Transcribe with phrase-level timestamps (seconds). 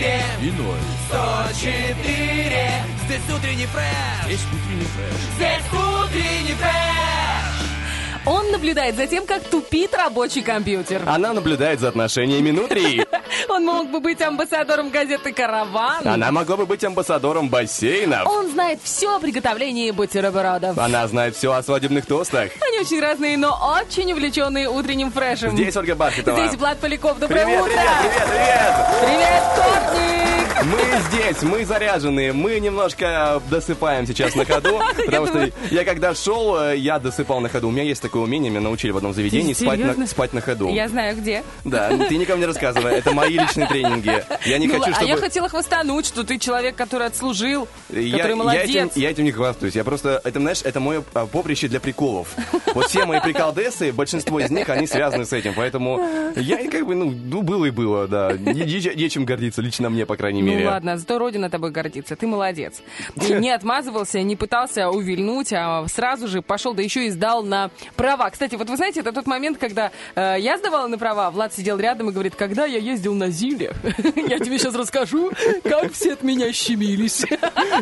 [0.00, 0.78] И ноль.
[1.08, 2.70] 104
[3.04, 5.20] Здесь утренний фреш Здесь утренний фреш.
[5.36, 11.02] Здесь утренний фреш Он наблюдает за тем, как тупит рабочий компьютер.
[11.06, 13.04] Она наблюдает за отношениями внутри.
[13.48, 16.06] Он мог бы быть амбассадором газеты «Караван».
[16.06, 18.26] Она могла бы быть амбассадором бассейнов.
[18.26, 20.78] Он знает все о приготовлении бутербродов.
[20.78, 22.50] Она знает все о свадебных тостах.
[22.60, 25.52] Они очень разные, но очень увлеченные утренним фрешем.
[25.52, 26.46] Здесь Ольга Бархатова.
[26.46, 27.18] Здесь Влад Поляков.
[27.18, 27.72] Доброе Привет, утро!
[27.72, 28.74] привет, привет, привет!
[29.00, 30.20] Привет, вторник!
[30.62, 36.72] Мы здесь, мы заряженные, мы немножко досыпаем сейчас на ходу, потому что я когда шел,
[36.72, 37.68] я досыпал на ходу.
[37.68, 40.68] У меня есть такое умение, меня научили в одном заведении спать на, спать на ходу.
[40.68, 41.44] Я знаю, где.
[41.64, 44.24] Да, ты никому не рассказывай, это мои личные тренинги.
[44.44, 45.08] Я не Ну, хочу, а чтобы...
[45.08, 48.64] я хотела хвостануть, что ты человек, который отслужил, Я, который я молодец.
[48.70, 49.74] этим, я этим не хвастаюсь.
[49.74, 52.34] Я просто, это, знаешь, это мое а, поприще для приколов.
[52.74, 55.54] Вот все мои приколдесы, большинство из них, они связаны с этим.
[55.54, 56.00] Поэтому
[56.36, 58.32] я как бы, ну, ну, было и было, да.
[58.32, 60.64] Не- не- Нечем гордиться, лично мне, по крайней мере.
[60.64, 62.80] Ну ладно, зато Родина тобой гордится, ты молодец.
[63.16, 67.70] И не отмазывался, не пытался увильнуть, а сразу же пошел, да еще и сдал на
[67.96, 68.28] права.
[68.30, 71.78] Кстати, вот вы знаете, это тот момент, когда э, я сдавала на права, Влад сидел
[71.78, 73.72] рядом и говорит, когда я ездил на Зиле,
[74.28, 75.30] я тебе сейчас расскажу,
[75.62, 77.24] как все от меня щемились.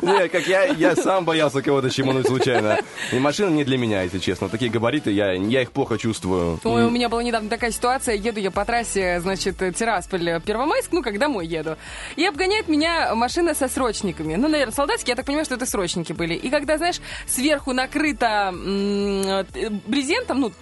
[0.03, 2.79] Не, как я, я сам боялся кого-то чемануть случайно.
[3.12, 4.49] И машина не для меня, если честно.
[4.49, 6.61] Такие габариты, я, я их плохо чувствую.
[6.65, 11.03] Ой, у меня была недавно такая ситуация, еду я по трассе, значит, Тирасполь, Первомайск, ну,
[11.03, 11.77] как домой еду.
[12.17, 14.35] И обгоняет меня машина со срочниками.
[14.35, 16.35] Ну, наверное, солдатские, я так понимаю, что это срочники были.
[16.35, 19.23] И когда, знаешь, сверху накрыто м,
[19.55, 20.53] э, брезентом, ну,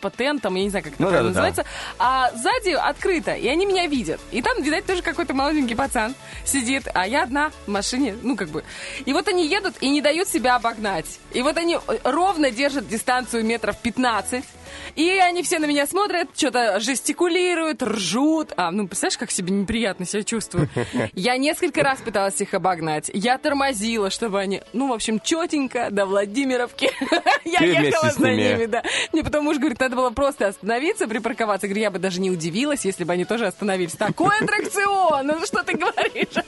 [0.00, 1.28] патентом, я не знаю, как это Ну, да-да-да.
[1.28, 1.64] называется,
[1.98, 4.20] а сзади открыто, и они меня видят.
[4.30, 8.48] И там, видать, тоже какой-то молоденький пацан сидит, а я одна в машине, ну, как
[8.48, 8.64] бы.
[9.04, 11.18] И вот они едут и не дают себя обогнать.
[11.32, 14.44] И вот они э, ровно держат дистанцию метров 15,
[14.96, 18.52] и они все на меня смотрят, что-то жестикулируют, ржут.
[18.56, 20.68] А, ну, представляешь, как себе неприятно себя чувствую.
[21.14, 23.10] Я несколько раз пыталась их обогнать.
[23.12, 26.90] Я тормозила, чтобы они, ну, в общем, четенько до Владимировки.
[27.44, 28.66] Я ехала за ними.
[28.66, 28.82] да.
[29.12, 31.66] Мне потому что, говорит, надо было просто остановиться, припарковаться.
[31.66, 33.92] Говорю, я бы даже не удивилась, если бы они тоже остановились.
[33.92, 35.26] Такой аттракцион!
[35.26, 36.44] Ну, что ты говоришь?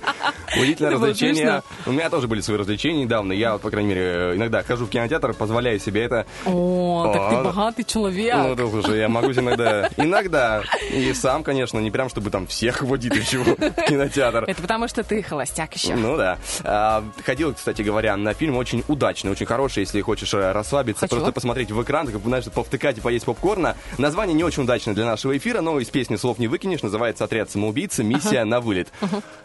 [0.56, 1.62] Удивительное развлечение.
[1.86, 3.32] У меня тоже были свои развлечения недавно.
[3.32, 6.26] Я, вот, по крайней мере, иногда хожу в кинотеатр, позволяю себе это.
[6.46, 8.13] О, так ты О, богатый человек.
[8.14, 9.88] Ну, да, слушай, я могу иногда...
[9.96, 10.62] Иногда.
[10.90, 13.56] И сам, конечно, не прям, чтобы там всех водить или чего в
[13.88, 14.44] кинотеатр.
[14.46, 15.94] Это потому, что ты холостяк еще.
[15.94, 16.38] Ну да.
[16.62, 21.16] А, ходил, кстати говоря, на фильм очень удачный, очень хороший, если хочешь э, расслабиться, Хочу.
[21.16, 23.76] просто посмотреть в экран, как бы, знаешь, повтыкать и поесть попкорна.
[23.98, 27.50] Название не очень удачное для нашего эфира, но из песни слов не выкинешь, называется «Отряд
[27.50, 28.04] самоубийцы.
[28.04, 28.88] Миссия на вылет».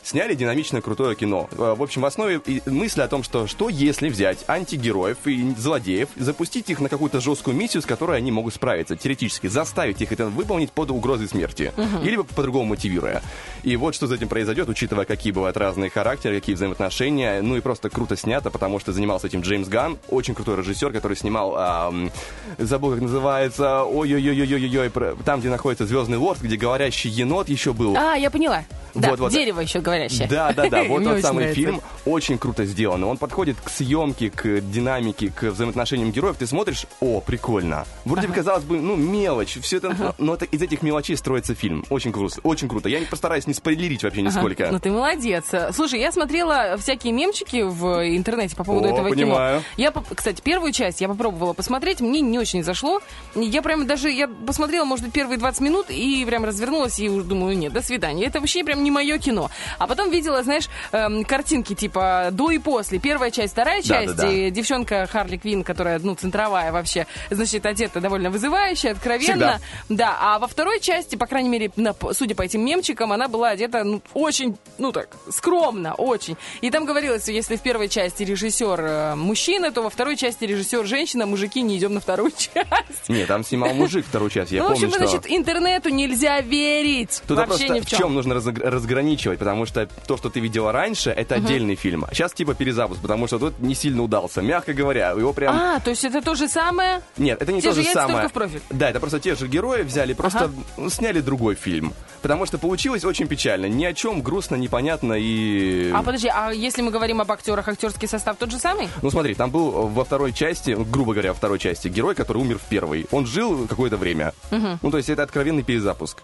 [0.04, 1.50] Сняли динамичное крутое кино.
[1.52, 5.54] Э, В общем, в основе и мысль о том, что что если взять антигероев и
[5.58, 10.12] злодеев, запустить их на какую-то жесткую миссию, с которой они могут справиться, теоретически, заставить их
[10.12, 11.72] это выполнить под угрозой смерти.
[12.04, 13.22] Или по-другому мотивируя.
[13.64, 17.42] И вот что за этим произойдет, учитывая, какие бывают разные характеры, какие взаимоотношения.
[17.42, 21.16] Ну и просто круто снято, потому что занимался этим Джеймс Ганн, очень крутой режиссер, который
[21.16, 22.12] снимал, ам,
[22.58, 27.96] забыл, как называется, ой-ой-ой-ой-ой, про- там, где находится Звездный Лорд, где говорящий енот еще был.
[27.96, 28.66] А, я поняла.
[28.96, 29.32] Да, Вот, вот.
[29.32, 30.28] дерево еще говорящее.
[30.28, 30.84] Да, да, да.
[30.84, 31.56] Вот тот самый нравится.
[31.62, 33.04] фильм очень круто сделан.
[33.04, 36.38] Он подходит к съемке, к динамике, к взаимоотношениям героев.
[36.40, 37.86] Ты смотришь, о, прикольно.
[38.04, 39.58] Вроде бы казалось бы, ну, мелочь.
[39.62, 41.86] Все это, но это из этих мелочей строится фильм.
[41.90, 42.40] Очень круто.
[42.44, 42.90] Очень круто.
[42.90, 44.30] Я не постараюсь не спойлерить вообще Ага.
[44.30, 44.70] нисколько.
[44.72, 45.46] Ну ты молодец.
[45.74, 47.86] Слушай, я смотрела всякие мемчики в
[48.16, 49.60] интернете по поводу О, этого понимаю.
[49.60, 49.66] кино.
[49.78, 53.02] Я, кстати, первую часть я попробовала посмотреть, мне не очень зашло.
[53.36, 57.26] Я прям даже, я посмотрела, может быть, первые 20 минут и прям развернулась и уже
[57.26, 58.26] думаю, нет, до свидания.
[58.26, 59.52] Это вообще прям не мое кино.
[59.78, 62.98] А потом видела, знаешь, эм, картинки типа до и после.
[62.98, 64.16] Первая часть, вторая часть.
[64.16, 64.32] Да-да-да.
[64.34, 69.60] И девчонка Харли Квин, которая, ну, центровая вообще, значит, одета довольно вызывающе, откровенно.
[69.60, 69.60] Всегда.
[69.90, 73.50] Да, а во второй части, по крайней мере, на- судя по этим мемчикам, она была
[73.50, 76.38] одета ну, очень, ну так, скромно, очень.
[76.62, 80.46] И там говорилось, что если в первой части режиссер э, мужчина, то во второй части
[80.46, 83.10] режиссер женщина, мужики не идем на вторую часть.
[83.10, 84.52] Нет, там снимал мужик вторую часть.
[84.52, 85.10] Я ну, в помню, общем, что...
[85.10, 87.22] значит, интернету нельзя верить.
[87.28, 88.00] Вообще ни в в чем.
[88.00, 92.06] чем нужно разграничивать, потому что то, что ты видела раньше, это отдельный фильм.
[92.06, 94.42] А сейчас типа перезапуск, потому что тут не сильно удался.
[94.42, 95.56] Мягко говоря, его прям...
[95.56, 97.02] А, то есть это то же самое?
[97.18, 98.19] Нет, это не Те то же самое.
[98.22, 98.62] Только в профиль.
[98.70, 101.94] Да, это просто те же герои взяли, просто ну, сняли другой фильм.
[102.22, 103.68] Потому что получилось очень печально.
[103.68, 105.92] Ни о чем, грустно, непонятно и...
[105.92, 108.90] А подожди, а если мы говорим об актерах, актерский состав тот же самый?
[109.02, 112.58] Ну смотри, там был во второй части, грубо говоря, во второй части, герой, который умер
[112.58, 113.08] в первой.
[113.12, 114.34] Он жил какое-то время.
[114.52, 116.22] Ну, то есть это откровенный перезапуск.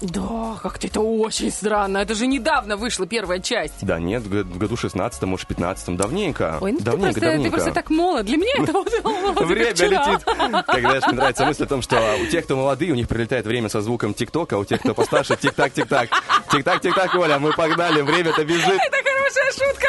[0.00, 1.98] Да, как-то это очень странно.
[1.98, 3.74] Это же недавно вышла первая часть.
[3.82, 6.58] Да нет, в году 16 может, 15 давненько.
[6.60, 7.50] Ой, ну ты давненько, просто, ты давненько.
[7.50, 8.26] просто так молод.
[8.26, 8.88] Для меня это вот
[9.46, 10.20] Время летит.
[10.80, 13.68] Знаешь, мне нравится мысль о том, что у тех, кто молодые, у них прилетает время
[13.68, 16.08] со звуком тик-тока, а у тех, кто постарше, тик-так, тик-так.
[16.52, 18.68] Тик-так, тик-так, Оля, мы погнали, время-то бежит.
[18.68, 19.88] Это хорошая шутка.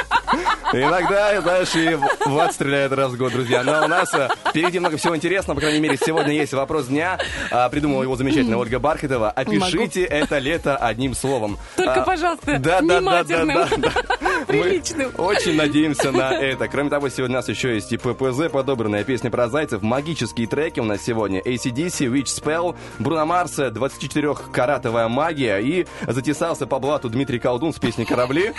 [0.74, 3.64] Иногда, знаешь, и в ад стреляет раз в год, друзья.
[3.64, 5.56] Но у нас э, впереди много всего интересного.
[5.56, 7.18] По крайней мере, сегодня есть вопрос дня.
[7.50, 9.32] А, Придумала его замечательная Ольга Бархатова.
[9.32, 11.58] Опишите это лето одним словом.
[11.76, 13.68] Только, А, пожалуйста, да, не да, да, да.
[14.22, 15.12] Мы Приличным.
[15.18, 16.68] очень надеемся на это.
[16.68, 20.80] Кроме того, сегодня у нас еще есть и ППЗ, подобранная песня про зайцев, магические треки
[20.80, 21.40] у нас сегодня.
[21.42, 28.06] ACDC, Witch Spell, Бруно Марс, 24-каратовая магия и затесался по блату Дмитрий Колдун с песней
[28.06, 28.54] «Корабли».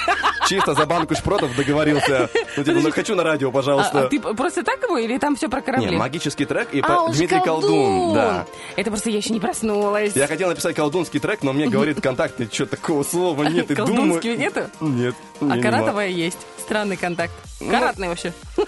[0.49, 2.29] Чисто за банку шпротов договорился.
[2.57, 4.07] Ну, типа, ну, хочу на радио, А, пожалуйста.
[4.07, 5.91] а ты просто так его или там все про корабли?
[5.91, 8.15] Не, магический трек и А, по- Дмитрий Колдун.
[8.15, 8.47] Да.
[8.77, 10.17] Это просто я еще не проснулась.
[10.17, 13.71] Я хотел написать колдунский трек, но мне говорит контакт, что такого слова нет.
[13.71, 14.21] И думаю...
[14.23, 14.71] Нету?
[14.81, 15.15] Нет.
[15.41, 16.39] А каратовая есть.
[16.71, 17.33] Странный контакт.
[17.69, 18.33] Каратный вообще.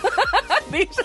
[0.73, 1.05] Ты ж-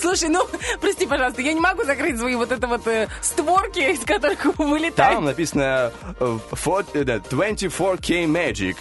[0.00, 0.44] Слушай, ну,
[0.80, 4.94] прости, пожалуйста, я не могу закрыть свои вот это вот э, створки, из которых вылетает.
[5.14, 8.76] Там написано э, фо- э, да, 24K Magic.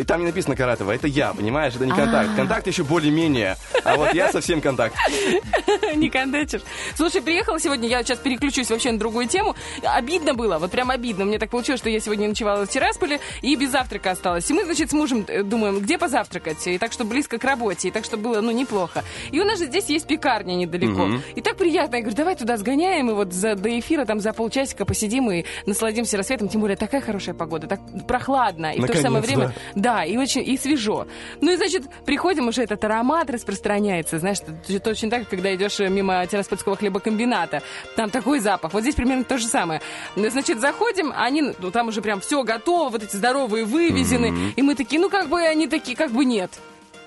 [0.00, 0.90] И там не написано Каратова.
[0.92, 1.74] Это я, понимаешь?
[1.76, 2.34] Это не контакт.
[2.34, 3.56] Контакт еще более-менее.
[3.84, 4.96] А вот я совсем контакт.
[5.94, 6.62] Не кондачишь.
[6.96, 9.56] Слушай, приехала сегодня, я сейчас переключусь вообще на другую тему.
[9.82, 11.24] Обидно было, вот прям обидно.
[11.24, 14.48] Мне так получилось, что я сегодня ночевала в Тирасполе и без завтрака осталась.
[14.50, 16.66] И мы, значит, с мужем э, думаем, где позавтракать.
[16.66, 17.88] И так, что близко к работе.
[17.88, 19.04] И так, что было, ну, неплохо.
[19.30, 21.08] И у нас же здесь есть пекарня недалеко.
[21.34, 21.96] И так приятно.
[21.96, 25.44] Я говорю, давай туда сгоняем, и вот за, до эфира там за полчасика посидим и
[25.66, 26.48] насладимся рассветом.
[26.48, 28.72] Тем более такая хорошая погода, так прохладно.
[28.72, 29.80] И в то же самое время, Наконец-то.
[29.80, 31.06] да, и очень, и свежо.
[31.40, 34.18] Ну и, значит, приходим, уже этот аромат распространяется.
[34.18, 34.38] Знаешь,
[34.82, 37.62] точно так, когда идешь мимо Тираспольского хлебокомбината.
[37.96, 38.72] Там такой запах.
[38.72, 39.80] Вот здесь примерно то же самое.
[40.16, 44.52] Значит, заходим, они, ну, там уже прям все готово, вот эти здоровые вывезены.
[44.56, 46.50] И мы такие, ну, как бы они такие, как бы нет.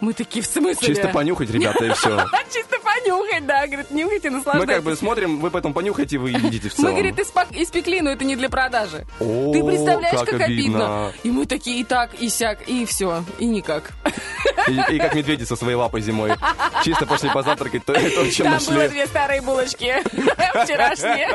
[0.02, 0.88] Мы такие, в смысле?
[0.88, 2.26] Чисто понюхать, ребята, и все.
[2.54, 4.74] Чисто понюхать, да, говорит, нюхайте, Мы наслаждайтесь.
[4.76, 6.92] как бы смотрим, вы потом понюхаете, вы едите в Мы, целом.
[6.96, 9.06] говорит, испак- испекли, но это не для продажи.
[9.20, 11.14] Ты представляешь, как, как обидно.
[11.24, 13.92] И мы такие, и так, и сяк, и все, и никак.
[14.68, 16.32] И, и как медведи со своей лапой зимой.
[16.84, 18.90] Чисто пошли позавтракать, то, то чем Там было нашли.
[18.90, 19.96] две старые булочки
[20.64, 21.28] вчерашние.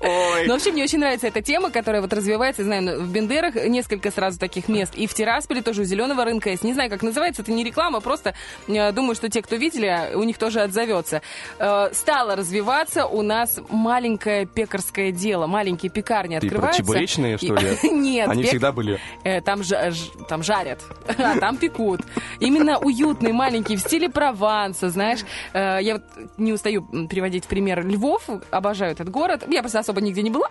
[0.00, 0.46] Ой.
[0.46, 4.38] Но вообще мне очень нравится эта тема, которая вот развивается, знаю, в Бендерах несколько сразу
[4.38, 4.94] таких мест.
[4.96, 6.64] И в Тирасполе тоже у Зеленого рынка есть.
[6.64, 8.34] Не знаю, как называется, это не реклама, просто
[8.68, 11.22] э, думаю, что те, кто видели, у них тоже отзовется.
[11.58, 16.82] Э, стало развиваться у нас маленькое пекарское дело, маленькие пекарни Ты про открываются.
[16.82, 17.78] чебуречные, что ли?
[17.90, 18.28] Нет.
[18.28, 19.00] Они пек- всегда были.
[19.24, 20.80] Э, там, жа- ж- там жарят,
[21.18, 22.02] а там пекут.
[22.38, 25.20] Именно уютные, маленькие, в стиле Прованса, знаешь.
[25.54, 26.02] Я вот
[26.36, 29.44] не устаю приводить в пример Львов, обожаю этот город.
[29.48, 30.48] Я просто особо нигде не была.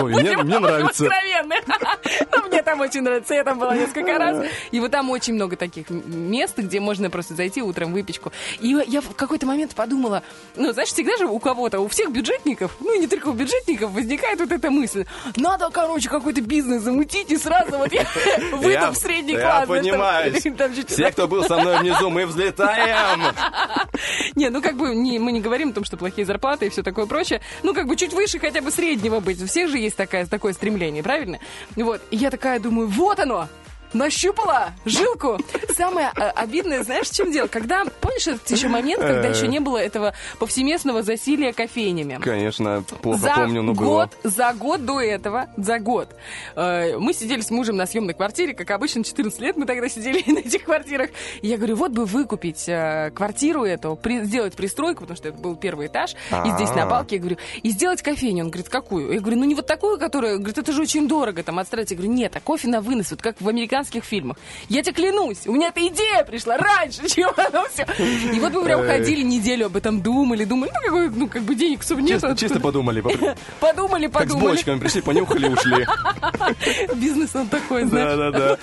[0.00, 1.04] Мне, мне нравится.
[1.04, 1.56] откровенны.
[2.32, 4.46] Но мне там очень нравится, я там была несколько раз.
[4.70, 8.32] И вот там очень много таких мест, где можно просто зайти утром выпечку.
[8.60, 10.22] И я в какой-то момент подумала,
[10.56, 13.90] ну, знаешь, всегда же у кого-то, у всех бюджетников, ну, и не только у бюджетников,
[13.92, 15.04] возникает вот эта мысль.
[15.36, 18.06] Надо, короче, какой-то бизнес замутить, и сразу вот я
[18.52, 19.58] выйду Я- в средний я класс.
[19.66, 20.34] там- понимаю.
[20.88, 23.22] Все, кто был со мной внизу, мы взлетаем.
[24.34, 27.06] Не, ну как бы мы не говорим о том, что плохие зарплаты и все такое
[27.06, 27.40] прочее.
[27.62, 29.42] Ну как бы чуть выше хотя бы среднего быть.
[29.42, 31.38] У всех же есть такое стремление, правильно?
[31.76, 32.00] Вот.
[32.10, 33.48] И я такая думаю, вот оно!
[33.92, 35.38] Нащупала жилку.
[35.76, 37.46] Самое э, обидное, знаешь, в чем дело?
[37.46, 39.30] Когда, помнишь этот еще момент, когда Э.
[39.30, 42.18] еще не было этого повсеместного засилия кофейнями?
[42.22, 43.84] Конечно, плохо за помню, но было.
[43.84, 46.14] год, за год до этого, за год,
[46.56, 50.22] э, мы сидели с мужем на съемной квартире, как обычно, 14 лет мы тогда сидели
[50.30, 51.10] на этих квартирах.
[51.42, 55.38] И я говорю, вот бы выкупить э, квартиру эту, при- сделать пристройку, потому что это
[55.38, 56.14] был первый этаж,
[56.44, 58.44] и здесь на балке, я говорю, и сделать кофейню.
[58.44, 59.12] Он говорит, какую?
[59.12, 61.90] Я говорю, ну не вот такую, которая, говорит, это же очень дорого, там, отстроить.
[61.90, 64.36] Я говорю, нет, а кофе на вынос, вот как в американских американских фильмах.
[64.68, 67.86] Я тебе клянусь, у меня эта идея пришла раньше, чем оно все.
[68.32, 71.54] И вот мы прям ходили неделю об этом, думали, думали, ну, какой, ну, как бы
[71.54, 72.20] денег особо нет.
[72.20, 72.98] Чисто, чисто подумали.
[73.60, 74.56] Подумали, Как с подумали.
[74.56, 75.86] бочками пришли, понюхали, ушли.
[76.96, 78.16] Бизнес он такой, знаешь.
[78.16, 78.58] Да-да-да.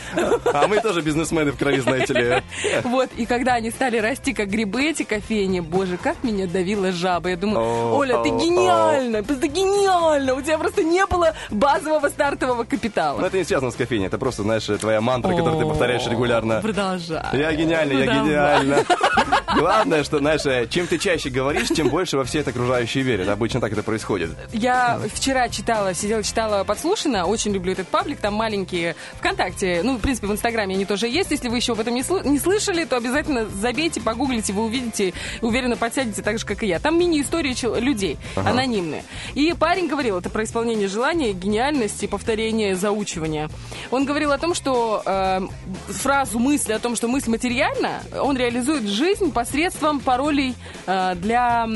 [0.53, 2.43] А мы тоже бизнесмены в крови, знаете ли.
[2.83, 7.29] Вот, и когда они стали расти, как грибы, эти кофейни, боже, как меня давила жаба.
[7.29, 10.33] Я думаю, Оля, ты гениальна, просто гениальна.
[10.35, 13.19] У тебя просто не было базового стартового капитала.
[13.19, 16.59] Но это не связано с кофейней, это просто, знаешь, твоя мантра, которую ты повторяешь регулярно.
[16.61, 17.23] Продолжай.
[17.33, 18.19] Я я Ну, давай.
[18.25, 18.85] гениальна.
[19.55, 23.29] Главное, что, знаешь, э, чем ты чаще говоришь, тем больше во все это окружающие верят.
[23.29, 24.31] Обычно так это происходит.
[24.51, 30.01] Я вчера читала, сидела, читала подслушано, очень люблю этот паблик, там маленькие ВКонтакте, ну, в
[30.01, 31.31] принципе, в Инстаграме они тоже есть.
[31.31, 35.13] Если вы еще об этом не, слы- не слышали, то обязательно забейте, погуглите, вы увидите,
[35.41, 36.79] уверенно подсядете так же, как и я.
[36.79, 39.03] Там мини-истории чел- людей, анонимные.
[39.35, 43.49] И парень говорил, это про исполнение желания, гениальность и повторение заучивания.
[43.91, 45.41] Он говорил о том, что э,
[45.87, 51.67] фразу, мысль о том, что мысль материальна, он реализует жизнь посредством паролей э, для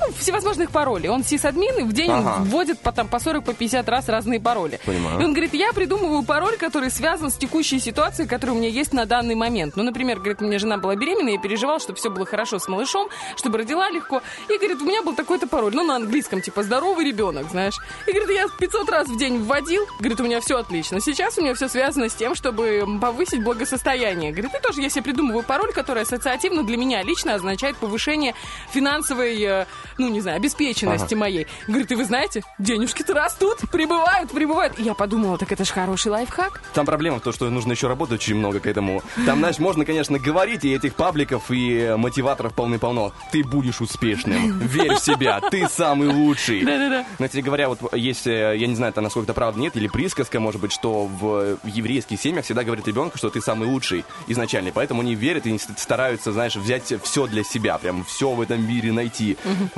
[0.00, 1.08] ну, всевозможных паролей.
[1.08, 2.36] Он сисадмин, и в день Ага.
[2.40, 4.78] вводит по, там, по 40, по 50 раз разные пароли.
[4.84, 5.20] Понимаю.
[5.20, 8.92] И он говорит, я придумываю пароль, который связан с текущей ситуацией, которая у меня есть
[8.92, 9.76] на данный момент.
[9.76, 12.68] Ну, например, говорит, у меня жена была беременна, я переживал, чтобы все было хорошо с
[12.68, 14.22] малышом, чтобы родила легко.
[14.48, 17.74] И говорит, у меня был такой-то пароль, ну, на английском, типа, здоровый ребенок, знаешь.
[18.06, 21.00] И говорит, я 500 раз в день вводил, говорит, у меня все отлично.
[21.00, 24.32] Сейчас у меня все связано с тем, чтобы повысить благосостояние.
[24.32, 28.34] Говорит, и тоже я себе придумываю пароль, который ассоциативно для меня лично означает повышение
[28.72, 29.66] финансовой, э,
[29.98, 31.46] ну, не знаю, обеспеченности моей.
[31.66, 34.78] Говорит, и вы знаете, денежки-то растут, прибывают, прибывают.
[34.78, 36.62] И я подумала, так это же хороший лайфхак.
[36.74, 39.02] Там проблема в том, что нужно еще работать очень много к этому.
[39.24, 43.12] Там, знаешь, можно, конечно, говорить, и этих пабликов и мотиваторов полны-полно.
[43.32, 44.58] Ты будешь успешным.
[44.58, 45.40] Верь в себя.
[45.40, 46.64] Ты самый лучший.
[46.64, 47.06] Да-да-да.
[47.18, 49.88] Но, кстати говоря, вот есть, э, я не знаю, это насколько это правда нет, или
[49.88, 54.70] присказка, может быть, что в еврейских семьях всегда говорят ребенку, что ты самый лучший изначально.
[54.72, 58.92] Поэтому они верят и стараются, знаешь, взять все для себя, прям все в этом мире
[58.92, 59.36] найти.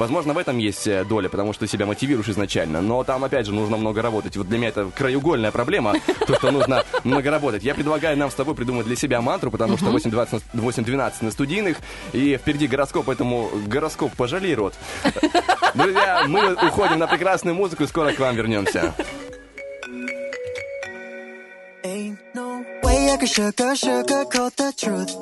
[0.09, 2.81] Возможно, в этом есть э, доля, потому что ты себя мотивируешь изначально.
[2.81, 4.39] Но там, опять же, нужно много работать.
[4.39, 5.93] Вот для меня это краеугольная проблема,
[6.27, 7.63] то, что нужно много работать.
[7.63, 11.31] Я предлагаю нам с тобой придумать для себя мантру, потому что 8.12 на- 8.12 на
[11.31, 11.77] студийных,
[12.15, 14.73] и впереди гороскоп, поэтому гороскоп пожалей рот.
[15.75, 18.95] Друзья, мы уходим на прекрасную музыку и скоро к вам вернемся.
[21.85, 25.13] Ain't no way I could sugar, sugarcoat the truth.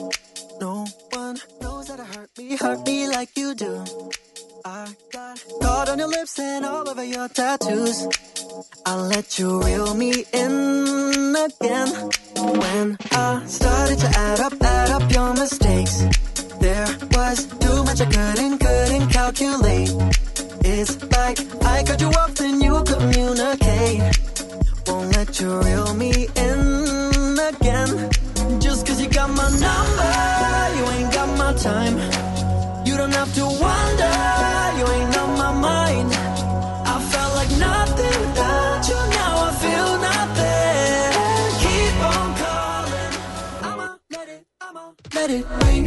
[0.61, 3.85] No one knows how to hurt me, hurt me like you do.
[4.69, 8.09] I got caught on your lips and all over your tattoos.
[8.85, 11.89] I'll let you reel me in again.
[12.35, 16.03] When I started to add up, add up your mistakes,
[16.59, 19.91] there was too much I couldn't, couldn't calculate.
[20.65, 24.03] It's like I cut you off, then you communicate.
[24.89, 28.11] Won't let you reel me in again.
[28.61, 30.11] Just cause you got my number,
[30.77, 32.16] you ain't got my time.
[45.27, 45.87] Let it ring.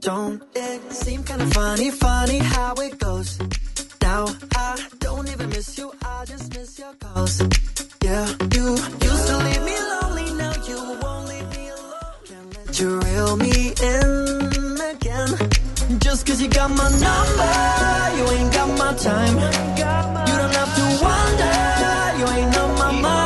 [0.00, 3.38] Don't it seem kind of funny, funny how it goes?
[4.02, 7.40] Now I don't even miss you, I just miss your calls.
[8.02, 11.05] Yeah, you used to leave me lonely, now you
[12.78, 15.98] You reel me in again.
[15.98, 17.54] Just cause you got my number,
[18.18, 19.34] you ain't got my time.
[20.28, 21.54] You don't have to wonder,
[22.18, 23.25] you ain't on my mind.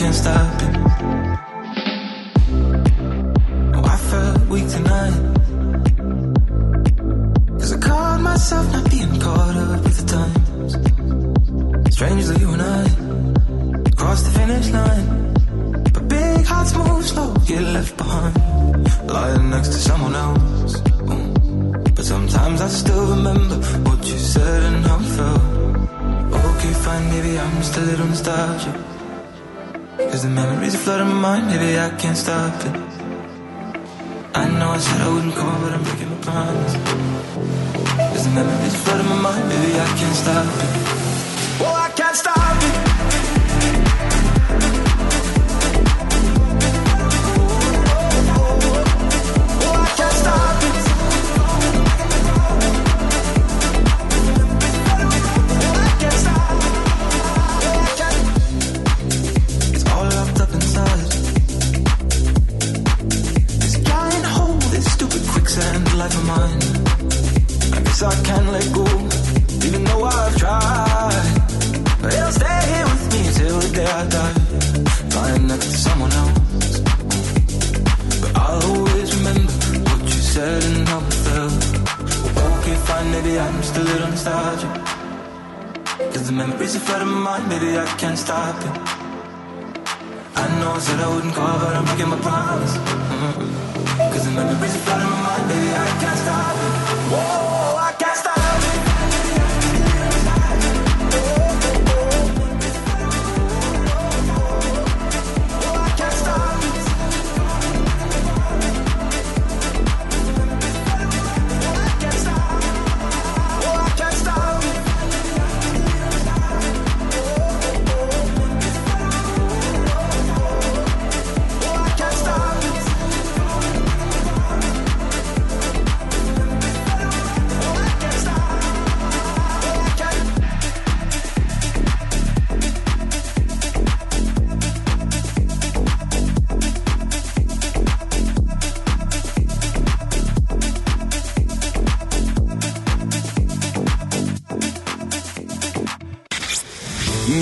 [0.00, 0.79] can't stop it.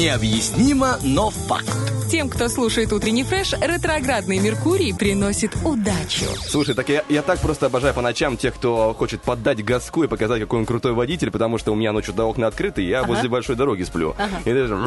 [0.09, 1.88] Необъяснимо, но факт.
[2.11, 6.25] Тем, кто слушает утренний фреш, ретроградный Меркурий приносит удачу.
[6.47, 10.07] Слушай, так я, я так просто обожаю по ночам тех, кто хочет поддать газку и
[10.09, 13.03] показать, какой он крутой водитель, потому что у меня ночью до окна открыты, и я
[13.03, 14.15] возле большой дороги сплю.
[14.41, 14.79] И, ты, же-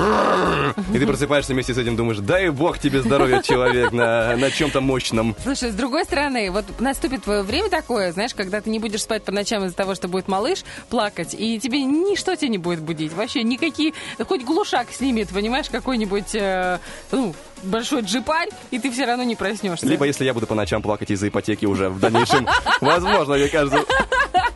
[0.93, 4.81] и ты просыпаешься вместе с этим, думаешь, дай бог тебе здоровья, человек, на, на чем-то
[4.81, 5.35] мощном.
[5.43, 9.31] Слушай, с другой стороны, вот наступит время такое, знаешь, когда ты не будешь спать по
[9.31, 13.13] ночам из-за того, что будет малыш плакать, и тебе ничто тебя не будет будить.
[13.13, 13.93] Вообще никакие,
[14.27, 16.79] хоть глушак снимет, понимаешь, какой-нибудь, э,
[17.11, 19.85] ну, большой джипарь, и ты все равно не проснешься.
[19.85, 22.47] Либо если я буду по ночам плакать из-за ипотеки уже в дальнейшем,
[22.81, 23.83] возможно, мне кажется,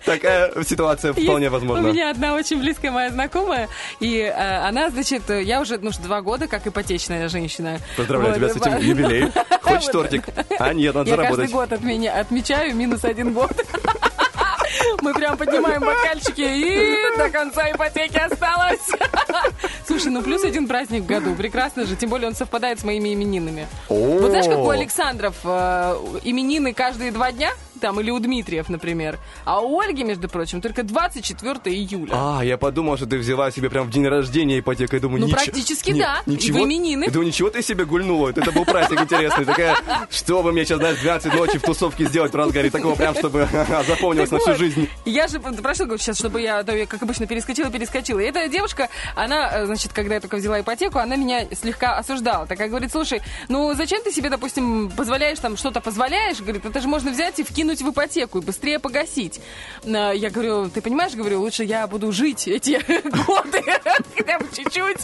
[0.05, 1.89] такая ситуация вполне Есть возможна.
[1.89, 4.31] У меня одна очень близкая моя знакомая, и э,
[4.67, 7.79] она, значит, я уже, ну, два года как ипотечная женщина.
[7.97, 9.31] Поздравляю Вот, тебя с этим юбилеем.
[9.61, 10.25] Хочешь тортик?
[10.59, 11.45] А нет, надо Я заработать.
[11.45, 13.51] каждый год от меня отмечаю минус один год.
[15.05, 18.89] Мы прям поднимаем бокальчики, и до конца ипотеки осталось.
[19.87, 21.35] Слушай, ну плюс один праздник в году.
[21.35, 21.95] Прекрасно же.
[21.95, 23.67] Тем более он совпадает с моими именинами.
[23.87, 27.51] Вот знаешь, как у Александров э, именины каждые два дня?
[27.85, 29.19] Там, или у Дмитриев, например.
[29.45, 32.09] А у Ольги, между прочим, только 24 июля.
[32.11, 34.95] А, я подумал, что ты взяла себе прям в день рождения ипотеку.
[34.95, 36.23] Я думаю, Ну, ничего- практически ни- да.
[36.25, 36.61] Ничего.
[36.61, 37.03] В именины.
[37.03, 38.29] Я думаю, ничего ты себе гульнула.
[38.29, 39.45] Это был праздник интересный.
[39.45, 39.77] Такая,
[40.09, 42.71] что вы мне сейчас, знаешь, 12 ночи в тусовке сделать в разгаре.
[42.71, 43.47] Такого прям, чтобы
[43.87, 44.89] запомнилось на всю жизнь.
[45.05, 48.19] Я же прошу сейчас, чтобы я, да, я, как обычно, перескочила, перескочила.
[48.19, 52.47] И эта девушка, она, э, значит, когда я только взяла ипотеку, она меня слегка осуждала.
[52.47, 56.39] Такая говорит, слушай, ну зачем ты себе, допустим, позволяешь там что-то позволяешь?
[56.39, 59.39] Говорит, это же можно взять и вкинуть в ипотеку и быстрее погасить.
[59.85, 62.79] А, Я говорю, ты понимаешь, говорю, лучше я буду жить эти
[63.25, 63.63] годы,
[64.17, 64.97] хотя бы чуть-чуть,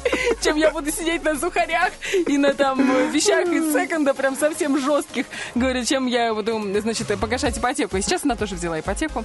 [0.44, 1.92] чем я буду сидеть на сухарях
[2.28, 5.26] и на там э, вещах из секонда, прям совсем жестких.
[5.56, 7.98] Говорю, чем я буду, значит, погашать ипотеку.
[7.98, 9.24] И сейчас она тоже взяла ипотеку.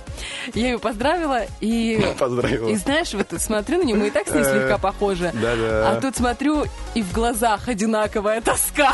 [0.54, 2.04] Я ее поздравила и...
[2.18, 2.68] Поздравила.
[2.68, 5.30] И знаешь, вот смотрю на нее, мы и так с ней слегка похожи.
[5.34, 5.90] да-да.
[5.90, 8.92] А тут смотрю, и в глазах одинаковая тоска.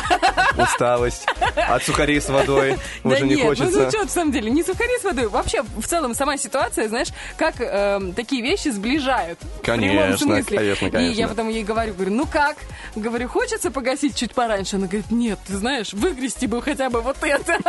[0.57, 1.27] Усталость.
[1.57, 3.83] От сухарей с водой уже не нет, ну, хочется.
[3.85, 5.29] ну что, на самом самом деле, не сухари с водой.
[5.29, 9.39] Вообще, в целом, сама ситуация, знаешь, как эм, такие вещи сближают.
[9.41, 10.59] В прямом Конечно, смысле.
[10.59, 11.21] конечно, И конечно.
[11.21, 12.57] я потом ей говорю, говорю, ну как?
[12.97, 14.77] Говорю, хочется погасить чуть пораньше?
[14.77, 17.59] Она говорит, нет, ты знаешь, выгрести бы хотя бы вот это.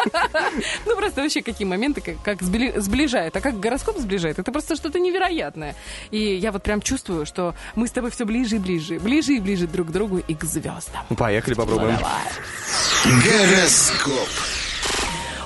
[0.86, 3.36] Ну, просто вообще какие моменты, как, как сбли- сближают.
[3.36, 5.76] А как гороскоп сближает, это просто что-то невероятное.
[6.12, 9.40] И я вот прям чувствую, что мы с тобой все ближе и ближе, ближе и
[9.40, 11.06] ближе друг к другу и к звездам.
[11.18, 11.98] Поехали, попробуем.
[13.06, 14.30] Гороскоп.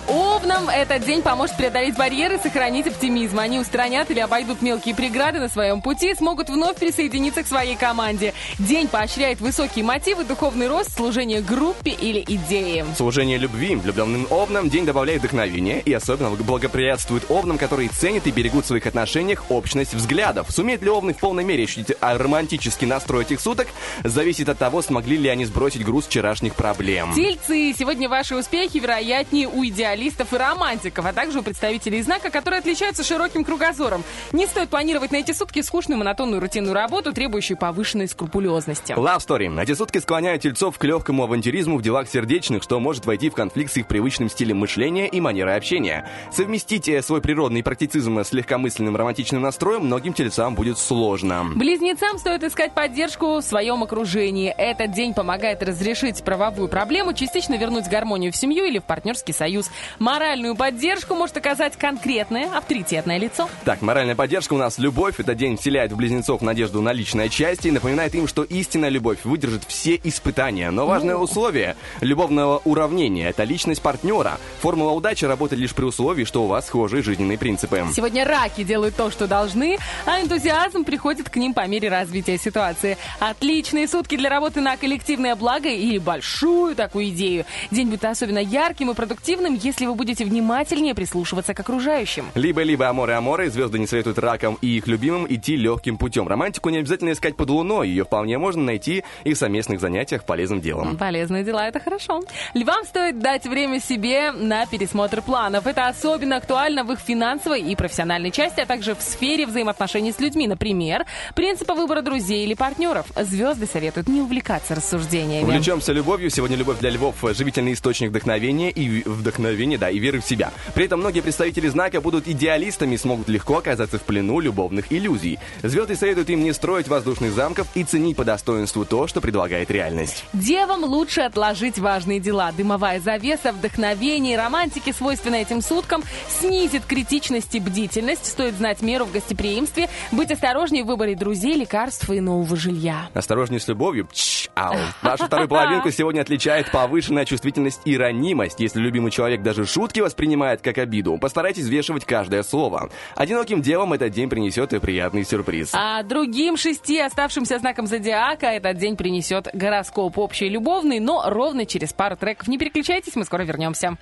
[0.07, 3.39] Овнам этот день поможет преодолеть барьеры, сохранить оптимизм.
[3.39, 8.33] Они устранят или обойдут мелкие преграды на своем пути, смогут вновь присоединиться к своей команде.
[8.57, 12.85] День поощряет высокие мотивы, духовный рост, служение группе или идее.
[12.95, 18.63] Служение любви влюбленным овнам день добавляет вдохновения и особенно благоприятствует овнам, которые ценят и берегут
[18.63, 20.47] в своих отношениях общность взглядов.
[20.49, 23.67] Сумеют ли овны в полной мере ощутить а, романтический настрой этих суток,
[24.05, 27.13] зависит от того, смогли ли они сбросить груз вчерашних проблем.
[27.13, 29.63] Тельцы, сегодня ваши успехи вероятнее у
[29.97, 34.03] идеалистов и романтиков, а также у представителей знака, которые отличаются широким кругозором.
[34.31, 38.93] Не стоит планировать на эти сутки скучную, монотонную, рутинную работу, требующую повышенной скрупулезности.
[38.93, 39.61] Love Story.
[39.61, 43.73] Эти сутки склоняют тельцов к легкому авантюризму в делах сердечных, что может войти в конфликт
[43.73, 46.07] с их привычным стилем мышления и манерой общения.
[46.31, 51.45] Совместить э, свой природный практицизм с легкомысленным романтичным настроем многим тельцам будет сложно.
[51.55, 54.53] Близнецам стоит искать поддержку в своем окружении.
[54.55, 59.71] Этот день помогает разрешить правовую проблему, частично вернуть гармонию в семью или в партнерский союз.
[59.99, 63.49] Моральную поддержку может оказать конкретное авторитетное лицо.
[63.65, 65.19] Так, моральная поддержка у нас любовь.
[65.19, 69.19] Этот день вселяет в близнецов надежду на личное счастье и напоминает им, что истинная любовь
[69.23, 70.71] выдержит все испытания.
[70.71, 74.39] Но важное условие любовного уравнения– это личность партнера.
[74.59, 77.83] Формула удачи работает лишь при условии, что у вас схожие жизненные принципы.
[77.93, 82.97] Сегодня раки делают то, что должны, а энтузиазм приходит к ним по мере развития ситуации.
[83.19, 87.45] Отличные сутки для работы на коллективное благо или большую такую идею.
[87.71, 92.25] День будет особенно ярким и продуктивным, если вы будете внимательнее прислушиваться к окружающим.
[92.35, 96.27] Либо-либо аморы-аморы, звезды не советуют ракам и их любимым идти легким путем.
[96.27, 100.61] Романтику не обязательно искать под луной, ее вполне можно найти и в совместных занятиях полезным
[100.61, 100.97] делом.
[100.97, 102.21] Полезные дела, это хорошо.
[102.53, 105.67] Львам стоит дать время себе на пересмотр планов.
[105.67, 110.19] Это особенно актуально в их финансовой и профессиональной части, а также в сфере взаимоотношений с
[110.19, 110.47] людьми.
[110.47, 113.07] Например, принципа выбора друзей или партнеров.
[113.15, 115.43] Звезды советуют не увлекаться рассуждениями.
[115.43, 116.29] Увлечемся любовью.
[116.29, 120.51] Сегодня любовь для львов– живительный источник вдохновения и вдохновения, да, и веры в себя.
[120.73, 125.39] При этом многие представители знака будут идеалистами и смогут легко оказаться в плену любовных иллюзий.
[125.63, 130.23] Звезды советуют им не строить воздушных замков и ценить по достоинству то, что предлагает реальность.
[130.33, 132.51] Девам лучше отложить важные дела.
[132.51, 138.25] Дымовая завеса, вдохновение и романтики, свойственные этим суткам, снизит критичность и бдительность.
[138.25, 143.09] Стоит знать меру в гостеприимстве, быть осторожнее в выборе друзей, лекарств и нового жилья.
[143.13, 144.07] Осторожнее с любовью.
[144.11, 144.75] Чш, ау.
[145.01, 148.59] Вашу вторую половинку сегодня отличает повышенная чувствительность и ранимость.
[148.59, 152.89] Если любимый человек даже шутки воспринимает как обиду, постарайтесь взвешивать каждое слово.
[153.15, 155.71] Одиноким девам этот день принесет и приятный сюрприз.
[155.73, 161.93] А другим шести оставшимся знаком зодиака этот день принесет гороскоп общий любовный, но ровно через
[161.93, 162.47] пару треков.
[162.47, 163.97] Не переключайтесь, мы скоро вернемся.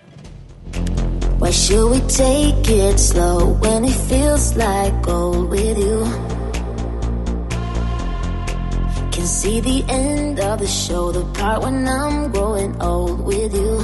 [1.39, 6.05] Why should we take it slow when it feels like gold with you?
[9.11, 13.83] Can see the end of the show, the part when I'm growing old with you.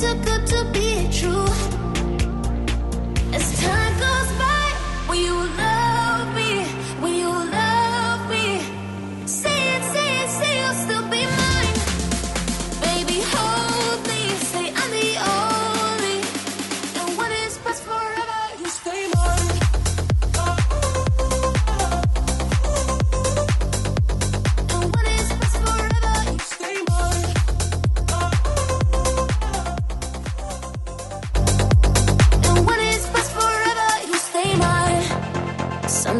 [0.00, 0.87] Too good to be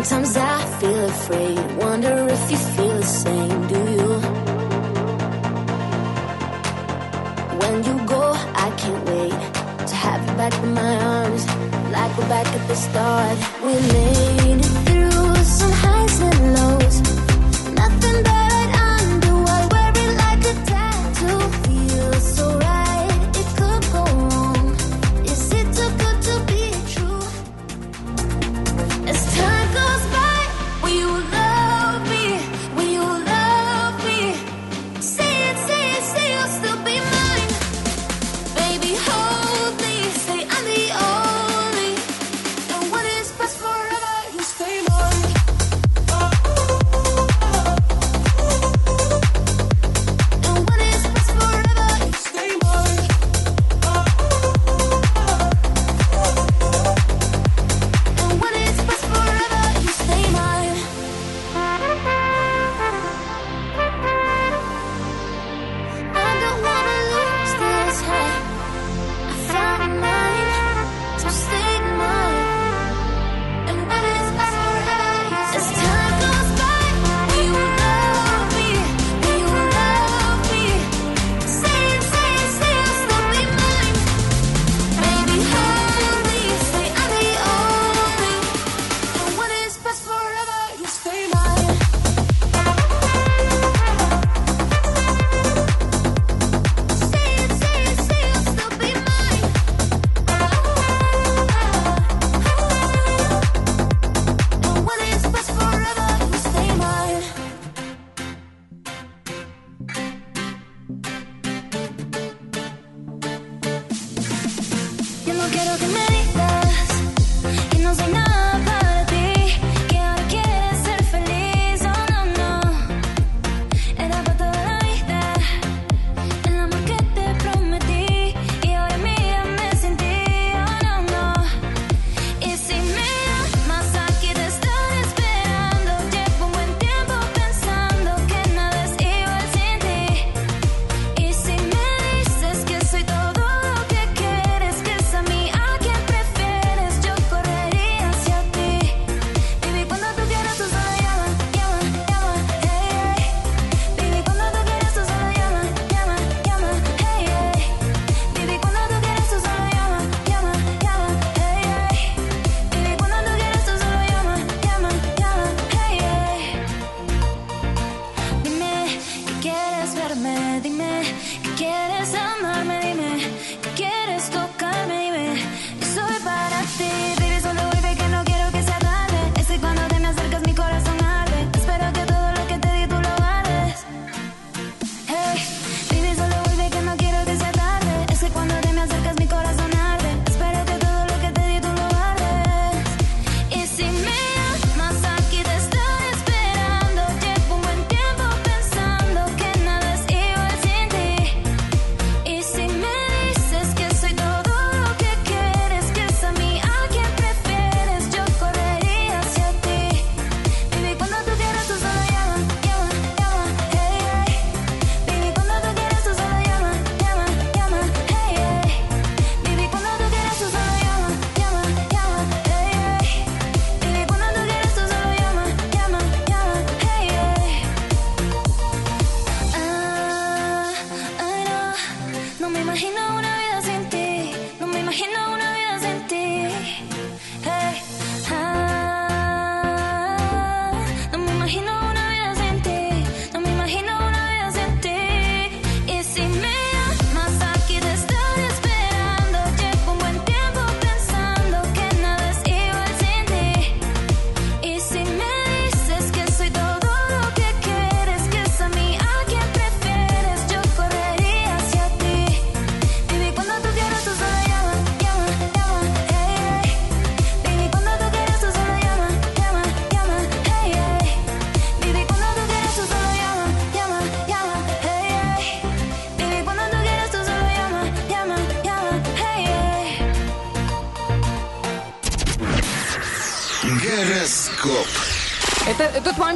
[0.05, 4.11] Sometimes I feel afraid, wonder if you feel the same, do you?
[7.59, 8.33] When you go,
[8.65, 9.41] I can't wait
[9.89, 11.45] to have you back in my arms,
[11.91, 13.39] like we're back at the start.
[13.61, 16.97] We made it through some highs and lows.
[17.75, 18.38] Nothing that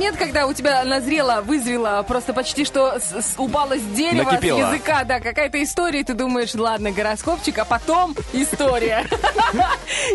[0.03, 4.59] момент, когда у тебя назрело, вызрело, просто почти что с- с- упало с дерева, Накипело.
[4.59, 9.07] с языка, да, какая-то история, и ты думаешь, ладно, гороскопчик, а потом история.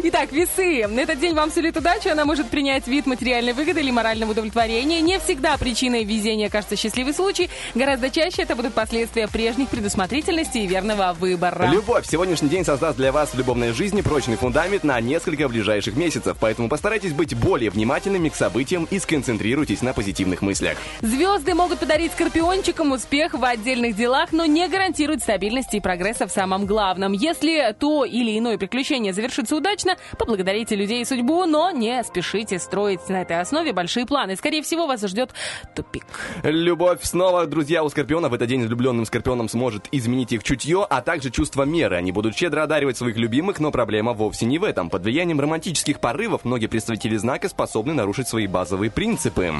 [0.10, 0.88] Итак, весы.
[0.88, 5.02] На этот день вам сулит удачу, она может принять вид материальной выгоды или морального удовлетворения.
[5.02, 10.65] Не всегда причиной везения кажется счастливый случай, гораздо чаще это будут последствия прежних предусмотрительности и
[10.65, 11.70] верного выбора.
[11.70, 12.08] Любовь.
[12.10, 16.70] Сегодняшний день создаст для вас в любовной жизни прочный фундамент на несколько ближайших месяцев, поэтому
[16.70, 20.78] постарайтесь быть более внимательными к событиям и сконцентрируйтесь на позитивных мыслях.
[21.02, 26.32] Звезды могут подарить скорпиончикам успех в отдельных делах, но не гарантируют стабильности и прогресса в
[26.32, 27.12] самом главном.
[27.12, 33.07] Если то или иное приключение завершится удачно, поблагодарите людей и судьбу, но не спешите строить
[33.10, 34.36] на этой основе большие планы.
[34.36, 35.31] Скорее всего, вас ждет
[35.75, 36.05] тупик.
[36.43, 41.01] Любовь снова, друзья, у скорпионов в этот день влюбленным скорпионам сможет изменить их чутье, а
[41.01, 41.95] также чувство меры.
[41.95, 44.89] Они будут щедро одаривать своих любимых, но проблема вовсе не в этом.
[44.89, 49.53] Под влиянием романтических порывов многие представители знака способны нарушить свои базовые принципы.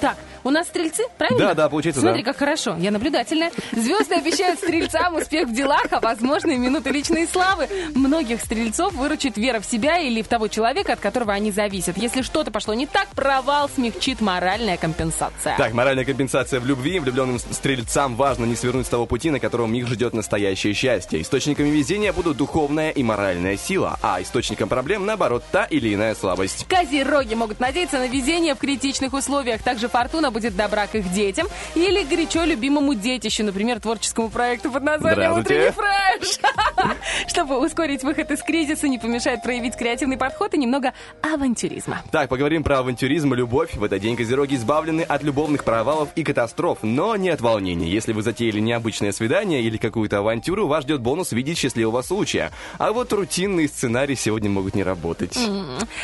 [0.00, 1.48] Так, у нас стрельцы, правильно?
[1.48, 2.32] Да, да, получается, Смотри, да.
[2.32, 3.50] как хорошо, я наблюдательная.
[3.72, 7.68] Звезды обещают стрельцам успех в делах, а возможно и минуты личной славы.
[7.94, 11.96] Многих стрельцов выручит вера в себя или в того человека, от которого они зависят.
[11.96, 15.56] Если что-то пошло не так, провал смягчит моральная компенсация.
[15.56, 16.98] Так, моральная компенсация в любви.
[17.00, 21.20] Влюбленным стрельцам важно не свернуть с того пути, на котором их ждет настоящее счастье.
[21.20, 26.66] Источниками везения будут духовная и моральная сила, а источником проблем, наоборот, та или иная слабость.
[26.68, 29.62] Козероги могут надеяться на везение в критичных условиях.
[29.62, 34.82] Также фортуна будет добра к их детям или горячо любимому детищу, например, творческому проекту под
[34.82, 35.38] названием.
[35.38, 36.38] «Утренний фреш».
[37.28, 42.02] Чтобы ускорить выход из кризиса, не помешает проявить креативный подход и немного авантюризма.
[42.10, 43.74] Так, поговорим про авантюризм и любовь.
[43.74, 47.88] В этот день козероги избавлены от любовных провалов и катастроф, но не от волнений.
[47.88, 52.50] Если вы затеяли необычное свидание или какую-то авантюру, вас ждет бонус в виде счастливого случая.
[52.78, 55.38] А вот рутинные сценарии сегодня могут не работать.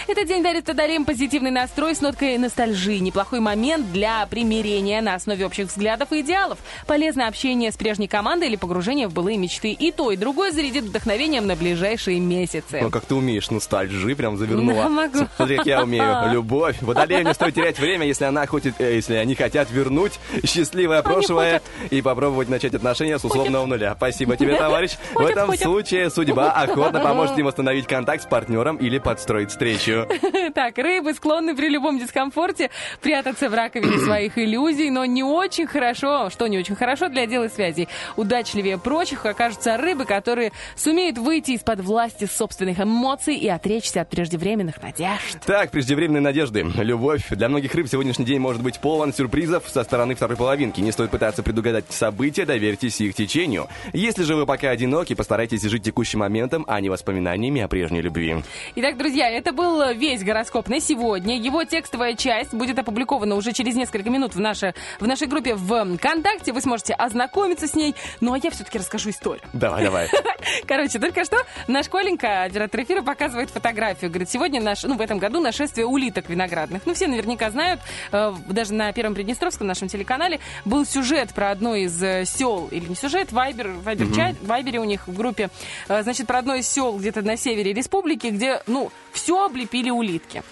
[0.07, 2.99] Этот день дарит Тадарим позитивный настрой с ноткой ностальжи.
[2.99, 6.59] Неплохой момент для примирения на основе общих взглядов и идеалов.
[6.87, 9.72] Полезное общение с прежней командой или погружение в былые мечты.
[9.72, 12.81] И то, и другое зарядит вдохновением на ближайшие месяцы.
[12.83, 14.85] Ну, как ты умеешь ностальжи, прям завернула.
[14.85, 15.18] Да, могу.
[15.37, 16.07] Смотри, как я умею.
[16.33, 16.76] Любовь.
[16.81, 21.62] Водолею не стоит терять время, если она хочет, э, если они хотят вернуть счастливое прошлое
[21.90, 23.94] и попробовать начать отношения с условного нуля.
[23.96, 24.92] Спасибо тебе, товарищ.
[25.14, 30.07] В этом случае судьба охотно поможет им восстановить контакт с партнером или подстроить встречу.
[30.55, 36.31] Так, рыбы склонны при любом дискомфорте прятаться в раковине своих иллюзий, но не очень хорошо,
[36.31, 37.88] что не очень хорошо для дела связей.
[38.16, 44.81] Удачливее прочих окажутся рыбы, которые сумеют выйти из-под власти собственных эмоций и отречься от преждевременных
[44.83, 45.38] надежд.
[45.45, 46.64] Так, преждевременные надежды.
[46.77, 47.29] Любовь.
[47.31, 50.81] Для многих рыб сегодняшний день может быть полон сюрпризов со стороны второй половинки.
[50.81, 53.69] Не стоит пытаться предугадать события, доверьтесь их течению.
[53.92, 58.37] Если же вы пока одиноки, постарайтесь жить текущим моментом, а не воспоминаниями о прежней любви.
[58.77, 61.38] Итак, друзья, это был весь гороскоп на сегодня.
[61.38, 65.97] Его текстовая часть будет опубликована уже через несколько минут в, наше, в нашей группе в
[65.97, 66.53] ВКонтакте.
[66.53, 67.95] Вы сможете ознакомиться с ней.
[68.21, 69.43] Ну, а я все-таки расскажу историю.
[69.53, 70.09] Давай, давай.
[70.67, 74.11] Короче, только что наш Коленька, оператор эфира, показывает фотографию.
[74.11, 76.83] Говорит, сегодня наш, ну, в этом году нашествие улиток виноградных.
[76.87, 77.81] Ну, все наверняка знают,
[78.13, 82.87] э, даже на Первом Приднестровском нашем телеканале был сюжет про одно из э, сел, или
[82.89, 85.51] не сюжет, Вайбер, Вайбер, чат, в Вайбере у них в группе,
[85.89, 90.43] э, значит, про одно из сел где-то на севере республики, где, ну, все облепили улитки.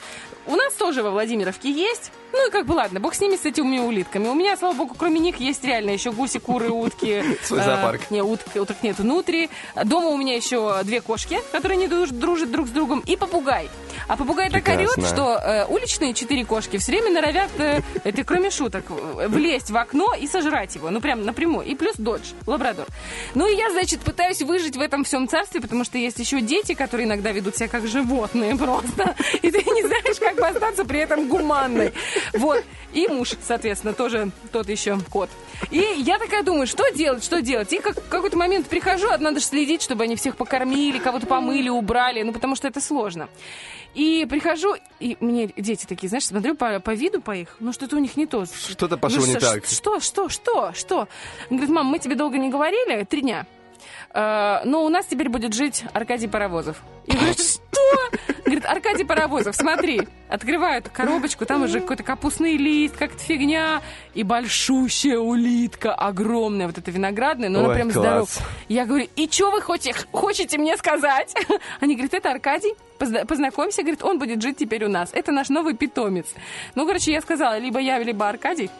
[0.46, 2.12] У нас тоже во Владимировке есть.
[2.34, 4.26] Ну и как бы ладно, бог с ними, с этими улитками.
[4.26, 7.22] У меня, слава богу, кроме них есть реально еще гуси, куры, утки.
[7.44, 8.10] Свой э, зоопарк.
[8.10, 9.50] не, уток, уток нет внутри.
[9.84, 13.70] Дома у меня еще две кошки, которые не друж- дружат друг с другом, и попугай.
[14.08, 18.50] А попугай так орет, что э, уличные четыре кошки все время норовят, э, это кроме
[18.50, 20.90] шуток, э, влезть в окно и сожрать его.
[20.90, 21.64] Ну, прям напрямую.
[21.64, 22.86] И плюс додж, лабрадор.
[23.36, 26.74] Ну, и я, значит, пытаюсь выжить в этом всем царстве, потому что есть еще дети,
[26.74, 29.14] которые иногда ведут себя как животные просто.
[29.40, 31.92] И ты не знаешь, как бы остаться при этом гуманной.
[32.32, 32.64] Вот.
[32.92, 35.28] И муж, соответственно, тоже тот еще кот.
[35.70, 37.72] И я такая думаю, что делать, что делать?
[37.72, 41.68] И как, какой-то момент прихожу, а надо же следить, чтобы они всех покормили, кого-то помыли,
[41.68, 43.28] убрали, ну, потому что это сложно.
[43.94, 47.96] И прихожу, и мне дети такие, знаешь, смотрю по, по виду по их, ну что-то
[47.96, 48.44] у них не то.
[48.46, 49.66] Что-то пошло Ну, не ш- так.
[49.66, 51.08] Что, что, что, что?
[51.50, 53.46] Он говорит, мам, мы тебе долго не говорили, три дня.
[54.12, 56.82] Э, но у нас теперь будет жить Аркадий Паровозов.
[57.06, 57.60] Я говорю, что?
[58.44, 60.00] Говорит, Аркадий Паровозов, смотри.
[60.28, 63.82] Открывают коробочку, там уже какой-то капустный лист, как-то фигня.
[64.14, 68.04] И большущая улитка, огромная, вот эта виноградная, но она прям класс.
[68.04, 68.50] здоровая.
[68.68, 71.34] Я говорю, и что вы хотите, хотите мне сказать?
[71.80, 75.10] Они говорят, это Аркадий, позна- познакомься, говорит, он будет жить теперь у нас.
[75.12, 76.26] Это наш новый питомец.
[76.74, 78.70] Ну, короче, я сказала, либо я, либо Аркадий.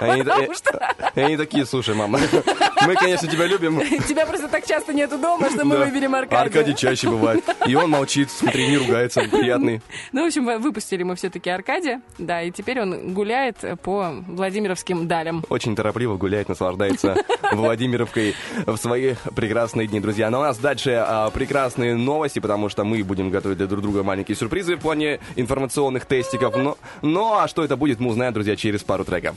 [0.00, 2.18] Они, Потому э, что и они такие, слушай, мама,
[2.86, 3.80] мы, конечно, тебя любим.
[4.06, 5.84] тебя просто так часто нету дома, что мы Да.
[5.84, 6.40] выберем Аркадия.
[6.46, 7.44] Аркадий чаще бывает.
[7.66, 9.80] И он молчит, смотри, не ругается, приятный.
[10.12, 15.06] Ну, в общем, вы- выпустили мы все-таки Аркадия, да, и теперь он гуляет по Владимировским
[15.06, 15.44] далям.
[15.48, 17.16] Очень торопливо гуляет, наслаждается
[17.52, 18.34] Владимировкой
[18.66, 20.30] в свои прекрасные дни, друзья.
[20.30, 24.02] Но у нас дальше а, прекрасные новости, потому что мы будем готовить для друг друга
[24.02, 26.56] маленькие сюрпризы в плане информационных тестиков.
[26.56, 29.36] Но, ну, а что это будет, мы узнаем, друзья, через пару треков.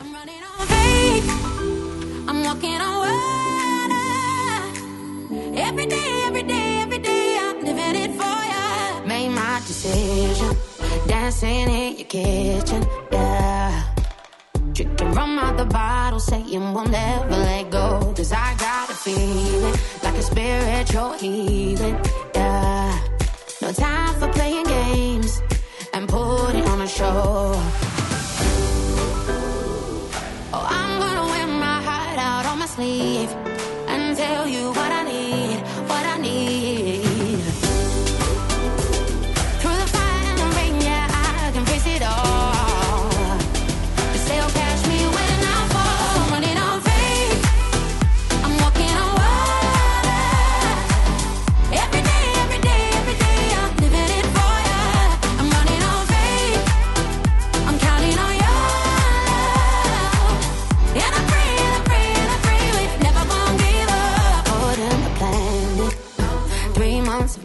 [0.00, 1.28] I'm running on faith.
[2.28, 4.06] I'm walking on water.
[5.56, 9.06] Every day, every day, every day, I'm living it for ya.
[9.06, 10.56] Made my decision.
[11.06, 13.84] Dancing in your kitchen, yeah.
[14.72, 18.12] Drinking rum out the bottle, saying we'll never let go.
[18.16, 21.98] Cause I got a feeling like a spiritual healing,
[22.34, 22.98] yeah.
[23.62, 25.40] No time for playing games
[25.92, 27.54] and putting on a show.
[32.74, 33.30] Sleeve
[33.86, 35.23] and tell you what I need,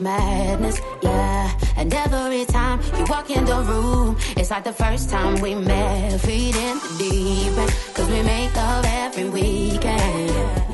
[0.09, 1.51] madness, yeah.
[1.77, 6.19] And every time you walk in the room, it's like the first time we met.
[6.21, 7.55] Feet in the deep
[7.95, 10.68] cause we make love every weekend.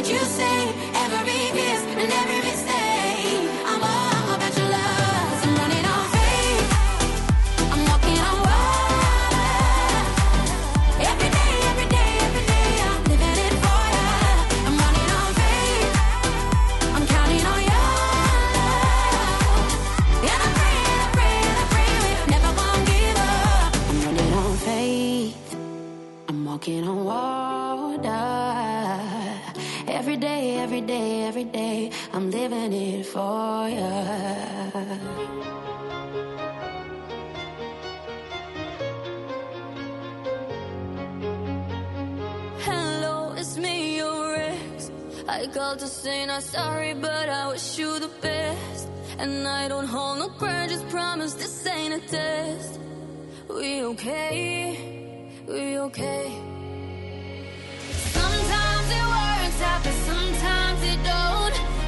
[0.00, 0.89] what you say?
[46.40, 48.88] Sorry, but I wish you the best.
[49.18, 52.80] And I don't hold no grudges, promise this ain't a test.
[53.48, 55.32] We okay?
[55.46, 56.26] We okay?
[58.16, 61.79] Sometimes it works out, but sometimes it don't.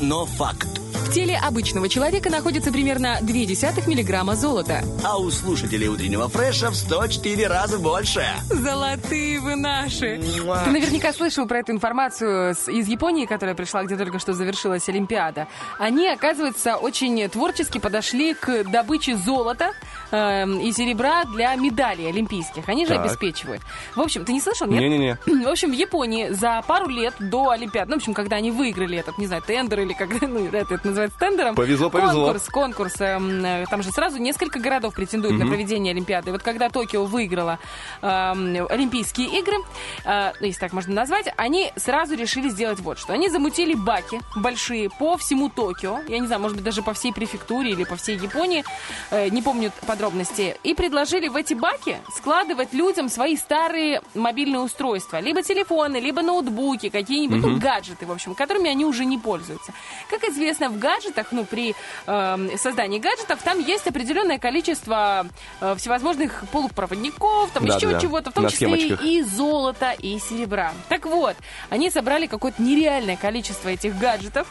[0.00, 0.68] Но факт.
[1.08, 4.84] В теле обычного человека находится примерно 0,2 миллиграмма золота.
[5.02, 8.26] А у слушателей утреннего фреша в 104 раза больше.
[8.50, 10.20] Золотые вы наши.
[10.42, 10.64] Муа.
[10.64, 15.48] Ты наверняка слышал про эту информацию из Японии, которая пришла, где только что завершилась Олимпиада.
[15.78, 19.72] Они, оказывается, очень творчески подошли к добыче золота
[20.10, 22.68] эм, и серебра для медалей олимпийских.
[22.68, 23.04] Они же Так.
[23.04, 23.62] обеспечивают.
[23.94, 24.80] В общем, ты не слышал, нет?
[24.80, 25.18] Не-не-не.
[25.46, 28.98] В общем, в Японии за пару лет до Олимпиады, ну, в общем, когда они выиграли
[28.98, 31.54] этот, не знаю, тендер или как ну, это, это называется тендером.
[31.54, 32.24] Повезло, повезло.
[32.26, 32.94] Конкурс, конкурс.
[33.00, 36.30] эм, э, Там же сразу несколько городов претендуют на проведение Олимпиады.
[36.30, 37.58] И вот когда Токио выиграла
[38.02, 39.56] эм, Олимпийские игры,
[40.04, 43.12] э, ну, если так можно назвать, они сразу решили сделать вот что.
[43.12, 46.00] Они замутили баки большие по всему Токио.
[46.08, 48.64] Я не знаю, может быть, даже по всей префектуре или по всей Японии.
[49.10, 50.56] э, не помню подробности.
[50.62, 55.18] И предложили в эти баки складывать людям свои старые мобильные устройства.
[55.18, 59.72] Либо телефоны, либо ноутбуки, какие-нибудь ну, гаджеты, в общем, которыми они уже не пользуются.
[60.08, 61.74] Как известно, в гаджетах, ну, при
[62.06, 65.26] эм, создании гаджетов, там есть определенное количество
[65.60, 68.00] э, всевозможных полупроводников, там Да, еще да, да.
[68.00, 69.04] чего-то, в том На числе схемочках.
[69.04, 70.72] и золота, и серебра.
[70.88, 71.34] Так вот,
[71.70, 74.46] они собрали какое-то нереальное количество этих гаджетов,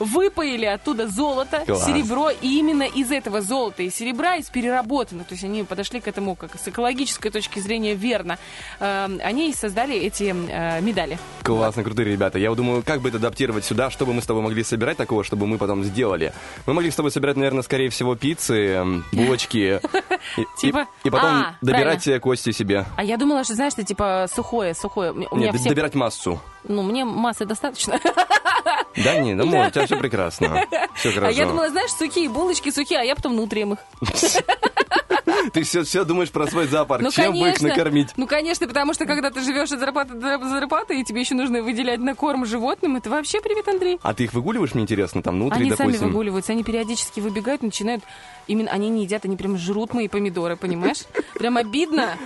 [0.00, 1.86] выпаили оттуда золото, Класс.
[1.86, 6.08] серебро, и именно из этого золота и серебра, из переработанных, то есть они подошли к
[6.08, 8.38] этому как с экологической точки зрения верно,
[8.80, 11.18] э, они и создали эти э, медали.
[11.42, 12.38] Классно, крутые ребята.
[12.38, 15.22] Я думаю, как бы это адаптировать сюда, что бы мы с тобой могли собирать такого,
[15.22, 16.32] чтобы мы потом сделали.
[16.66, 19.80] Мы могли с тобой собирать, наверное, скорее всего, пиццы, эм, булочки.
[20.58, 22.86] Типа- И потом А, добирать кости себе.
[22.96, 25.14] А я думала, что, знаешь, ты типа сухое, сухое.
[25.32, 26.40] Нет, добирать массу.
[26.64, 27.98] Ну, мне массы достаточно.
[28.96, 30.64] Да не, да может, у тебя все прекрасно.
[30.94, 31.38] Все А хорошо.
[31.38, 33.78] я думала, знаешь, сухие булочки сухие, а я потом нутрем их.
[35.52, 37.02] Ты все, все думаешь про свой зоопарк.
[37.02, 38.10] Ну, Чем бы их накормить?
[38.16, 41.62] Ну, конечно, потому что когда ты живешь от зарплаты до зарплаты, и тебе еще нужно
[41.62, 43.98] выделять на корм животным, это вообще привет, Андрей.
[44.02, 46.08] А ты их выгуливаешь, мне интересно, там, внутри, Они сами допустим?
[46.08, 48.04] выгуливаются, они периодически выбегают, начинают...
[48.48, 51.04] Именно они не едят, они прям жрут мои помидоры, понимаешь?
[51.34, 52.16] Прям обидно.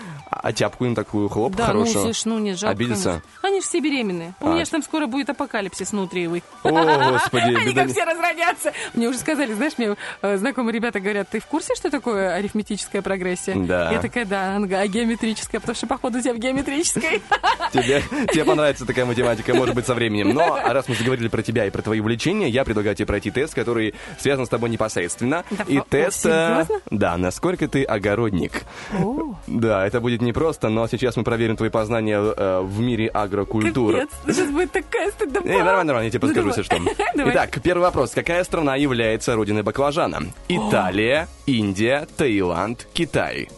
[0.43, 1.95] А тяпку им такую, хлоп, Да, хорошую.
[1.97, 2.75] ну, слышь, ну, не жалко.
[2.77, 3.05] Обидятся?
[3.11, 3.23] конечно.
[3.43, 4.35] Они же все беременные.
[4.41, 4.53] У А.
[4.55, 6.43] меня же там скоро будет апокалипсис внутриевый.
[6.63, 8.73] О, господи, Они не- все разродятся.
[8.95, 13.03] Мне уже сказали, знаешь, мне э, знакомые ребята говорят, ты в курсе, что такое арифметическая
[13.03, 13.55] прогрессия?
[13.57, 13.93] Да.
[13.93, 17.23] Я такая, да, она а геометрическая, потому что, походу, у тебя в геометрической.
[17.73, 20.31] Тебе, тебе понравится такая математика, может быть, со временем.
[20.31, 23.55] Но раз мы заговорили про тебя и про твои увлечения, я предлагаю тебе пройти тест,
[23.55, 25.45] который связан с тобой непосредственно.
[25.51, 26.25] Да, и тест...
[26.27, 26.81] э, серьезно?
[26.91, 28.63] Да, насколько ты огородник.
[28.93, 34.01] О, Да, это будет непросто, но сейчас мы проверим твои познания э, в мире агрокультуры.
[34.07, 35.47] Капец, сейчас будет такая стыдоба.
[35.49, 36.77] Эй, нормально, нормально, я тебе Ну, подскажу, если что.
[37.31, 38.11] Итак, первый вопрос.
[38.11, 40.23] Какая страна является родиной баклажана?
[40.49, 43.49] Италия, Индия, Таиланд, Китай.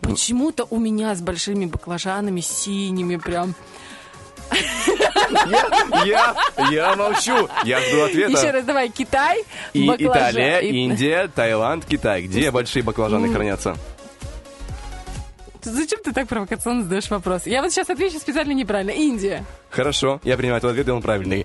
[0.00, 3.54] Почему-то у меня с большими баклажанами, синими прям.
[6.04, 6.34] Я,
[6.70, 8.30] я молчу, я жду ответа.
[8.30, 9.42] Еще раз давай, Китай,
[9.72, 10.32] И баклажан.
[10.32, 12.22] Италия, Индия, Таиланд, Китай.
[12.22, 13.76] Где большие баклажаны хранятся?
[15.66, 17.46] Зачем ты так провокационно задаешь вопрос?
[17.46, 18.90] Я вот сейчас отвечу специально неправильно.
[18.90, 19.44] Индия.
[19.70, 21.44] Хорошо, я принимаю твой ответ, и он правильный.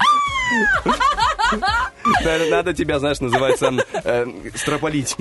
[2.49, 3.71] Надо, тебя, знаешь, называется,
[4.03, 5.15] э, строполить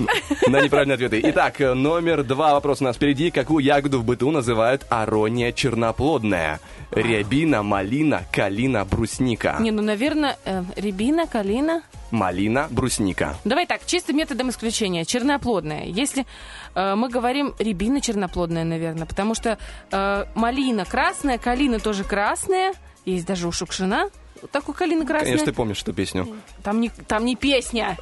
[0.46, 1.20] на неправильные ответы.
[1.24, 3.30] Итак, э, номер два вопрос у нас впереди.
[3.30, 6.60] Какую ягоду в быту называют арония черноплодная?
[6.90, 9.56] Рябина, малина, калина, брусника.
[9.60, 11.82] Не, ну, наверное, э, рябина, калина.
[12.10, 13.36] Малина, брусника.
[13.44, 15.04] Давай так, чисто методом исключения.
[15.04, 15.84] Черноплодная.
[15.84, 16.26] Если
[16.74, 19.58] мы говорим рябина черноплодная, наверное, потому что
[19.90, 22.74] э, малина красная, калина тоже красная.
[23.04, 24.10] Есть даже у Шукшина
[24.52, 25.26] такой калина красная.
[25.32, 26.28] Конечно, ты помнишь эту песню.
[26.62, 27.96] Там не, там не песня.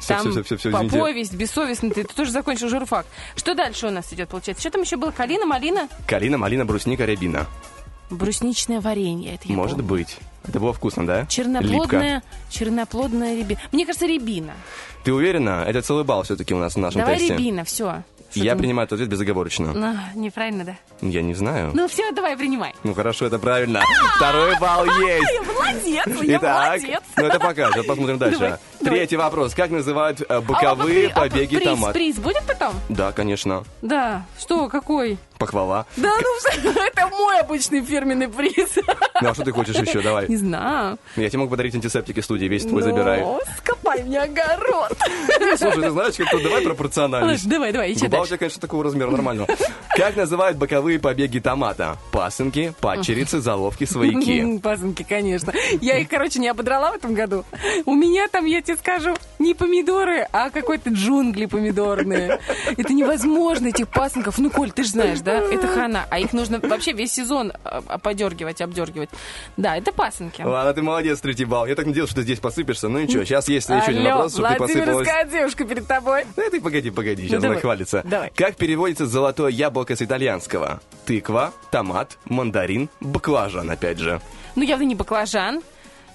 [0.00, 0.98] Всё, Там всё, всё, по- извините.
[0.98, 1.90] повесть, бессовестный.
[1.90, 3.06] Ты, ты тоже закончил журфак.
[3.36, 4.60] Что дальше у нас идет, получается?
[4.60, 5.12] Что там еще было?
[5.12, 5.88] Калина, малина?
[6.06, 7.46] Калина, малина, брусника, рябина.
[8.10, 9.34] Брусничное варенье.
[9.34, 9.88] Это я Может помню.
[9.88, 10.18] быть.
[10.46, 11.20] Это было вкусно, да?
[11.20, 11.30] Липко.
[11.32, 13.60] Черноплодная, черноплодная рябина.
[13.72, 14.52] Мне кажется, рябина.
[15.04, 15.64] Ты уверена?
[15.66, 17.34] Это целый балл все-таки у нас в нашем Давай тесте.
[17.34, 18.02] рябина, все.
[18.34, 19.98] Я принимаю этот ответ безоговорочно.
[20.14, 20.76] неправильно, да?
[21.00, 21.70] Я не знаю.
[21.74, 22.74] Ну все, давай, принимай.
[22.84, 23.82] Ну хорошо, это правильно.
[24.16, 25.30] Второй балл есть.
[25.32, 27.02] Я молодец, я Итак, молодец.
[27.16, 28.58] ну это пока, сейчас посмотрим дальше.
[28.80, 29.54] Третий вопрос.
[29.54, 31.92] Как называют э, А, боковые а, побеги приз, томата?
[31.94, 32.74] Приз будет потом?
[32.88, 33.64] Да, конечно.
[33.82, 34.24] Да.
[34.38, 35.18] Что, какой?
[35.44, 35.84] Похвала.
[35.96, 38.78] Да ну, это мой обычный фирменный приз.
[39.20, 40.00] Ну а что ты хочешь еще?
[40.00, 40.26] Давай.
[40.28, 40.98] Не знаю.
[41.16, 43.20] Я тебе могу подарить антисептики студии, весь твой Ну, забирай.
[43.20, 44.96] ска- Ай, мне огород.
[45.56, 47.48] Слушай, ты знаешь, как-то давай пропорциональность.
[47.48, 49.46] Давай, давай, и Губа у тебя, конечно, такого размера нормального.
[49.96, 51.96] Как называют боковые побеги томата?
[52.10, 54.58] Пасынки, падчерицы, заловки, свояки.
[54.62, 55.52] Пасынки, конечно.
[55.80, 57.44] Я их, короче, не ободрала в этом году.
[57.84, 62.40] У меня там, я тебе скажу, не помидоры, а какой-то джунгли помидорные.
[62.76, 64.38] Это невозможно, этих пасынков.
[64.38, 65.33] Ну, Коль, ты же знаешь, да?
[65.36, 66.06] Это хана.
[66.10, 69.10] А их нужно вообще весь сезон а, а, подергивать, обдергивать.
[69.56, 70.42] Да, это пасынки.
[70.42, 71.66] Ладно, ты молодец, третий балл.
[71.66, 72.88] Я так надеялся, что ты здесь посыпешься.
[72.88, 74.86] Ну ничего, сейчас есть еще один вопрос, чтобы ты посыпалась.
[74.88, 76.24] Владимирская девушка перед тобой.
[76.36, 78.02] Да ты погоди, погоди, сейчас давай, она хвалится.
[78.04, 78.30] давай.
[78.34, 80.80] Как переводится золотое яблоко с итальянского?
[81.06, 84.20] Тыква, томат, мандарин, баклажан, опять же.
[84.56, 85.62] Ну, явно не баклажан,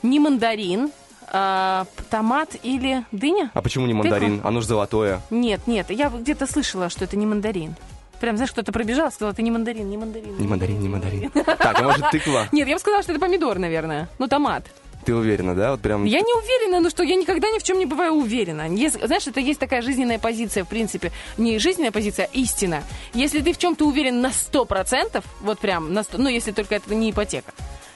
[0.02, 0.92] не мандарин,
[1.32, 3.52] а, томат или дыня?
[3.54, 4.42] А почему не мандарин?
[4.44, 5.22] Оно же золотое.
[5.30, 7.76] Нет, нет, я где-то слышала, что это не мандарин.
[8.20, 10.38] Прям, знаешь, кто-то пробежал, сказал, это не мандарин, не мандарин.
[10.38, 11.32] Не мандарин, не мандарин.
[11.32, 12.48] Так, а может тыква?
[12.52, 14.10] Нет, я бы сказала, что это помидор, наверное.
[14.20, 14.66] Ну, томат.
[15.06, 15.72] Ты уверена, да?
[15.72, 16.04] Вот прям...
[16.04, 18.68] Я не уверена, ну что, я никогда ни в чем не бываю уверена.
[18.70, 21.12] Если- знаешь, это есть такая жизненная позиция, в принципе.
[21.38, 22.84] Не жизненная позиция, а истина.
[23.14, 26.94] Если ты в чем-то уверен на 100%, вот прям на 100, ну, если только это
[26.94, 27.54] не ипотека,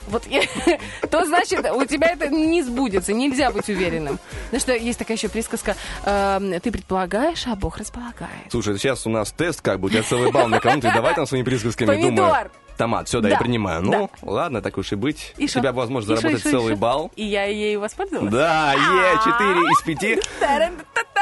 [0.07, 0.23] вот,
[1.09, 4.19] то значит, у тебя это не сбудется, нельзя быть уверенным.
[4.45, 5.75] Потому что есть такая еще присказка,
[6.05, 8.51] эм, ты предполагаешь, а Бог располагает.
[8.51, 11.15] Слушай, сейчас у нас тест, как бы, у тебя целый балл на кону, ты давай
[11.15, 12.11] там своими присказками, Помидор.
[12.15, 12.51] думаю.
[12.75, 13.83] Томат, все, да, я принимаю.
[13.83, 15.33] Ну, ладно, так уж и быть.
[15.37, 15.59] И У шо?
[15.59, 17.11] тебя возможность И шо, заработать и шо, и целый балл.
[17.15, 18.31] И я ею воспользовалась?
[18.33, 20.27] Да, е, 4 из 5.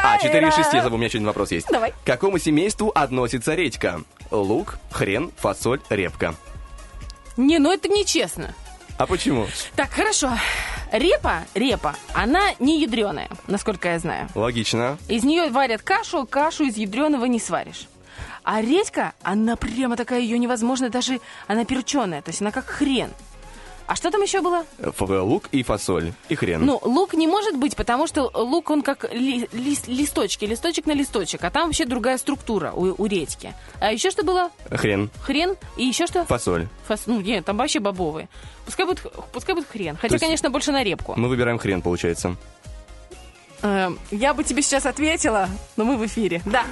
[0.01, 1.67] А, 4 из 6, я забыл, у меня еще один вопрос есть.
[1.69, 1.91] Давай.
[1.91, 4.01] К какому семейству относится редька?
[4.31, 6.35] Лук, хрен, фасоль, репка.
[7.37, 8.55] Не, ну это нечестно.
[9.01, 9.47] А почему?
[9.75, 10.29] Так, хорошо.
[10.91, 14.29] Репа, репа, она не ядреная, насколько я знаю.
[14.35, 14.99] Логично.
[15.07, 17.87] Из нее варят кашу, кашу из ядреного не сваришь.
[18.43, 23.09] А редька, она прямо такая, ее невозможно даже, она перченая, то есть она как хрен.
[23.91, 24.63] А что там еще было?
[25.01, 26.13] Лук и фасоль.
[26.29, 26.65] И хрен.
[26.65, 30.93] Ну, лук не может быть, потому что лук, он как ли- лис- листочки, листочек на
[30.93, 33.53] листочек, а там вообще другая структура у, у редьки.
[33.81, 34.49] А еще что было?
[34.69, 36.23] Хрен, Хрен и еще что?
[36.23, 36.69] фасоль.
[36.87, 38.29] Фас- Ну, нет, там вообще бобовые.
[38.65, 39.01] Пускай будет,
[39.33, 39.97] пускай будет хрен.
[39.97, 41.15] Хотя, конечно, больше на репку.
[41.17, 42.37] Мы выбираем хрен, получается.
[43.63, 45.47] Эм, я бы тебе сейчас ответила,
[45.77, 46.41] но мы в эфире.
[46.45, 46.63] Да.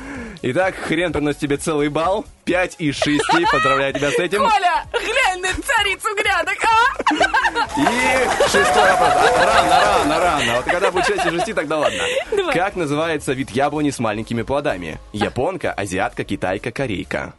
[0.41, 2.25] Итак, хрен приносит тебе целый балл.
[2.45, 3.21] 5 из 6.
[3.51, 4.39] Поздравляю тебя с этим.
[4.39, 7.79] Коля, глянь на царицу грядок, а!
[7.79, 9.13] И шестой вопрос.
[9.37, 10.55] А, Рано, рано, рано.
[10.55, 11.99] Вот когда будет 6 из 6, тогда ладно.
[12.35, 12.55] Давай.
[12.55, 14.99] Как называется вид яблони с маленькими плодами?
[15.13, 17.33] Японка, азиатка, китайка, корейка.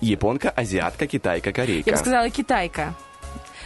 [0.00, 1.90] Японка, азиатка, китайка, корейка.
[1.90, 2.94] Я бы сказала китайка.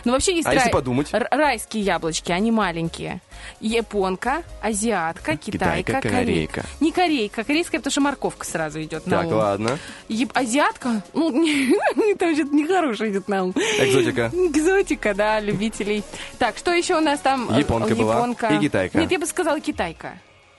[0.04, 1.08] Ну, вообще есть А если подумать?
[1.12, 3.20] райские яблочки, они маленькие.
[3.60, 6.16] Японка, азиатка, китайка, Китайка, корейка.
[6.20, 6.64] корейка.
[6.80, 9.32] Не корейка, корейская, потому что морковка сразу идет на Так, ум.
[9.34, 9.78] ладно.
[10.08, 11.02] Еп- азиатка?
[11.14, 11.30] Ну,
[12.18, 13.50] там что-то нехорошее идет на ум.
[13.52, 14.30] Экзотика.
[14.32, 16.02] Экзотика, да, любителей.
[16.38, 17.50] Так, что еще у нас там?
[17.54, 18.14] Э, Японка была.
[18.14, 18.48] Японка.
[18.48, 18.98] И китайка.
[18.98, 20.18] Нет, я бы сказала китайка.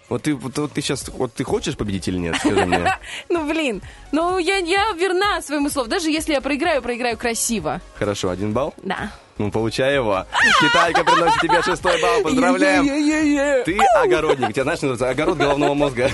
[0.10, 2.36] Вот ты, вот, вот ты сейчас, вот ты хочешь победить или нет?
[2.38, 2.80] Скажи мне.
[3.30, 3.82] Ну, блин,
[4.12, 5.88] ну я, я верна своему слову.
[5.88, 7.80] Даже если я проиграю, проиграю красиво.
[7.96, 8.74] Хорошо, один балл.
[8.84, 9.14] Да.
[9.42, 10.28] Ну, получай его.
[10.62, 12.22] Китайка приносит тебе шестой балл.
[12.22, 12.86] Поздравляем.
[13.66, 14.54] Ты огородник.
[14.54, 16.12] Тебя, знаешь, называется огород головного мозга.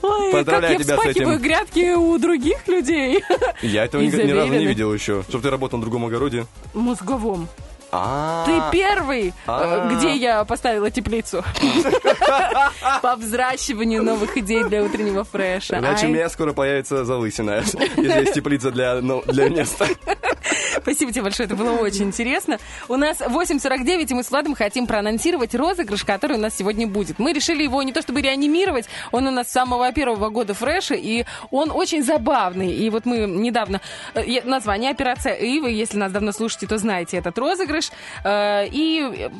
[0.00, 1.42] Ой, Поздравляю как тебя я с вспахиваю этим.
[1.42, 3.22] гразди у других людей.
[3.60, 5.22] Я этого ни, ни разу не видел еще.
[5.28, 6.46] Чтобы ты работал на другом огороде.
[6.72, 7.46] Мозговом.
[7.92, 9.88] А, Ты первый, А.
[9.90, 11.44] э, где я поставила теплицу.
[13.02, 15.78] По взращиванию новых идей для утреннего фреша.
[15.78, 17.50] Иначе у Ай, меня скоро появится залысина,
[17.96, 19.86] если есть теплица для, ну, места.
[20.82, 22.58] Спасибо тебе большое, это было очень интересно.
[22.88, 27.18] У нас 8.49, и мы с Владом хотим проанонсировать розыгрыш, который у нас сегодня будет.
[27.18, 30.94] Мы решили его не то чтобы реанимировать, он у нас с самого первого года фреша,
[30.94, 32.72] и он очень забавный.
[32.72, 33.80] И вот мы недавно...
[34.14, 37.79] э, Название «Операция И», вы, если нас давно слушаете, то знаете этот розыгрыш.
[38.24, 39.30] Э, И...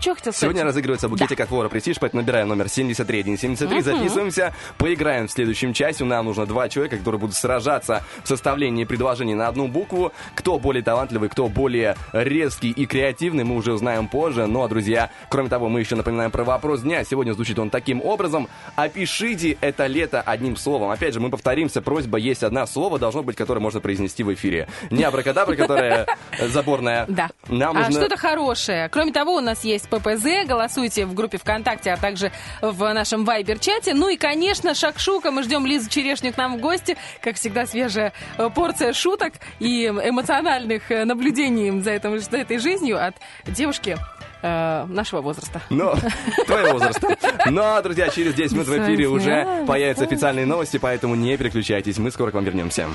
[0.00, 0.40] Что хотел сказать?
[0.40, 6.04] Сегодня разыгрывается букетик от Вора Престиж, поэтому набираем номер 7173, записываемся, поиграем в следующем часе.
[6.04, 10.12] Нам нужно два человека, которые будут сражаться в составлении предложений на одну букву.
[10.34, 14.46] Кто более талантливый, кто более резкий и креативный, мы уже узнаем позже.
[14.46, 17.04] Ну а, друзья, кроме того, мы еще напоминаем про вопрос дня.
[17.04, 18.48] Сегодня звучит он таким образом.
[18.76, 20.88] Опишите это лето одним словом.
[20.88, 24.66] Опять же, мы повторимся, просьба есть одна слово, должно быть, которое можно произнести в эфире.
[24.90, 26.06] Не абракадабра, которая
[26.48, 27.04] заборная.
[27.06, 27.28] Да.
[27.48, 28.00] Нам а нужно...
[28.00, 28.88] что-то хорошее.
[28.88, 30.46] Кроме того, у нас есть ППЗ.
[30.46, 32.32] Голосуйте в группе ВКонтакте, а также
[32.62, 33.94] в нашем Вайбер-чате.
[33.94, 35.30] Ну и, конечно, Шакшука.
[35.30, 36.96] Мы ждем Лизу Черешню к нам в гости.
[37.20, 43.04] Как всегда, свежая э, порция шуток и эмоциональных э, наблюдений за, этом, за этой жизнью
[43.04, 43.16] от
[43.46, 43.98] девушки
[44.42, 45.60] э, нашего возраста.
[45.70, 45.94] Но
[46.46, 47.16] твоего возраста.
[47.50, 51.98] Но, друзья, через 10 минут в эфире уже появятся официальные новости, поэтому не переключайтесь.
[51.98, 52.88] Мы скоро к вам вернемся.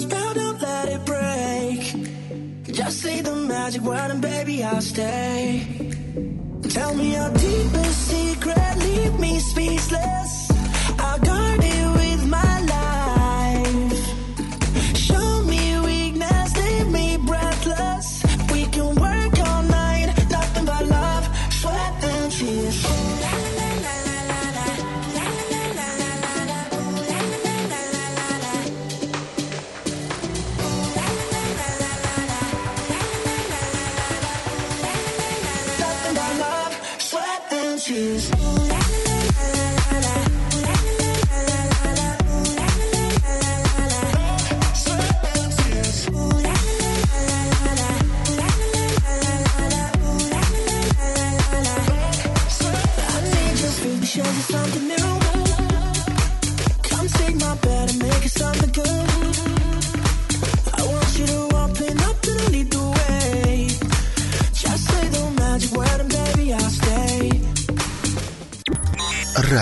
[0.00, 1.80] spell, don't let it break.
[2.74, 5.66] Just say the magic word and baby, I'll stay.
[6.68, 10.32] Tell me your deepest secret, leave me speechless.
[10.98, 12.59] I'll guard it with my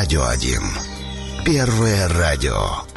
[0.09, 0.63] Радио 1.
[1.45, 2.88] Первое радио.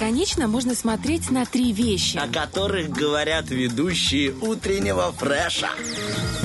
[0.00, 5.68] Бесконечно можно смотреть на три вещи, о которых говорят ведущие утреннего фреша.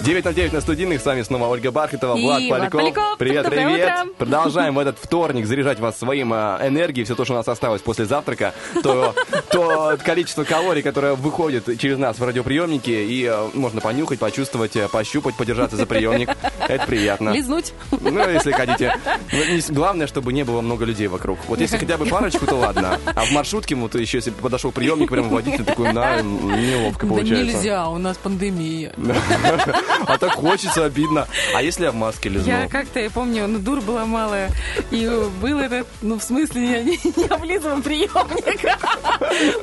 [0.05, 1.01] 9.09 на студийных.
[1.01, 3.17] С вами снова Ольга Бархатова, Влад и Поляков.
[3.17, 3.89] Привет, Доброе привет.
[3.89, 4.13] Утро.
[4.19, 7.05] Продолжаем в этот вторник заряжать вас своим э, энергией.
[7.05, 8.53] Все то, что у нас осталось после завтрака,
[8.83, 9.15] то,
[9.49, 14.87] то количество калорий, которое выходит через нас в радиоприемники и э, можно понюхать, почувствовать, э,
[14.89, 16.29] пощупать, подержаться за приемник.
[16.59, 17.31] Это приятно.
[17.31, 17.73] Лизнуть.
[17.89, 18.95] Ну, если хотите.
[19.31, 19.39] Ну,
[19.69, 21.39] главное, чтобы не было много людей вокруг.
[21.47, 22.99] Вот если хотя бы парочку, то ладно.
[23.15, 27.45] А в маршрутке, вот еще если подошел приемник, прямо водитель такой, на, неловко получается.
[27.45, 28.93] Да нельзя, у нас пандемия.
[30.07, 31.27] А так хочется, обидно.
[31.53, 32.55] А если я в маске лизнул?
[32.55, 34.51] Я как-то, я помню, ну, дур была малая.
[34.91, 35.09] И
[35.41, 38.61] был этот, ну, в смысле, я не, не облизывал приемник.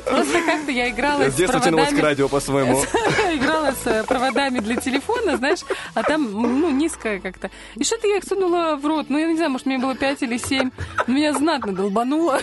[0.05, 1.99] Просто как-то я играла с проводами...
[1.99, 2.83] к радио по-своему.
[3.33, 5.59] Играла с проводами для телефона, знаешь,
[5.93, 7.49] а там, ну, низкая как-то.
[7.75, 9.07] И что-то я их сунула в рот.
[9.09, 10.63] Ну, я не знаю, может, мне было 5 или 7.
[10.63, 12.39] Но ну, меня знатно долбануло.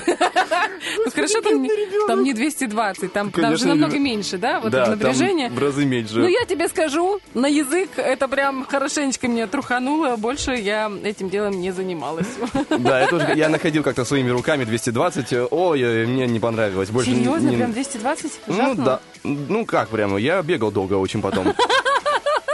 [0.96, 1.66] Ну, хорошо, там,
[2.06, 4.60] там не 220, там, там же намного меньше, да?
[4.60, 5.50] Вот напряжение.
[5.50, 6.18] в разы меньше.
[6.18, 10.16] Ну, я тебе скажу, на язык это прям хорошенечко меня трухануло.
[10.16, 12.26] Больше я этим делом не занималась.
[12.78, 15.48] Да, я тоже, я находил как-то своими руками 220.
[15.50, 16.90] Ой, мне не понравилось.
[16.90, 17.48] Больше Серьезно?
[17.48, 18.32] не- Прям 220?
[18.46, 18.84] Ну Жахнуло?
[18.84, 19.00] да.
[19.24, 21.54] Ну как прямо, я бегал долго очень потом.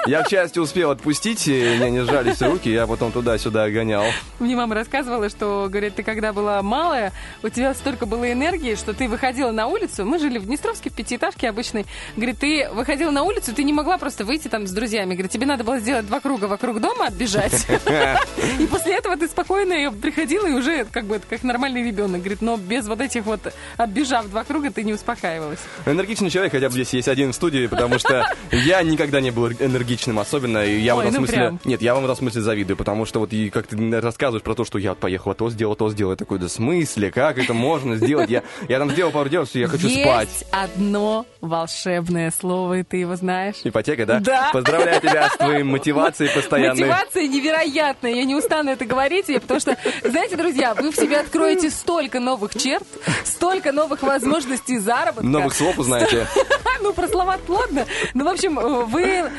[0.07, 4.04] Я, к счастью, успел отпустить, и мне не сжались руки, я потом туда-сюда гонял.
[4.38, 8.94] Мне мама рассказывала, что, говорит, ты когда была малая, у тебя столько было энергии, что
[8.94, 10.04] ты выходила на улицу.
[10.04, 11.86] Мы жили в Днестровске, в пятиэтажке обычной.
[12.16, 15.14] Говорит, ты выходила на улицу, ты не могла просто выйти там с друзьями.
[15.14, 17.66] Говорит, тебе надо было сделать два круга вокруг дома, оббежать.
[18.61, 22.20] И после этого ты спокойно приходила и уже как бы как нормальный ребенок.
[22.20, 23.40] Говорит, но без вот этих вот,
[23.76, 25.59] оббежав два круга, ты не успокаивалась.
[25.84, 29.48] Энергичный человек, хотя бы здесь есть один в студии, потому что я никогда не был
[29.48, 31.36] энергичным особенно, и я в Ой, этом ну смысле...
[31.36, 31.61] прям.
[31.64, 34.55] Нет, я вам в этом смысле завидую, потому что вот и как ты рассказываешь про
[34.55, 37.55] то, что я поехал, то сделал, то сделал, я такой, да в смысле, как это
[37.55, 38.30] можно сделать?
[38.30, 40.47] Я, я там сделал пару дел, что я хочу Есть спать.
[40.51, 43.57] одно волшебное слово, и ты его знаешь.
[43.64, 44.20] Ипотека, да?
[44.20, 44.51] Да.
[44.53, 46.88] Поздравляю тебя с твоей мотивацией постоянной.
[46.88, 48.12] Мотивация невероятная.
[48.12, 52.55] Я не устану это говорить, потому что, знаете, друзья, вы в себе откроете столько новых
[52.55, 52.86] черт,
[53.24, 55.26] столько новых возможностей заработка.
[55.26, 56.26] Новых слов узнаете.
[56.82, 57.86] Ну, про слова ладно.
[58.12, 58.55] Ну, в общем,
[58.86, 59.30] вы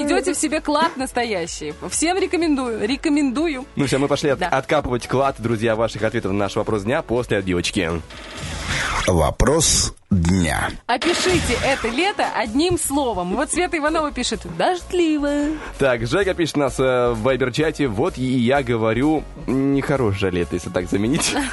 [0.00, 1.74] найдете в себе клад настоящий.
[1.90, 2.86] Всем рекомендую.
[2.86, 3.64] Рекомендую.
[3.76, 4.48] Ну все, мы пошли от- Да.
[4.48, 7.90] откапывать клад, друзья, ваших ответов на наш вопрос дня после отбивочки.
[9.06, 10.70] Вопрос дня.
[10.86, 13.36] Опишите это лето одним словом.
[13.36, 15.50] Вот Света Иванова пишет «дождливо».
[15.78, 20.88] Так, Жека пишет нас э, в вайбер-чате, вот и я говорю, нехорошее лето, если так
[20.88, 21.34] заменить.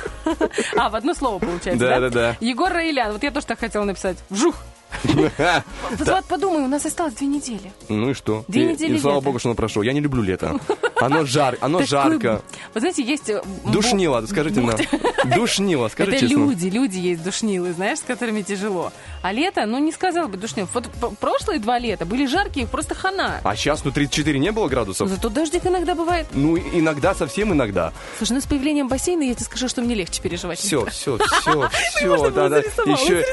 [0.76, 2.00] А, в одно слово получается, Да, да?
[2.00, 2.38] да, да.
[2.39, 3.12] Егор Раилян.
[3.14, 4.18] Вот я тоже так хотела написать.
[4.30, 4.56] Вжух.
[5.04, 7.72] Вот, подумай, у нас осталось две недели.
[7.89, 8.44] Ну и что?
[8.48, 9.84] Две недели И слава богу, что оно прошло.
[9.84, 10.60] Я не люблю лето.
[11.03, 12.41] Оно жар, оно жарко.
[12.74, 13.30] Вы знаете, есть...
[13.30, 14.78] э, Душнило, скажите нам.
[15.36, 16.36] Душнило, скажи Это честно.
[16.36, 18.94] люди, люди есть душнилы, знаешь, с которыми тяжело.
[19.22, 20.65] А лето, ну, не сказала бы душнил.
[20.74, 20.88] Вот
[21.20, 23.41] прошлые два лета были жаркие, просто хана.
[23.44, 25.10] А сейчас, ну, 34 не было градусов?
[25.10, 26.28] Зато дождик иногда бывает.
[26.32, 27.91] Ну, иногда, совсем иногда.
[28.18, 30.60] Слушай, ну с появлением бассейна я тебе скажу, что мне легче переживать.
[30.60, 32.30] Все, все, все, все.
[32.32, 32.60] Да, да.
[32.60, 33.26] Еще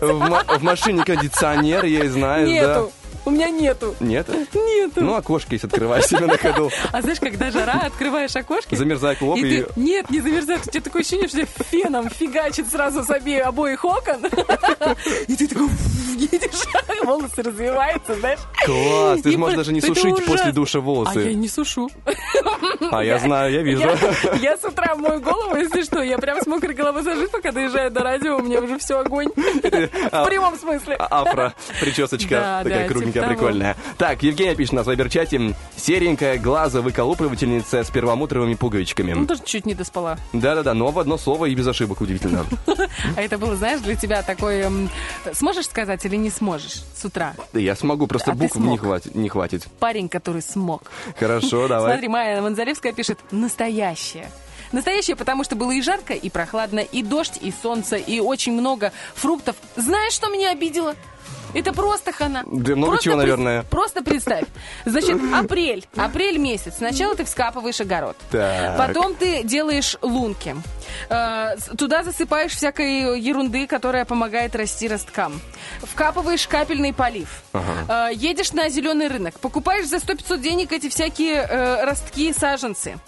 [0.00, 2.52] в машине кондиционер, знаю, да.
[2.52, 2.92] Нету.
[3.28, 3.94] У меня нету.
[4.00, 4.26] Нет?
[4.54, 5.02] Нету.
[5.02, 6.70] Ну, окошко есть, открывай себе на ходу.
[6.92, 8.74] А знаешь, когда жара, открываешь окошки...
[8.74, 9.62] Замерзает лоб и и...
[9.62, 10.66] ты- Нет, не замерзает.
[10.66, 14.16] У тебя такое ощущение, что феном фигачит сразу с обеих обоих окон.
[15.28, 15.68] И ты такой
[16.16, 18.38] едешь, волосы развиваются, знаешь.
[18.64, 21.34] Класс, ты же можешь даже не сушить после душа А я волосы.
[21.34, 21.90] не сушу.
[22.90, 23.80] А я знаю, я вижу.
[23.82, 23.96] Я,
[24.40, 27.90] я с утра мою голову, если что, я прям с мокрой головой сажусь, пока доезжаю
[27.90, 29.28] до радио, у меня уже все огонь.
[29.36, 30.96] В прямом смысле.
[30.98, 33.36] А- Афро, прическочка Да, такая кругленькая, типа того.
[33.48, 33.76] прикольная.
[33.98, 35.54] Так, Евгения пишет на вайбер-чате.
[35.76, 39.24] Серенькая глазовыколупывательница с перламутровыми Ну, пуговичками.
[39.26, 40.18] тоже чуть не доспала.
[40.32, 42.44] Да-да-да, но в одно слово и без ошибок, удивительно.
[43.16, 44.60] А это было, знаешь, для тебя такой...
[44.60, 44.90] эм,
[45.32, 47.34] Сможешь сказать или не сможешь с утра?
[47.52, 49.14] Да я смогу, просто А букв не хватит.
[49.14, 49.66] Не хватит.
[49.78, 50.82] Парень, который смог.
[51.18, 51.92] Хорошо, давай.
[51.92, 54.30] Смотри, Майя Манзаревская пишет «настоящее».
[54.70, 58.92] Настоящее, потому что было и жарко, и прохладно, и дождь, и солнце, и очень много
[59.14, 59.56] фруктов.
[59.76, 60.94] Знаешь, что меня обидело?
[61.54, 62.42] Это просто хана.
[62.46, 63.62] Да много Просто чего, пред- наверное.
[63.64, 64.44] Просто представь.
[64.84, 65.86] Значит, апрель.
[65.96, 66.74] Апрель месяц.
[66.76, 68.16] Сначала ты вскапываешь огород.
[68.30, 68.76] Так.
[68.76, 70.54] Потом ты делаешь лунки.
[71.08, 75.40] Э, Туда засыпаешь всякой ерунды, которая помогает расти росткам.
[75.82, 77.42] Вкапываешь капельный полив.
[77.52, 79.38] Э, Едешь на зеленый рынок.
[79.40, 82.98] Покупаешь за 100-500 денег эти всякие э, ростки, саженцы.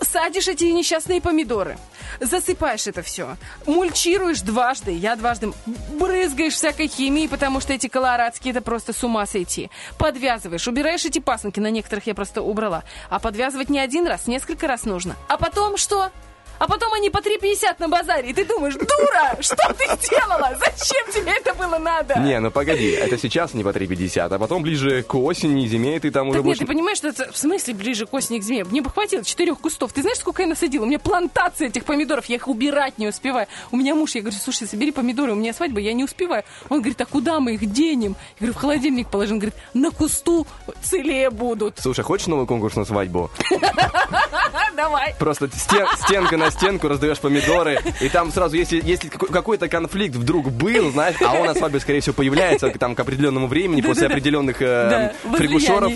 [0.00, 1.78] Садишь эти несчастные помидоры.
[2.20, 3.36] Засыпаешь это все.
[3.66, 4.92] Мульчируешь дважды.
[4.92, 5.52] Я дважды.
[5.98, 9.70] Брызгаешь всякой химией, потому что эти колорадские это просто с ума сойти.
[9.98, 10.66] Подвязываешь.
[10.68, 11.60] Убираешь эти пасынки.
[11.60, 12.84] На некоторых я просто убрала.
[13.10, 15.16] А подвязывать не один раз, несколько раз нужно.
[15.28, 16.10] А потом что?
[16.58, 18.30] А потом они по 3,50 на базаре.
[18.30, 20.56] И ты думаешь, дура, что ты сделала?
[20.58, 22.18] Зачем тебе это было надо?
[22.20, 26.10] Не, ну погоди, это сейчас не по 3,50, а потом ближе к осени, зиме ты
[26.10, 26.58] там уже Так нет, будешь...
[26.58, 28.64] ты понимаешь, что это в смысле ближе к осени, к зиме?
[28.64, 29.92] Мне бы хватило четырех кустов.
[29.92, 30.84] Ты знаешь, сколько я насадила?
[30.84, 33.46] У меня плантация этих помидоров, я их убирать не успеваю.
[33.70, 36.44] У меня муж, я говорю, слушай, собери помидоры, у меня свадьба, я не успеваю.
[36.68, 38.16] Он говорит, а куда мы их денем?
[38.38, 39.34] Я говорю, в холодильник положим.
[39.34, 40.46] Он говорит, на кусту
[40.82, 41.78] целее будут.
[41.80, 43.30] Слушай, хочешь новый конкурс на свадьбу?
[44.76, 45.14] Давай.
[45.18, 50.14] Просто стен- стенка на стенку, раздаешь помидоры, и там сразу, если, если какой- какой-то конфликт
[50.16, 54.06] вдруг был, знаешь, а он на свадьбе, скорее всего, появляется там к определенному времени, после
[54.06, 55.12] определенных э,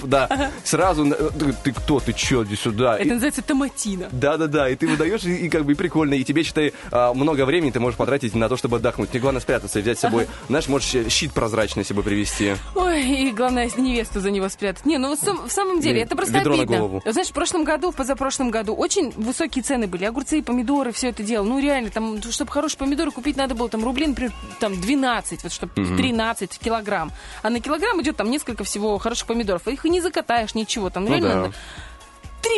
[0.07, 1.31] Да, сразу, э,
[1.65, 2.97] ты, кто, ты чё, иди сюда.
[2.99, 4.09] Это называется томатина.
[4.13, 7.81] да-да-да, и ты выдаешь, и, как бы прикольно, и тебе, считай, а, много времени ты
[7.81, 9.11] можешь потратить на то, чтобы отдохнуть.
[9.11, 12.55] Тебе главное спрятаться и взять с собой, знаешь, можешь щ- щит прозрачный себе привезти.
[12.75, 14.85] Ой, и главное, невесту за него спрятать.
[14.87, 16.65] Не, ну в сам- в самом деле, это просто обидно.
[16.79, 17.03] голову.
[17.07, 20.05] Знаешь, в прошлом году, в позапрошлом году очень высокие цены были.
[20.05, 21.45] Огурцы, помидоры, все это дело.
[21.45, 25.53] Ну, реально, там, чтобы хорошие помидоры купить, надо было там рублей, например, там 12, вот
[25.53, 27.13] чтобы 13 в килограмм.
[27.43, 29.67] А на килограмм идет там несколько всего хороших помидоров.
[29.69, 30.91] Их и не закатаешь, ничего.
[30.91, 31.37] Там Ну реально да.
[31.37, 31.55] надо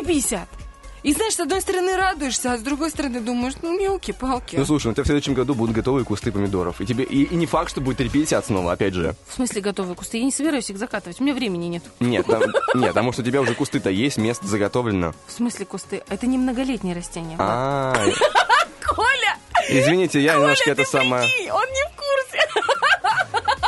[0.07, 0.40] 3,50.
[1.02, 4.56] И знаешь, с одной стороны радуешься, а с другой стороны думаешь, ну, мелкие-палки.
[4.56, 6.81] Ну слушай, у тебя в следующем году будут готовые кусты помидоров.
[6.81, 9.14] И тебе и, и не факт, что будет 350 снова, опять же.
[9.28, 10.18] В смысле готовые кусты?
[10.18, 11.82] Я не собираюсь их закатывать, у меня времени нет.
[12.01, 12.43] Нет, там,
[12.74, 15.14] нет, потому что у тебя уже кусты-то есть, место заготовлено.
[15.27, 16.02] В смысле кусты?
[16.09, 17.36] Это не многолетние растения.
[17.36, 17.48] Влад.
[17.48, 17.94] А,
[18.94, 19.36] Коля!
[19.68, 21.22] извините, я немножко это самое...
[21.52, 21.99] он не в.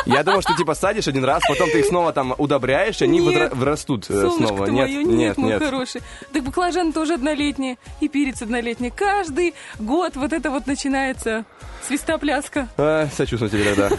[0.06, 3.20] Я думал, что типа садишь один раз, потом ты их снова там удобряешь, и они
[3.20, 3.52] Нет.
[3.54, 4.66] врастут э, Солнышко снова.
[4.66, 5.62] Нет, мое, нет, нет, мой нет.
[5.62, 6.02] хороший.
[6.32, 8.90] Так баклажан тоже однолетний, и перец однолетний.
[8.90, 11.44] Каждый год вот это вот начинается
[11.86, 12.68] свистопляска.
[12.76, 13.90] А, сочувствую тебе тогда.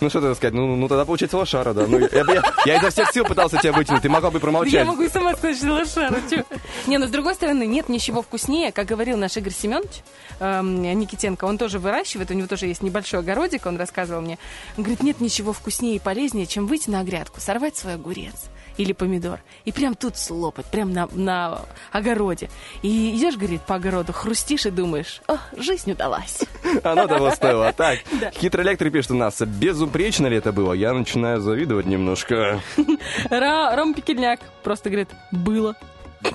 [0.00, 0.54] Ну что тогда сказать?
[0.54, 1.86] Ну, ну тогда получается лошара, да.
[1.88, 4.72] Ну, я, я- я изо всех сил пытался тебя вытянуть, ты могла бы Да промолчать.
[4.74, 6.16] Я могу и сама сказать, что лошара.
[6.30, 6.44] чё.
[6.86, 10.02] Не, но с другой стороны, нет ничего вкуснее, как говорил наш Игорь Семенович
[10.40, 14.38] эм, Никитенко, он тоже выращивает, у него тоже есть небольшой огородик, он рассказывал мне.
[14.76, 18.48] Он говорит, нет ничего вкуснее и полезнее, чем выйти на грядку, сорвать свой огурец
[18.78, 21.60] или помидор, и прям тут слопать, прям на, на
[21.92, 22.48] огороде.
[22.82, 26.44] И идешь, говорит, по огороду, хрустишь и думаешь, о, жизнь удалась.
[26.84, 27.58] Оно того стоило.
[27.78, 27.98] Так,
[28.34, 30.72] хитрый электро пишет у нас, безупречно ли это было?
[30.72, 32.60] Я начинаю завидовать немножко.
[33.30, 35.74] Ром Пекельняк просто говорит, было.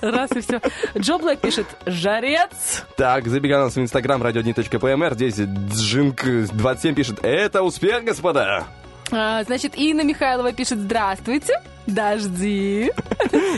[0.02, 0.62] Раз и все.
[0.98, 2.86] Джо Блэк пишет, жарец.
[2.96, 5.14] Так, забегай на нас в инстаграм радиодни.пмр.
[5.14, 8.66] Здесь Джинк 27 пишет, это успех, господа.
[9.12, 12.92] А, значит, Инна Михайлова пишет «Здравствуйте, дожди».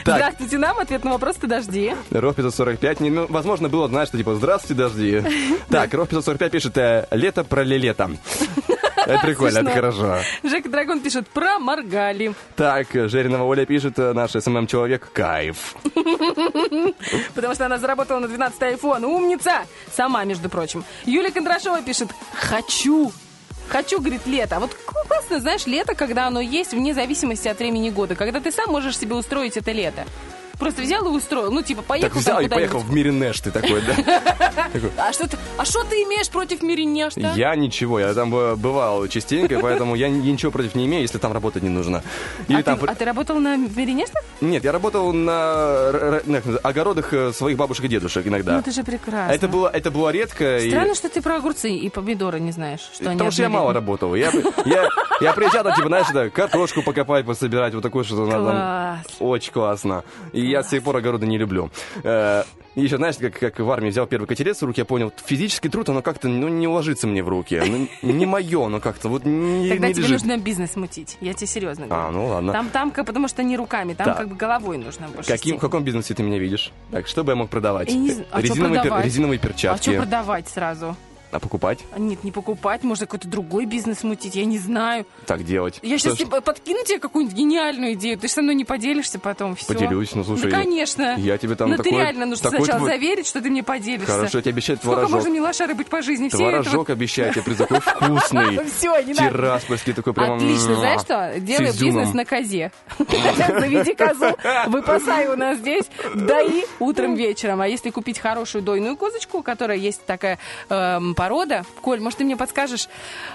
[0.01, 1.93] Здравствуйте нам, ответ на вопрос «Ты дожди».
[2.11, 5.23] Ров 545, не, ну, возможно, было, знаешь, что типа «Здравствуйте, дожди».
[5.69, 8.11] Так, Ров 545 пишет э, «Лето про лето».
[9.05, 9.91] Это прикольно, это Смешно.
[9.91, 10.17] хорошо.
[10.43, 12.33] Жека Драгон пишет «Про моргали».
[12.55, 15.75] Так, Жеринова Оля пишет, э, наш СММ-человек, кайф.
[17.35, 19.05] Потому что она заработала на 12 iPhone.
[19.05, 19.65] Умница!
[19.95, 20.83] Сама, между прочим.
[21.05, 23.11] Юлия Кондрашова пишет «Хочу».
[23.67, 24.57] Хочу, говорит, лето.
[24.57, 28.15] А вот классно, знаешь, лето, когда оно есть, вне зависимости от времени года.
[28.15, 30.05] Когда ты сам можешь себе устроить это лето.
[30.59, 31.51] Просто взял и устроил.
[31.51, 34.69] Ну, типа, поехал Так взял и поехал в мире Нэш ты такой, да?
[34.97, 37.33] А что ты, а что ты имеешь против Миринешта?
[37.35, 41.31] Я ничего, я там бывал частенько, поэтому я ни- ничего против не имею, если там
[41.33, 42.03] работать не нужно.
[42.47, 42.79] Или а, там...
[42.79, 44.19] ты, а ты работал на Миринешта?
[44.41, 46.21] Нет, я работал на
[46.63, 48.53] огородах э, своих бабушек и дедушек иногда.
[48.53, 49.31] Ну, это же прекрасно.
[49.33, 50.57] Это было, это было редко.
[50.57, 52.81] и- Странно, что ты про огурцы и помидоры не знаешь.
[52.93, 54.15] Что они Потому что я мало работал.
[54.15, 54.31] Я,
[54.65, 54.87] я,
[55.21, 59.03] я приезжал, типа, знаешь, это, картошку покопать, пособирать, вот такое что-то надо.
[59.19, 60.03] Очень классно.
[60.33, 61.69] И я с тех пор огороды не люблю.
[62.03, 62.43] Э,
[62.75, 65.69] И еще, знаешь, как, как в армии взял первый котерец в руки, я понял, физический
[65.69, 67.61] труд, оно как-то ну, не ложится мне в руки.
[67.65, 70.23] Ну, не мое, оно как-то вот не, Тогда не тебе лежит.
[70.25, 71.17] нужно бизнес мутить.
[71.21, 72.03] Я тебе серьезно говорю.
[72.07, 72.51] А, ну ладно.
[72.51, 74.17] Там, там, потому что не руками, там Так.
[74.17, 75.29] как бы головой нужно больше.
[75.29, 76.73] Каким, в каком бизнесе ты меня видишь?
[76.91, 77.89] Так, что бы я мог продавать?
[77.89, 78.11] Я не.
[78.31, 79.05] А резиновые, пер- продавать?
[79.05, 79.97] резиновые А что перчатки.
[79.97, 80.97] продавать сразу?
[81.35, 81.79] А покупать?
[81.93, 85.05] А Нет, не покупать, можно какой-то другой бизнес мутить, я не знаю.
[85.25, 85.79] Так делать.
[85.81, 88.63] Я Что сейчас ж, тебе подкину тебе какую-нибудь гениальную идею, ты же со мной не
[88.63, 89.73] поделишься потом, все.
[89.73, 91.15] Поделюсь, ну, слушай, Да, конечно.
[91.17, 93.63] я тебе там Но ты такой- реально нужно такой сначала твой- заверить, что ты мне
[93.63, 94.13] поделишься.
[94.13, 95.11] Хорошо, я тебе обещаю Сколько творожок.
[95.15, 96.29] можно мне лошары быть по жизни?
[96.29, 98.65] Все Творожок обещаю тебе, при такой вкусный.
[98.67, 99.29] Все, не надо.
[99.29, 100.35] Тираспольский такой прям...
[100.37, 101.33] Отлично, знаешь что?
[101.37, 101.73] Изюмом.
[101.73, 102.71] бизнес на козе.
[102.99, 104.35] Заведи козу,
[104.67, 107.61] выпасай у нас здесь, дои утром, вечером.
[107.61, 110.39] А если купить хорошую дойную козочку, у которой есть такая
[110.69, 112.87] эм, порода, Коль, может, ты мне подскажешь?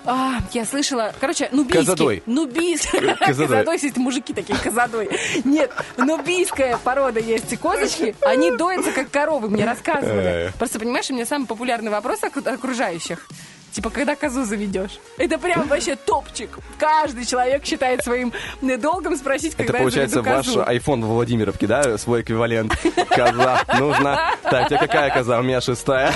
[0.04, 1.86] А, я слышала, короче, нубийский.
[1.86, 2.22] Козадой.
[2.24, 3.14] Нубийский.
[3.26, 5.10] Козадой, есть мужики такие, козадой.
[5.42, 10.52] Нет, нубийская порода есть козочки, они доятся как коровы, мне рассказывали.
[10.56, 13.26] Просто, понимаешь, у меня самый популярный вопрос окружающих.
[13.72, 14.98] Типа, когда козу заведешь?
[15.16, 16.50] Это прям вообще топчик.
[16.78, 18.32] Каждый человек считает своим
[18.62, 21.96] э, долгом спросить, когда Это получается ваш iPhone в Владимировке, да?
[21.98, 22.76] Свой эквивалент.
[23.08, 24.34] Коза нужна.
[24.42, 25.38] Так, тебе какая коза?
[25.38, 26.12] У меня шестая.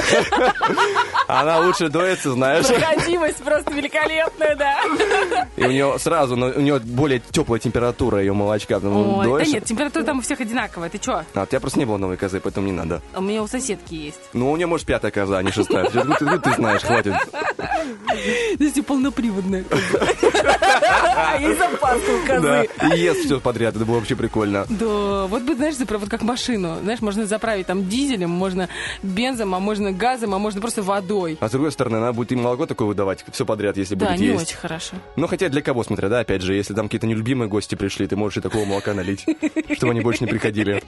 [1.26, 2.66] Она лучше дуется, знаешь.
[2.66, 4.76] Проходимость просто великолепная, да.
[5.56, 8.74] И у нее сразу, но у нее более теплая температура ее молочка.
[8.74, 10.89] потому Ой, да нет, температура там у всех одинаковая.
[10.90, 11.22] Ты чё?
[11.35, 13.01] А, у тебя просто не было новой козы, поэтому не надо.
[13.16, 14.18] У меня у соседки есть.
[14.32, 15.85] Ну, у нее, может, пятая коза, а не шестая.
[15.89, 17.14] Ты, ты- ты знаешь, хватит.
[18.59, 19.65] Здесь полноприводная.
[21.41, 22.95] И запаска у Да, козы.
[22.97, 24.66] и ест все подряд, это было вообще прикольно.
[24.69, 26.79] Да, вот бы, знаешь, вот как машину.
[26.83, 28.69] Знаешь, можно заправить там дизелем, можно
[29.03, 31.37] бензом, а можно газом, а можно просто водой.
[31.41, 34.21] А с другой стороны, она будет и молоко такое выдавать, все подряд, если Да, будет
[34.21, 34.43] не есть.
[34.49, 34.97] очень хорошо.
[35.16, 38.16] Ну, хотя для кого, смотря, да, опять же, если там какие-то нелюбимые гости пришли, ты
[38.16, 39.25] можешь и такого молока налить,
[39.77, 40.83] чтобы они больше не приходили.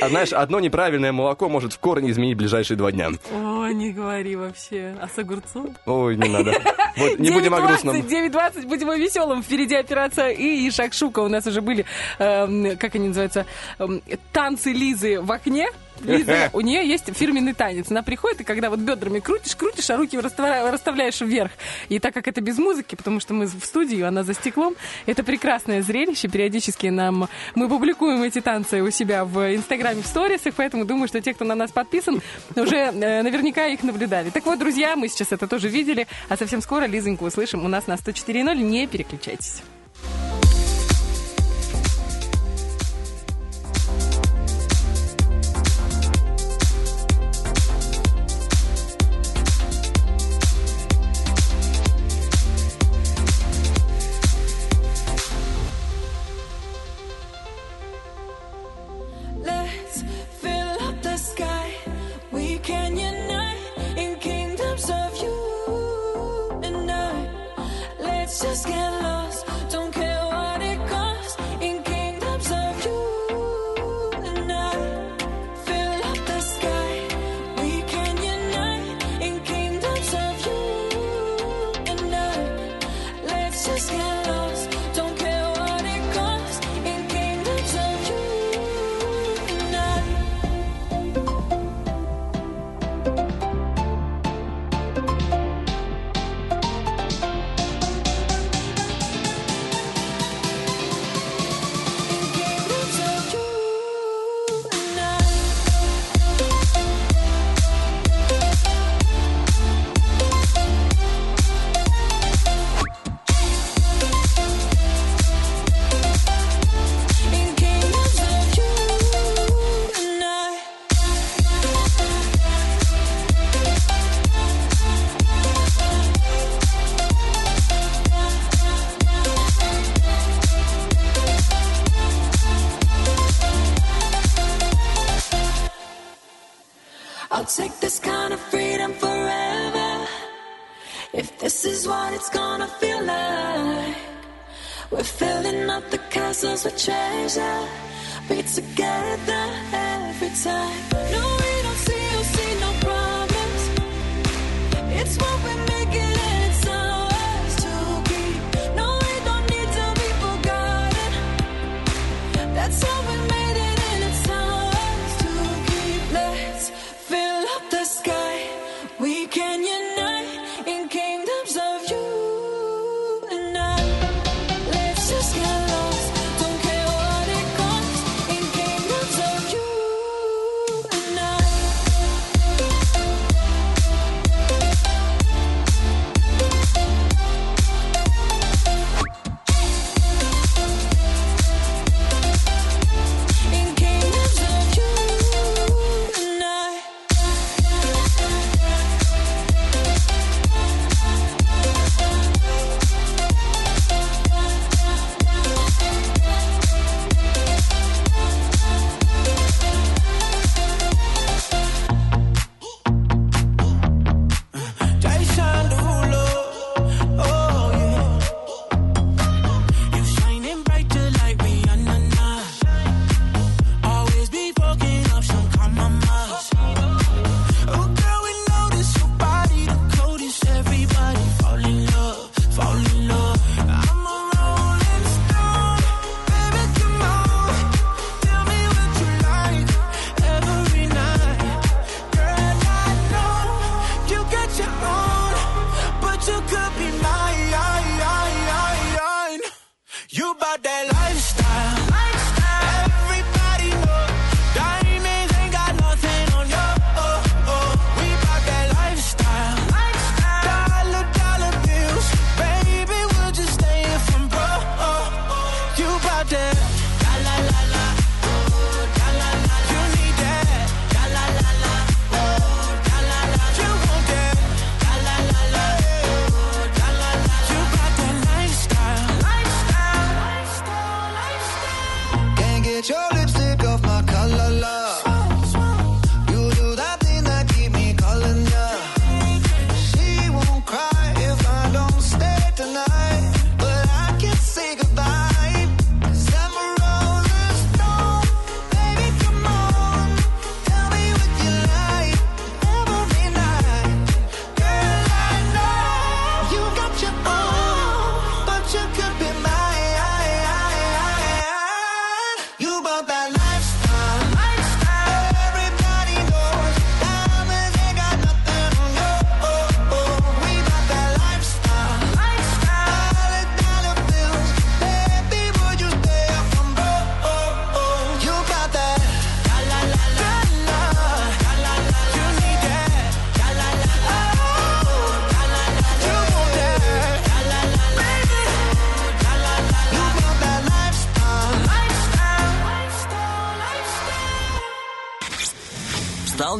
[0.00, 3.10] А знаешь, одно неправильное молоко может в корне изменить ближайшие два дня.
[3.32, 4.94] О, не говори вообще.
[5.00, 5.74] А с огурцом?
[5.86, 6.52] Ой, не надо.
[6.96, 7.96] Вот, не будем о 9:20, грустном.
[7.96, 9.42] 9.20, будем о веселом.
[9.42, 11.20] Впереди операция И и Шакшука.
[11.20, 11.84] У нас уже были,
[12.18, 13.46] эм, как они называются,
[13.78, 14.02] эм,
[14.32, 15.68] танцы Лизы в окне.
[16.04, 17.90] Лиза, у нее есть фирменный танец.
[17.90, 21.52] Она приходит, и когда вот бедрами крутишь, крутишь, а руки расставля- расставляешь вверх.
[21.88, 24.74] И так как это без музыки, потому что мы в студии, она за стеклом,
[25.06, 26.28] это прекрасное зрелище.
[26.28, 31.20] Периодически нам мы публикуем эти танцы у себя в Инстаграме, в сторисах, поэтому думаю, что
[31.20, 32.20] те, кто на нас подписан,
[32.54, 34.30] уже э, наверняка их наблюдали.
[34.30, 37.86] Так вот, друзья, мы сейчас это тоже видели, а совсем скоро Лизоньку услышим у нас
[37.86, 38.56] на 104.0.
[38.56, 39.62] Не переключайтесь.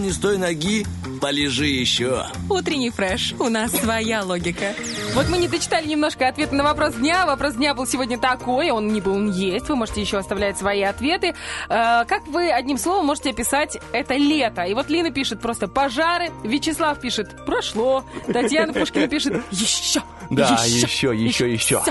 [0.07, 0.87] Не с той ноги,
[1.21, 2.27] полежи еще.
[2.49, 3.35] Утренний фреш.
[3.41, 4.73] У нас своя логика.
[5.15, 7.27] Вот мы не дочитали немножко ответы на вопрос дня.
[7.27, 9.69] Вопрос дня был сегодня такой, он не был, он есть.
[9.69, 11.35] Вы можете еще оставлять свои ответы.
[11.69, 14.63] Э, как вы одним словом можете описать это лето?
[14.63, 20.05] И вот Лина пишет просто пожары, Вячеслав пишет прошло, Татьяна Пушкина пишет еще.
[20.31, 21.83] Да, еще, еще, еще.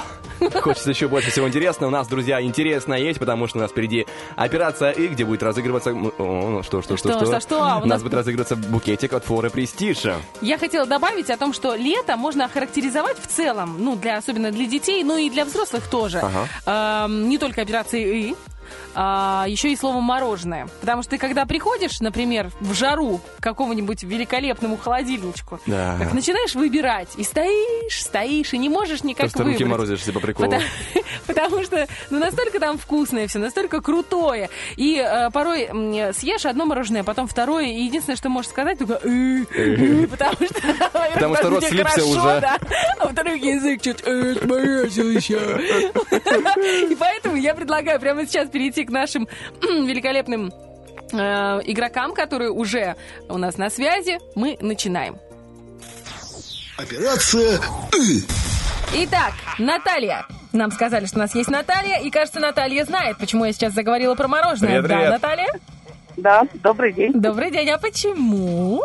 [0.62, 1.90] Хочется еще больше всего интересного.
[1.90, 4.06] У нас, друзья, интересно есть, потому что у нас впереди
[4.36, 5.92] операция И, где будет разыгрываться...
[5.92, 7.64] о, ну что, что, что, Что, что, что?
[7.64, 10.18] А у нас нас будет разыгрываться букетик от Форы Престижа.
[10.42, 14.66] Я хотела добавить о том, что лето можно охарактеризовать в целом, ну, для, особенно для
[14.66, 16.20] детей, но и для взрослых тоже.
[16.20, 17.06] Ага.
[17.06, 18.36] Эм, не только операции «и»,
[18.94, 20.68] а, еще и слово «мороженое».
[20.82, 25.96] Потому что ты, когда приходишь, например, в жару к какому-нибудь великолепному холодильничку, Да.
[26.00, 29.70] как начинаешь выбирать, и стоишь, стоишь, и не можешь никак Просто руки выбрать.
[29.72, 30.50] морозишься по приколу.
[30.50, 30.64] Потому,
[31.28, 34.50] потому что ну, настолько там вкусное все, настолько крутое.
[34.76, 39.00] И э, порой м, съешь одно мороженое, потом второе, и единственное, что можешь сказать, только
[39.04, 40.62] «Э, э», потому что...
[41.14, 42.20] Потому что рот слипся уже.
[42.20, 42.58] а
[43.06, 45.36] во-вторых, язык чуть «Э, сморозил еще».
[46.90, 49.28] И поэтому я предлагаю прямо сейчас перейти к нашим
[49.62, 50.52] великолепным
[51.12, 51.18] э,
[51.66, 52.96] игрокам, которые уже
[53.30, 54.18] у нас на связи.
[54.36, 55.18] Мы начинаем.
[56.78, 57.60] Операция.
[58.94, 60.26] Итак, Наталья.
[60.52, 64.16] Нам сказали, что у нас есть Наталья, и кажется, Наталья знает, почему я сейчас заговорила
[64.16, 64.82] про мороженое.
[64.82, 65.12] Привет, да, привет.
[65.12, 65.48] Наталья?
[66.18, 67.12] Да, добрый день.
[67.14, 68.82] Добрый день, а почему?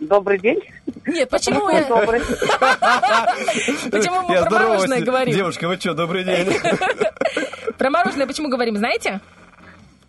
[0.00, 0.60] Добрый день.
[1.06, 1.84] Нет, почему я...
[1.84, 2.20] Добрый.
[3.90, 5.34] Почему мы про мороженое говорим?
[5.34, 6.48] Девушка, вы что, добрый день.
[7.78, 9.20] Про мороженое почему говорим, знаете?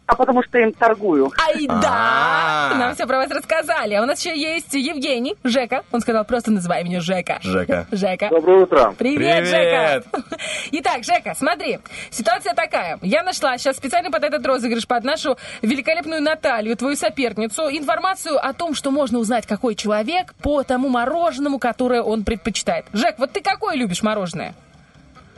[0.07, 1.31] А потому что им торгую.
[1.39, 2.71] Ай, да!
[2.71, 2.75] А.
[2.79, 3.93] Нам все про вас рассказали.
[3.93, 5.83] А у нас еще есть Евгений, Жека.
[5.91, 7.37] Он сказал, просто называй меня Жека.
[7.43, 7.85] Жека.
[7.91, 8.29] Жека.
[8.31, 8.95] Доброе утро.
[8.97, 9.45] Привет, Привет.
[9.45, 10.03] Жека!
[10.71, 11.77] Итак, Жека, смотри,
[12.09, 12.97] ситуация такая.
[13.03, 18.51] Я нашла сейчас специально под этот розыгрыш, под нашу великолепную Наталью, твою соперницу, информацию о
[18.53, 22.87] том, что можно узнать, какой человек по тому мороженому, которое он предпочитает.
[22.93, 24.55] Жек, вот ты какое любишь мороженое?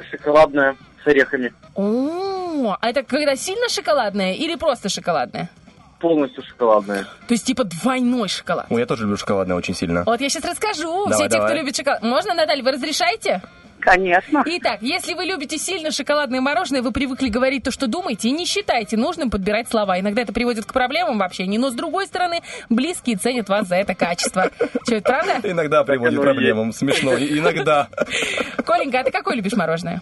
[0.09, 1.53] Шоколадное с орехами.
[1.75, 5.49] О, а это когда сильно шоколадное или просто шоколадное?
[5.99, 7.03] Полностью шоколадное.
[7.27, 8.65] То есть типа двойной шоколад.
[8.69, 10.03] Ой, я тоже люблю шоколадное очень сильно.
[10.05, 11.07] Вот я сейчас расскажу.
[11.07, 12.01] Давай, Все те, кто любит шоколад.
[12.01, 13.41] Можно, Наталья, вы разрешаете?
[13.81, 14.43] Конечно.
[14.45, 18.45] Итак, если вы любите сильно шоколадное мороженое, вы привыкли говорить то, что думаете, и не
[18.45, 19.99] считайте нужным подбирать слова.
[19.99, 23.75] Иногда это приводит к проблемам в общении, но с другой стороны, близкие ценят вас за
[23.75, 24.49] это качество.
[24.83, 25.49] Что, это правда?
[25.49, 26.71] Иногда приводит к проблемам.
[26.73, 27.13] Смешно.
[27.17, 27.89] Иногда.
[28.65, 30.01] Коленька, а ты какое любишь мороженое?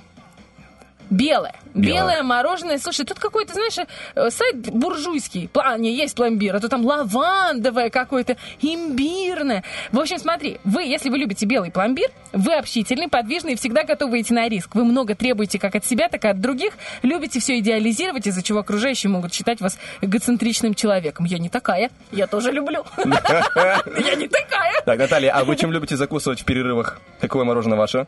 [1.09, 1.55] Белое.
[1.73, 2.01] Белое.
[2.01, 2.77] Белое мороженое.
[2.77, 3.75] Слушай, тут какой-то, знаешь,
[4.15, 5.49] э, сайт буржуйский.
[5.51, 9.63] Пла- не, есть пломбир, а то там лавандовое какое-то, имбирное.
[9.91, 14.21] В общем, смотри, вы, если вы любите белый пломбир, вы общительный, подвижный и всегда готовы
[14.21, 14.75] идти на риск.
[14.75, 16.73] Вы много требуете как от себя, так и от других.
[17.01, 21.25] Любите все идеализировать, из-за чего окружающие могут считать вас эгоцентричным человеком.
[21.25, 21.89] Я не такая.
[22.11, 22.85] Я тоже люблю.
[22.97, 24.81] Я не такая.
[24.85, 26.99] Так, Наталья, а вы чем любите закусывать в перерывах?
[27.19, 28.07] Какое мороженое ваше?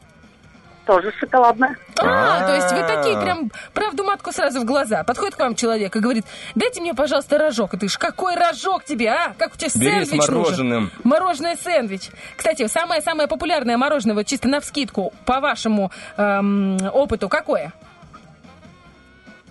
[0.92, 1.78] Тоже шоколадное.
[2.02, 2.98] А, то есть вы А.
[2.98, 5.06] такие прям правду матку сразу в глаза.
[5.06, 7.74] Подходит к вам человек и говорит, дайте мне, пожалуйста, рожок.
[7.76, 9.34] И ты ж, какой рожок тебе, а?
[9.38, 10.36] Как у тебя Бери с сэндвич нужен?
[10.42, 10.92] мороженым.
[11.06, 12.10] Мороженое сэндвич.
[12.36, 17.72] Кстати, самое-самое популярное мороженое, вот чисто навскидку, по вашему эм, опыту, какое?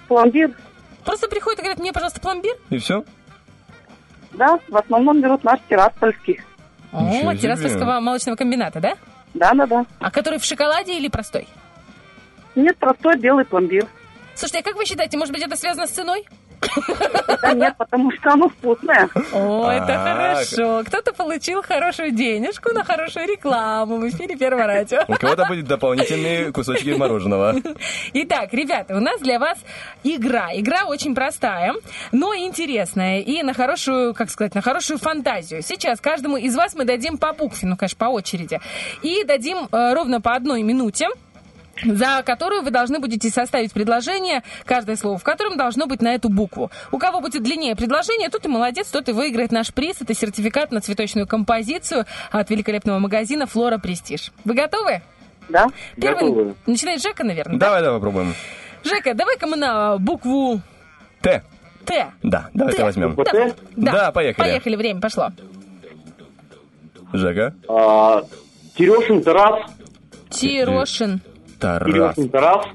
[0.08, 0.54] Пломбир.
[1.06, 2.54] Просто приходит и говорит, мне, пожалуйста, пломбир.
[2.68, 3.02] И все?
[4.32, 6.42] Да, в основном берут наш тираспольский.
[6.92, 7.34] О.
[7.34, 8.92] Тираспольского молочного комбината, да?
[9.35, 9.86] Да, да, да.
[9.98, 11.47] А который в шоколаде или простой?
[12.55, 13.86] Нет, простой белый пломбир.
[14.35, 16.27] Слушайте, а как вы считаете, может быть, это связано с ценой?
[17.42, 19.09] Да нет, потому что оно вкусное.
[19.32, 20.82] О, это хорошо.
[20.86, 25.01] Кто-то получил хорошую денежку на хорошую рекламу в эфире Первого радио.
[25.09, 27.55] У кого-то будет дополнительные кусочки мороженого.
[28.14, 29.59] Итак, ребята, у нас для вас
[30.05, 30.48] игра.
[30.55, 31.74] Игра очень простая,
[32.12, 35.62] но интересная и на хорошую, как сказать, на хорошую фантазию.
[35.62, 38.60] Сейчас каждому из вас мы дадим по букве, ну, конечно, по очереди,
[39.02, 41.09] и дадим э, ровно по одной минуте
[41.85, 46.28] за которую вы должны будете составить предложение, каждое слово в котором должно быть на эту
[46.28, 46.70] букву.
[46.93, 49.97] У кого будет длиннее предложение, тот и молодец, тот и выиграет наш приз.
[50.01, 54.32] Это сертификат на цветочную композицию от великолепного магазина «Флора Престиж».
[54.44, 55.02] Вы готовы?
[55.48, 55.66] Да.
[55.97, 56.55] Первый Готовы.
[56.66, 57.59] начинает Жека, наверное.
[57.59, 57.66] да?
[57.66, 58.35] Давай, давай попробуем.
[58.85, 60.61] Жека, давай-ка мы на букву
[61.20, 61.43] Т.
[61.85, 62.12] Т.
[62.23, 62.85] Да, давай-ка Т.
[62.85, 63.15] возьмем.
[63.16, 63.52] Давай.
[63.77, 64.44] Да, поехали.
[64.44, 65.31] Поехали, время пошло.
[67.12, 67.55] Жека.
[67.69, 68.23] А,
[68.77, 69.69] Терешин Тарас.
[70.31, 71.20] Тирошин.
[71.60, 72.14] Тарас.
[72.14, 72.66] Терешин Тарас.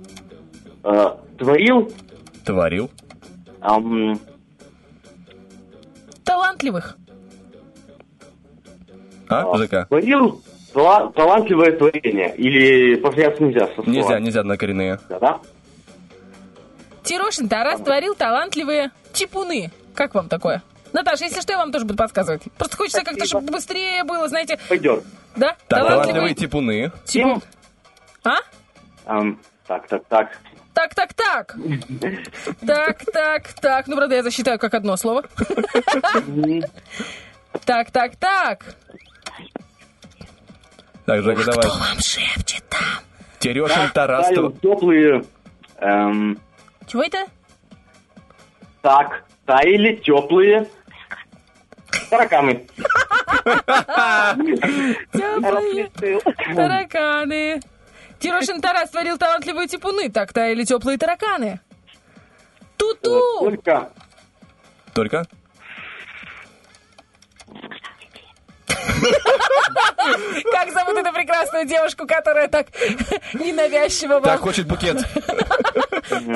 [0.84, 1.92] а, Творил.
[2.46, 2.92] Творил.
[3.62, 4.20] ам,
[6.24, 6.98] Талантливых.
[9.28, 9.86] А, Жека?
[9.88, 10.42] Творил
[10.74, 12.36] тала- талантливое творение.
[12.36, 13.68] Или повторяться нельзя.
[13.68, 13.90] со слова.
[13.90, 15.00] Нельзя, нельзя однокоренные.
[15.10, 15.40] Да, да?
[17.04, 19.72] Тирошин Тарас творил талантливые типуны.
[19.94, 20.64] Как вам такое?
[20.94, 22.44] Наташа, если что, я вам тоже буду подсказывать.
[22.58, 24.58] Просто хочется как-то, чтобы быстрее было, знаете.
[24.70, 25.04] Пойдет.
[25.36, 25.56] Да?
[25.68, 26.92] Так, талантливые типуны.
[27.06, 27.42] Типун.
[28.24, 28.38] А?
[29.06, 30.38] Ам, так, так, так.
[30.74, 31.56] Так, так, так.
[32.66, 33.88] Так, так, так.
[33.88, 35.24] Ну, правда, я засчитаю как одно слово.
[37.66, 38.66] Так, так, так.
[41.06, 41.68] Так, Жека, давай.
[41.68, 42.82] вам шепчет там?
[43.40, 44.28] Терешин Тарас.
[44.62, 45.24] Теплые...
[45.78, 46.40] эм,
[46.88, 47.26] Чего это?
[48.82, 50.68] так, таяли теплые
[52.10, 52.68] тараканы.
[55.12, 55.90] Теплые
[56.56, 57.62] тараканы.
[58.26, 60.10] Тирошин Тарас творил талантливые типуны.
[60.10, 61.60] Так таяли теплые тараканы.
[62.76, 63.40] Ту-ту!
[63.42, 63.92] Только
[64.96, 65.26] Только?
[70.52, 72.68] Как зовут эту прекрасную девушку, которая так
[73.34, 74.98] ненавязчиво Так, хочет букет.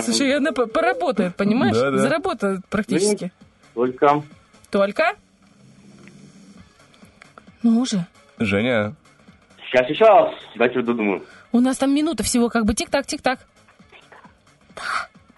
[0.04, 1.76] Слушай, она по- поработает, понимаешь?
[1.76, 1.98] Да, да.
[1.98, 3.32] Заработает практически.
[3.74, 4.24] Только
[4.70, 5.16] Только?
[7.64, 8.06] Ну уже.
[8.38, 8.94] Женя.
[9.72, 10.34] Сейчас, сейчас.
[10.56, 11.24] Дайте додумаю.
[11.52, 13.40] У нас там минута всего, как бы тик-так, тик-так.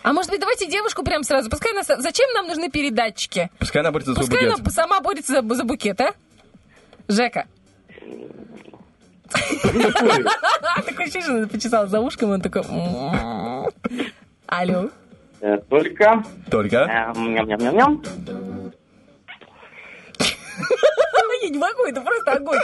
[0.03, 1.49] А может быть, давайте девушку прям сразу.
[1.49, 1.88] Пускай нас...
[1.88, 3.49] Зачем нам нужны передатчики?
[3.59, 4.59] Пускай она борется за свой Пускай букет.
[4.61, 6.13] она сама борется за, за букет, а?
[7.07, 7.45] Жека.
[9.31, 12.63] Такое ощущение, почесала за ушком, он такой...
[12.63, 13.71] «М-м-м».
[14.47, 14.89] Алло.
[15.39, 16.23] Э, Только...
[16.49, 16.77] Только?
[16.77, 18.03] эм, ням-ням-ням-ням.
[21.43, 22.59] Я не могу, это просто огонь.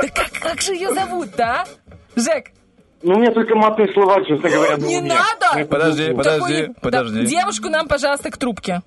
[0.00, 1.66] Да как, как же ее зовут-то, а?
[2.16, 2.52] Жек,
[3.04, 4.76] Ну, у меня только матные слова, честно говоря.
[4.76, 5.66] не надо!
[5.68, 7.26] Подожди, подожди, подожди.
[7.26, 8.80] Девушку нам, пожалуйста, к трубке.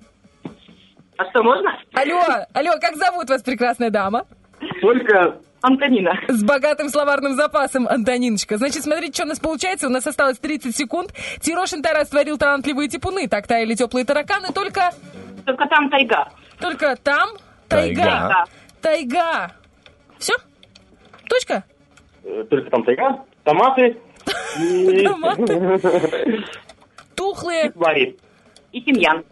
[1.16, 1.70] А что, можно?
[1.94, 2.20] Алло,
[2.52, 4.24] алло, как зовут вас, прекрасная дама?
[4.80, 5.38] Только...
[5.60, 6.12] Антонина.
[6.28, 8.58] С богатым словарным запасом, Антониночка.
[8.58, 9.88] Значит, смотрите, что у нас получается.
[9.88, 11.12] У нас осталось 30 секунд.
[11.40, 13.26] Тирошин Тарас творил талантливые типуны.
[13.26, 14.52] Так таяли теплые тараканы.
[14.52, 14.92] Только,
[15.44, 16.28] Только там тайга.
[16.60, 17.30] только там
[17.68, 18.02] тайга.
[18.04, 18.44] Тайга.
[18.80, 19.50] Тайга.
[20.18, 20.34] Все?
[21.28, 21.64] Точка?
[22.22, 23.96] э, Только там тайга, томаты
[24.58, 25.08] и...
[27.14, 28.16] Тухлые Твари.
[28.72, 29.24] И тимьян.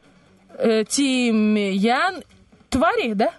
[0.59, 2.23] э, тимьян.
[2.71, 3.31] Твари, да?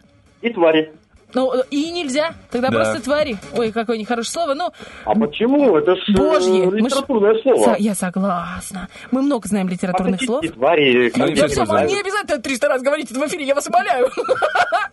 [0.41, 0.93] И твари.
[1.33, 2.33] Ну, и нельзя.
[2.49, 2.75] Тогда Да.
[2.75, 3.37] просто твари.
[3.53, 4.53] Ой, какое нехорошее слово.
[4.53, 4.71] Ну,
[5.05, 5.75] А почему?
[5.77, 6.65] Это ж э, Божьи.
[6.65, 7.75] Мы ж- литературное Со- слово.
[7.79, 8.87] я согласна.
[9.11, 10.43] Мы много знаем литературных слов.
[10.43, 11.11] И твари.
[11.15, 13.67] Ну, не Да все вам не обязательно 300 раз говорить это в эфире, я вас
[13.67, 14.09] умоляю.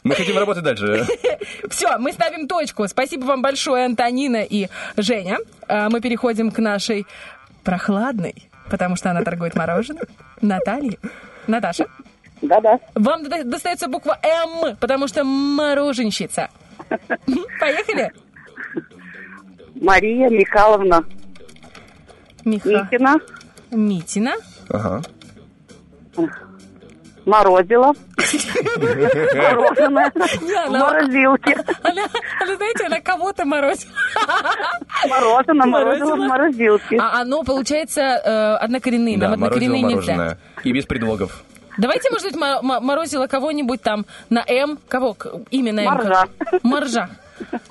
[0.02, 1.06] Мы хотим работать дальше.
[1.70, 2.86] Все, мы ставим точку.
[2.88, 5.38] Спасибо вам большое, Антонина и Женя.
[5.68, 7.06] А, Мы переходим к нашей
[7.62, 8.34] прохладной,
[8.70, 10.04] потому что она торгует мороженым,
[10.42, 10.98] Наталье.
[11.46, 11.86] Наташа,
[12.44, 12.78] Да-да.
[12.94, 16.48] вам достается буква М, потому что мороженщица.
[17.60, 18.12] Поехали?
[19.80, 21.04] Мария Михайловна
[22.44, 22.68] Миха.
[22.68, 23.16] Митина.
[23.70, 24.34] Митина.
[24.68, 25.02] Ага.
[27.24, 27.94] Морозила.
[29.34, 30.12] Мороженое.
[30.14, 31.54] В морозилке.
[31.82, 32.02] она,
[32.56, 33.88] знаете, она кого-то морозит.
[35.08, 36.28] Мороженое морозила в Морозила.
[36.28, 36.96] морозилке.
[37.00, 39.16] А оно, получается, э, однокоренные.
[39.18, 40.38] Да, морозило мороженое.
[40.64, 41.42] И без предлогов.
[41.78, 44.78] Давайте, может быть, мо- мо- морозило кого-нибудь там на М.
[44.88, 45.16] Кого?
[45.50, 45.84] На М.
[45.84, 46.28] Моржа.
[46.62, 47.10] Моржа.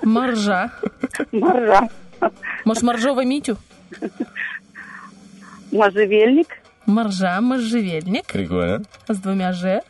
[0.04, 0.72] Моржа.
[1.32, 1.90] Моржа.
[2.66, 3.58] Может, Моржова Митю?
[5.72, 6.48] Можжевельник.
[6.86, 8.84] Моржа, можжевельник Прикольно.
[9.08, 9.82] с двумя Ж.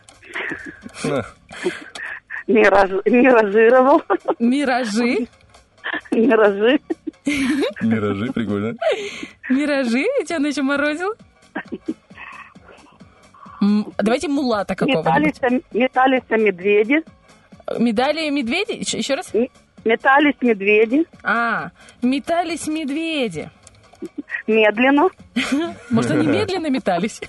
[2.47, 4.01] Мираж- Миражировал.
[4.39, 5.27] Миражи.
[6.11, 6.79] Миражи.
[7.81, 8.73] Миражи, прикольно.
[9.49, 10.01] Миражи?
[10.03, 11.13] И он еще морозил?
[13.97, 15.41] Давайте мулата какого-нибудь.
[15.41, 17.03] Метались, метались медведи.
[17.79, 18.71] Медали медведи?
[18.73, 19.31] Еще, еще раз?
[19.85, 21.05] Метались медведи.
[21.23, 21.71] А,
[22.01, 23.49] метались медведи.
[24.47, 25.09] Медленно.
[25.89, 27.21] Может, они медленно метались?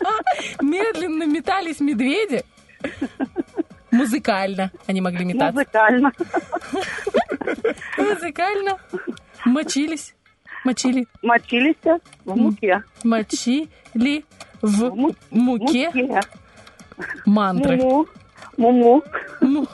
[0.60, 2.44] Медленно метались медведи?
[3.90, 5.52] Музыкально они могли метаться.
[5.52, 6.12] Музыкально.
[7.98, 8.78] Музыкально.
[9.44, 10.14] Мочились.
[10.64, 11.06] Мочили.
[11.22, 11.76] Мочились
[12.24, 12.82] в муке.
[13.02, 14.24] Мочили
[14.62, 14.94] в
[15.30, 16.20] муке Муке.
[17.26, 17.76] мантры.
[17.76, 18.06] Муму.
[18.56, 19.02] Муму.
[19.40, 19.66] Му-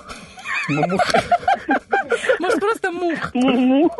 [2.38, 3.34] Может, просто мух.
[3.34, 3.90] Муму.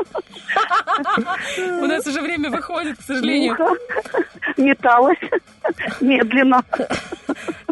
[1.58, 3.56] У нас уже время выходит, к сожалению.
[4.56, 5.18] Металась.
[6.00, 6.62] Медленно.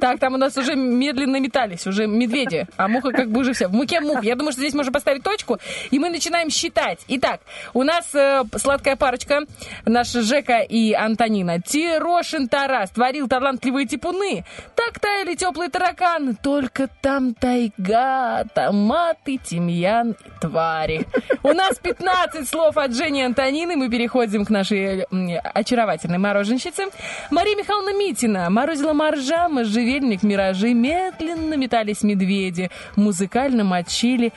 [0.00, 3.68] Так, там у нас уже медленно метались, уже медведи, а муха как бы уже все.
[3.68, 4.22] В муке мух.
[4.22, 5.58] Я думаю, что здесь можно поставить точку,
[5.90, 7.04] и мы начинаем считать.
[7.08, 7.40] Итак,
[7.72, 9.40] у нас э, сладкая парочка,
[9.86, 11.60] наш Жека и Антонина.
[11.62, 14.44] Тирошин Тарас творил талантливые типуны.
[14.74, 21.06] Так таяли теплые тараканы, только там тайга, томаты, тимьян и твари.
[21.42, 23.76] У нас 15 слов от Жени Антонины.
[23.76, 26.84] Мы переходим к нашей м, очаровательной мороженщице.
[27.30, 30.74] Мария Михайловна Митина морозила моржа, можжевельник, миражи.
[30.74, 32.70] Медленно метались медведи.
[32.96, 34.32] Музыкально мочили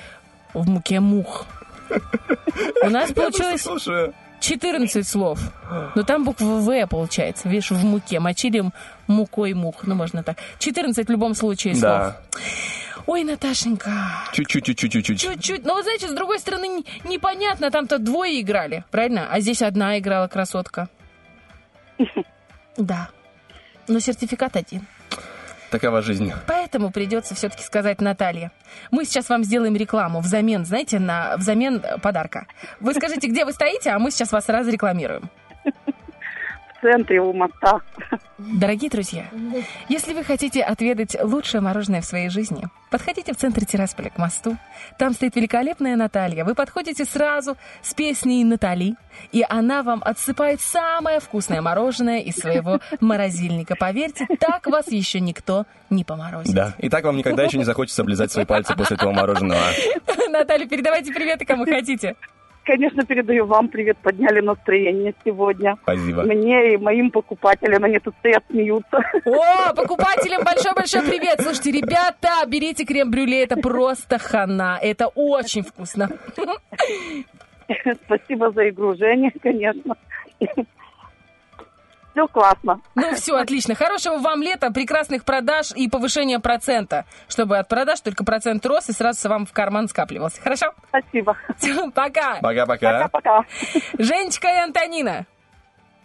[0.53, 1.45] в муке мух.
[2.83, 3.67] У нас получилось
[4.39, 5.39] 14 слов.
[5.95, 7.49] Но там буква В получается.
[7.49, 8.19] Видишь, в муке.
[8.19, 8.63] Мочили
[9.07, 9.81] мукой мух.
[9.83, 10.37] Ну, можно так.
[10.59, 11.81] 14 в любом случае слов.
[11.81, 12.17] Да.
[13.05, 13.91] Ой, Наташенька.
[14.33, 15.19] Чуть-чуть, чуть-чуть, чуть-чуть.
[15.21, 15.65] Чуть-чуть.
[15.65, 17.71] Но, вот, знаете, с другой стороны, не- непонятно.
[17.71, 19.27] Там-то двое играли, правильно?
[19.31, 20.89] А здесь одна играла красотка.
[22.77, 23.09] Да.
[23.87, 24.85] Но сертификат один.
[25.71, 26.31] Такова жизнь.
[26.47, 28.51] Поэтому придется все-таки сказать Наталье.
[28.89, 32.47] Мы сейчас вам сделаем рекламу взамен, знаете, на взамен подарка.
[32.79, 35.29] Вы скажите, где вы стоите, а мы сейчас вас разрекламируем.
[36.81, 37.81] Центре у моста.
[38.37, 39.25] Дорогие друзья,
[39.89, 44.57] если вы хотите отведать лучшее мороженое в своей жизни, подходите в центр Тирасполя к мосту.
[44.97, 46.45] Там стоит великолепная Наталья.
[46.45, 48.95] Вы подходите сразу с песней Натали,
[49.33, 53.75] и она вам отсыпает самое вкусное мороженое из своего морозильника.
[53.75, 56.55] Поверьте, так вас еще никто не поморозит.
[56.55, 56.73] Да.
[56.77, 59.61] И так вам никогда еще не захочется облизать свои пальцы после этого мороженого.
[60.29, 62.15] Наталья, передавайте приветы, кому хотите.
[62.69, 63.97] Конечно, передаю вам привет.
[63.97, 65.75] Подняли настроение сегодня.
[65.81, 66.21] Спасибо.
[66.21, 67.83] Мне и моим покупателям.
[67.83, 68.97] Они тут стоят, смеются.
[69.25, 71.41] О, покупателям большой-большой привет.
[71.41, 74.77] Слушайте, ребята, берите крем-брюле, это просто хана.
[74.79, 76.09] Это очень вкусно.
[78.05, 79.95] Спасибо за игру, Женя, конечно.
[82.19, 82.81] Все классно.
[82.95, 83.75] Ну все, отлично.
[83.75, 88.91] Хорошего вам лета, прекрасных продаж и повышения процента, чтобы от продаж только процент рос и
[88.91, 90.41] сразу вам в карман скапливался.
[90.41, 90.73] Хорошо?
[90.89, 91.37] Спасибо.
[91.57, 92.39] Всё, Пока.
[92.41, 93.07] Пока-пока.
[93.07, 93.45] Пока.
[93.97, 95.27] Женечка и Антонина.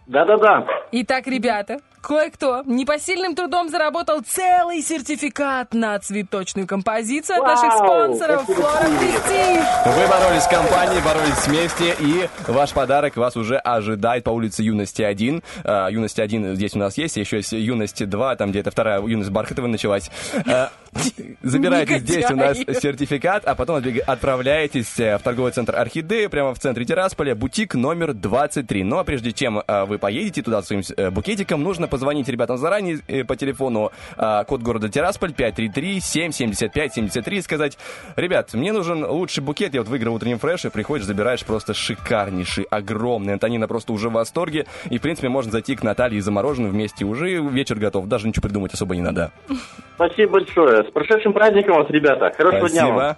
[0.07, 0.65] Да-да-да.
[0.93, 8.85] Итак, ребята, кое-кто непосильным трудом заработал целый сертификат на цветочную композицию от наших спонсоров Флора.
[8.99, 9.65] Престиж.
[9.87, 15.03] Вы боролись с компанией, боролись вместе, и ваш подарок вас уже ожидает по улице Юности
[15.03, 15.43] 1.
[15.65, 19.31] А, Юность 1 здесь у нас есть, еще есть Юность 2, там где-то вторая Юность
[19.31, 20.11] Бархатова началась.
[20.47, 20.71] А,
[21.43, 26.59] Забираете здесь у нас сертификат, а потом отправляетесь э, в торговый центр Орхидея, прямо в
[26.59, 28.85] центре Тирасполя, бутик номер 23.
[28.85, 32.99] Ну а прежде чем э, вы поедете туда своим э, букетиком, нужно позвонить ребятам заранее
[33.07, 37.79] э, по телефону э, код города Тирасполь 533-775-73 и сказать,
[38.17, 43.35] ребят, мне нужен лучший букет, я вот выиграл утреннем фреше, приходишь, забираешь просто шикарнейший, огромный.
[43.35, 47.05] Антонина просто уже в восторге, и в принципе можно зайти к Наталье за мороженым вместе,
[47.05, 49.31] уже вечер готов, даже ничего придумать особо не надо.
[49.95, 50.83] Спасибо большое.
[50.83, 52.33] С прошедшим праздником вас, ребята.
[52.37, 53.17] Хорошего дня вам.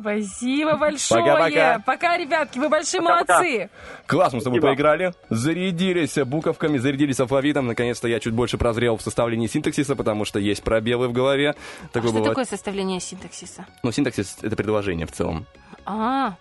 [0.00, 0.76] Спасибо.
[0.76, 1.22] Большое.
[1.22, 1.82] Пока-пока.
[1.84, 3.38] Пока, ребятки, вы большие Пока-пока.
[3.38, 3.70] молодцы.
[4.06, 4.74] Класс, мы с тобой Спасибо.
[4.74, 7.66] поиграли, зарядились буковками, зарядились алфавитом.
[7.66, 11.54] Наконец-то я чуть больше прозрел в составлении синтаксиса, потому что есть пробелы в голове.
[11.92, 12.28] Такое Что бывает.
[12.30, 13.66] такое составление синтаксиса?
[13.82, 15.46] Ну, синтаксис— это предложение в целом.
[15.86, 16.34] А,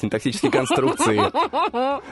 [0.00, 1.20] Синтаксические конструкции.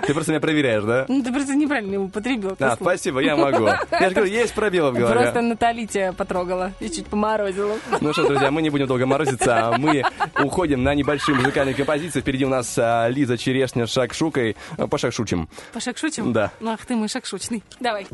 [0.07, 1.07] Ты просто меня проверяешь, да?
[1.09, 2.53] ну ты просто неправильно его употребил.
[2.53, 2.77] А, слово.
[2.77, 3.67] спасибо, я могу.
[3.67, 5.15] Я же говорю, есть пробелы в голове.
[5.21, 7.77] Просто Натали тебя потрогала и чуть поморозила.
[8.01, 10.05] Ну что, друзья, мы не будем долго морозиться, а мы
[10.43, 12.21] уходим на небольшие музыкальные композиции.
[12.21, 14.57] Впереди у нас а, Лиза Черешня с шакшукой.
[14.77, 15.49] А, Пошакшучим.
[15.73, 16.33] Пошакшучим?
[16.33, 16.53] Да.
[16.61, 17.63] Ну, ах ты мой шакшучный.
[17.81, 18.07] Давай.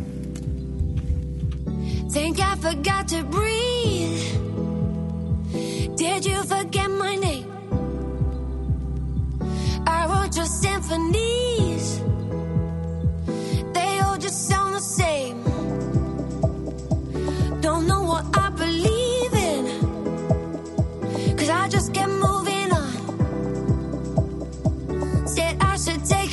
[2.09, 4.23] Think I forgot to breathe.
[5.97, 7.45] Did you forget my name?
[9.87, 12.01] I wrote your symphonies.
[13.75, 15.43] They all just sound the same.
[17.61, 19.65] Don't know what I believe in.
[21.37, 22.93] Cause I just kept moving on.
[25.27, 26.26] Said I should take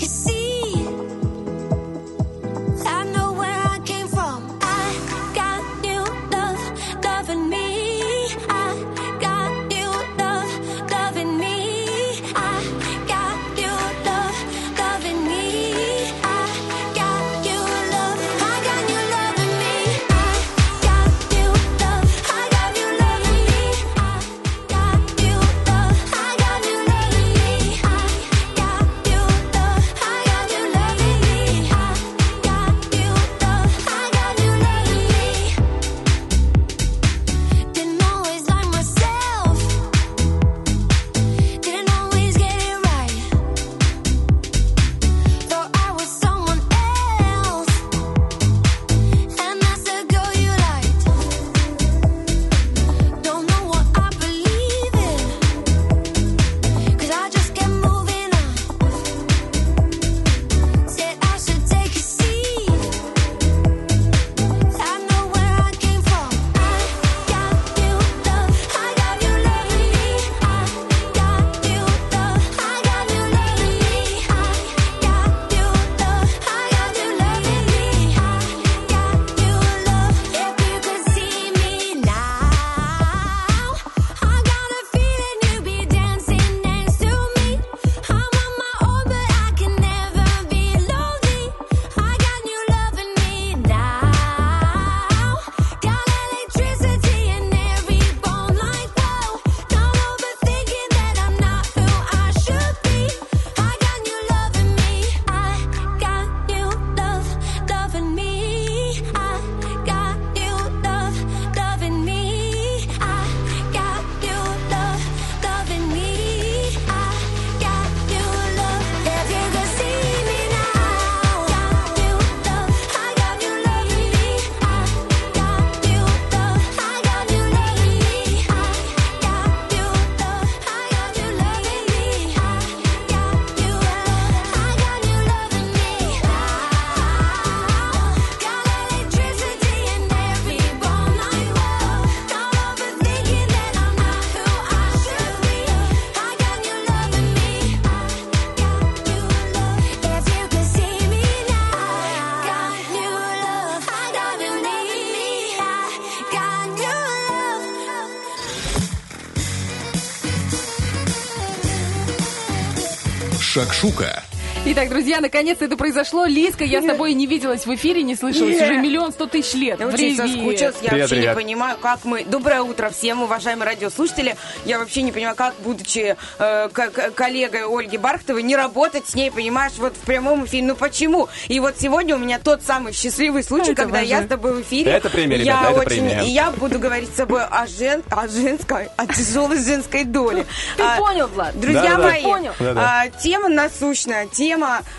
[163.53, 164.32] Шакшука.
[164.65, 166.26] Итак, друзья, наконец-то это произошло.
[166.26, 169.81] Лизка, я с тобой не виделась в эфире, не слышалась уже миллион сто тысяч лет.
[169.81, 172.23] Я очень соскучилась, я вообще не понимаю, как мы...
[172.23, 174.38] Доброе утро всем, уважаемые радиослушатели.
[174.64, 176.69] Я вообще не понимаю, как, будучи э,
[177.14, 180.64] коллегой Ольги Бархтовой, не работать с ней, понимаешь, вот в прямом эфире.
[180.64, 181.27] Ну почему?
[181.49, 184.94] И вот сегодня у меня тот самый счастливый случай, когда я с тобой в эфире.
[184.94, 186.23] Это премия, ребята, это премия.
[186.23, 190.45] И я буду говорить с тобой о, жен, о женской, о тяжелой женской доле.
[190.77, 191.60] Ты А, понял, Влад?
[191.60, 192.23] Друзья мои,
[192.61, 194.52] а, тема насущная, тема...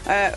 [0.06, 0.32] э,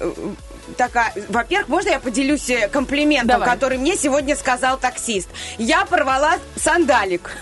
[0.76, 3.49] такая, во-первых, можно я поделюсь э, комплиментом, Давай.
[3.49, 5.30] который мне сегодня сказал таксист?
[5.57, 7.31] Я порвала сандалик.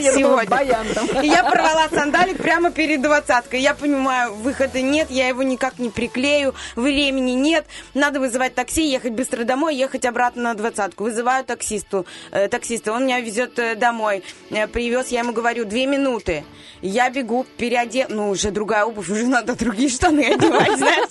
[0.00, 1.22] Сегодня.
[1.22, 3.60] я порвала сандалик прямо перед двадцаткой.
[3.60, 7.66] Я понимаю, выхода нет, я его никак не приклею, времени нет.
[7.94, 11.04] Надо вызывать такси, ехать быстро домой, ехать обратно на двадцатку.
[11.04, 14.22] Вызываю таксисту, э, таксиста, он меня везет э, домой.
[14.50, 16.44] Э, привез, я ему говорю, две минуты.
[16.82, 18.06] Я бегу, переодел...
[18.08, 21.08] Ну, уже другая обувь, уже надо другие штаны одевать, знаешь.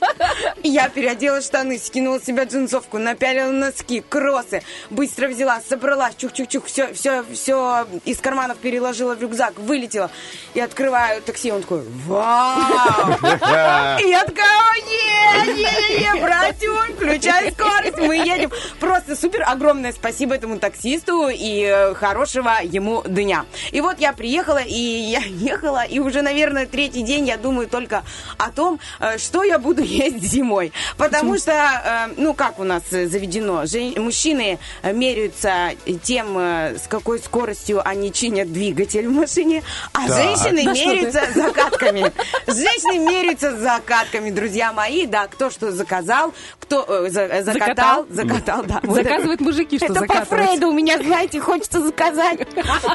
[0.64, 6.92] Я переодела штаны, скинула с себя джинсовку, напялила носки, кроссы, быстро взяла, собрала, чух-чух-чух, все,
[6.92, 10.10] все, все из карманов переложила в рюкзак, вылетела.
[10.56, 13.12] И открываю такси, он такой, вау!
[14.02, 18.50] И я такая, «О, не, не, не, братюнь, включай скорость, мы едем.
[18.80, 23.46] Просто супер, огромное спасибо этому таксисту и э, хорошего ему дня.
[23.72, 28.04] И вот я приехала, и я ехала, и уже, наверное, третий день я думаю только
[28.40, 30.72] о том, э, что я буду есть зимой.
[30.98, 33.64] Потому что, э, ну, как у нас заведено,
[34.02, 35.72] мужчины э, меряются
[36.04, 40.90] тем, э, с какой скоростью они чинят двигатель в машине, а женщины Да что ты.
[40.96, 42.12] меряются закатками.
[42.48, 48.80] Женщины меряются закатками, друзья мои, да, кто что заказал, кто за- закатал, закатал, да.
[48.84, 50.26] Заказывают мужики, что это по.
[50.26, 52.40] Фрейду у меня, знаете, хочется заказать,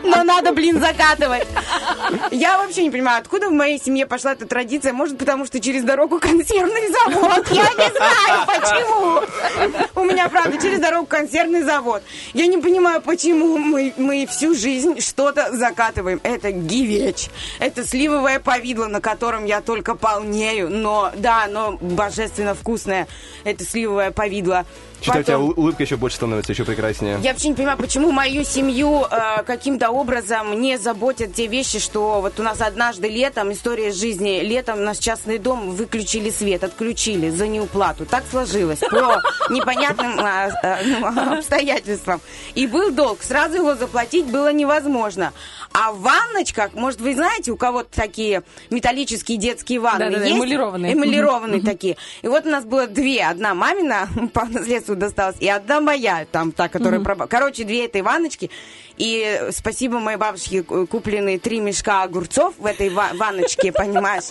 [0.02, 1.46] но надо, блин, закатывать.
[2.30, 4.92] Я вообще не понимаю, откуда в моей семье пошла эта традиция.
[4.92, 7.46] Может, потому что через дорогу консервный завод.
[7.50, 10.00] Я не знаю, почему.
[10.00, 12.02] У меня, правда, через дорогу консервный завод.
[12.34, 16.20] Я не понимаю, почему мы, мы всю жизнь что-то закатываем.
[16.22, 17.28] Это гивеч.
[17.58, 20.68] Это сливовое повидло, на котором я только полнею.
[20.70, 23.06] Но, да, но божественно вкусное.
[23.44, 24.64] Это сливовое повидло.
[25.02, 27.18] Что-то у тебя Потом- ул- улыбка еще больше становится, еще прекраснее.
[27.22, 32.20] я вообще не понимаю, почему мою семью э, каким-то образом не заботят те вещи, что
[32.20, 37.46] вот у нас однажды летом, история жизни, летом наш частный дом выключили свет, отключили за
[37.48, 38.06] неуплату.
[38.06, 39.20] Так сложилось по
[39.50, 42.20] непонятным а, а, ну, обстоятельствам.
[42.54, 45.32] И был долг, сразу его заплатить было невозможно.
[45.72, 50.36] А в ванночках, может, вы знаете, у кого-то такие металлические детские ванны Да-да-да, есть?
[50.36, 50.92] эмалированные.
[50.92, 51.96] Эмалированные такие.
[52.20, 53.24] И вот у нас было две.
[53.24, 57.00] Одна мамина по наследству досталась, и одна моя, там та, которая...
[57.00, 58.50] проба- Короче, две этой ванночки.
[58.98, 64.24] И спасибо моей бабушке, ку- купленные три мешка огурцов в этой ва- ванночке, понимаешь,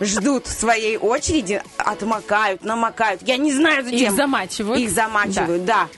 [0.00, 3.22] ждут своей очереди, отмокают, намокают.
[3.22, 3.98] Я не знаю, зачем.
[4.10, 4.80] Их замачивают.
[4.80, 5.88] Их замачивают, да.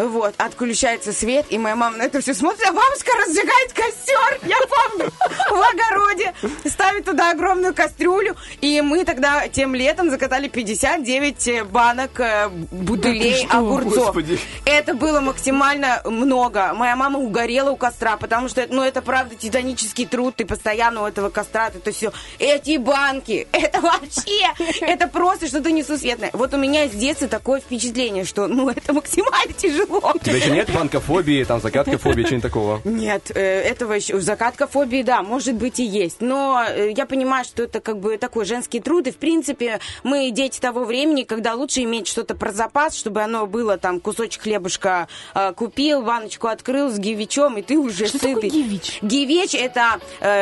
[0.00, 4.56] Вот, отключается свет, и моя мама на это все смотрит, а бабушка разжигает костер, я
[4.66, 5.12] помню,
[5.50, 6.32] в огороде,
[6.64, 13.44] ставит туда огромную кастрюлю, и мы тогда тем летом закатали 59 э, банок э, бутылей
[13.44, 13.58] что?
[13.58, 14.06] огурцов.
[14.06, 14.38] Господи.
[14.64, 16.72] Это было максимально много.
[16.72, 21.06] Моя мама угорела у костра, потому что, ну, это правда титанический труд, ты постоянно у
[21.06, 22.10] этого костра, это все.
[22.38, 24.48] Эти банки, это вообще,
[24.80, 26.30] это просто что-то несусветное.
[26.32, 29.89] Вот у меня с детства такое впечатление, что, ну, это максимально тяжело.
[29.90, 32.80] У тебя еще нет банкофобии, там, закаткофобии, что-нибудь такого?
[32.84, 36.20] Нет, э, этого еще закатка фобии, да, может быть и есть.
[36.20, 39.06] Но э, я понимаю, что это как бы такой женский труд.
[39.06, 43.46] И, в принципе, мы дети того времени, когда лучше иметь что-то про запас, чтобы оно
[43.46, 48.34] было там кусочек хлебушка э, купил, баночку открыл с гивичом, и ты уже Что сытый.
[48.34, 48.98] такое гивич?
[49.02, 50.00] Гивеч это,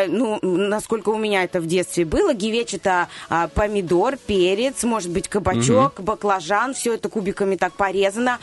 [0.08, 5.28] ну, насколько у меня это в детстве было, гивеч это а, помидор, перец, может быть
[5.28, 8.38] кабачок, баклажан, все это кубиками так порезано.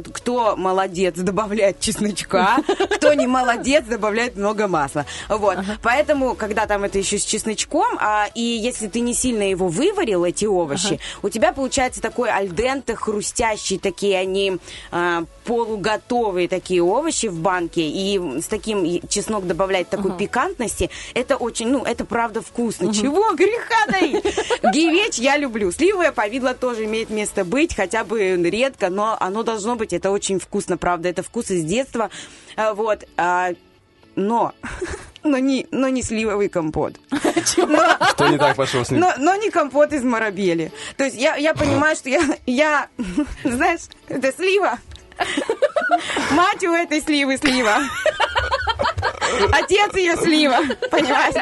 [0.00, 2.58] Э, кто молодец, добавляет чесночка,
[2.96, 5.06] кто не молодец, добавляет много масла.
[5.28, 9.68] Вот, поэтому, когда там это еще с чесночком, а, и если ты не сильно его
[9.68, 14.58] выварил, эти овощи, у тебя получается такой альденте, хрустящий, такие они
[14.90, 21.68] а, полуготовые такие овощи в банке, и с таким чеснок добавляет такой пикантности, это очень,
[21.68, 22.92] ну, это правда вкусно.
[22.94, 24.24] Чего греха таить?
[24.72, 25.72] Гивеч я люблю.
[25.72, 30.38] Сливовое повидло тоже имеет место быть, хотя бы редко, но оно должно быть, это очень
[30.38, 32.10] вкусно, правда, это вкус из детства.
[32.56, 33.50] А, Вот, а,
[34.14, 34.52] но...
[35.22, 36.94] Но не, но не сливовый компот.
[37.10, 39.00] Но- Что не так пошло с ним?
[39.00, 40.72] но, но не компот из марабели.
[40.96, 42.88] То есть я, я понимаю, что я, я,
[43.44, 44.78] знаешь, это слива.
[46.32, 47.78] Мать у этой сливы слива.
[49.52, 50.58] Отец ее слива,
[50.90, 51.34] понимаешь?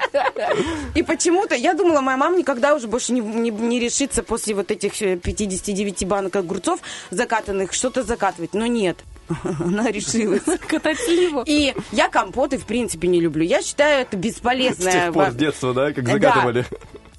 [0.94, 4.70] И почему-то, я думала, моя мама никогда уже больше не, не, не решится после вот
[4.70, 6.80] этих э, 59 банок огурцов
[7.10, 8.54] закатанных что-то закатывать.
[8.54, 8.98] Но нет.
[9.60, 10.42] Она решилась.
[10.66, 11.42] Катать сливу.
[11.46, 13.44] И я компоты, в принципе, не люблю.
[13.44, 14.92] Я считаю, это С бесполезное.
[14.92, 16.64] тех пор, с детства, да, как Да.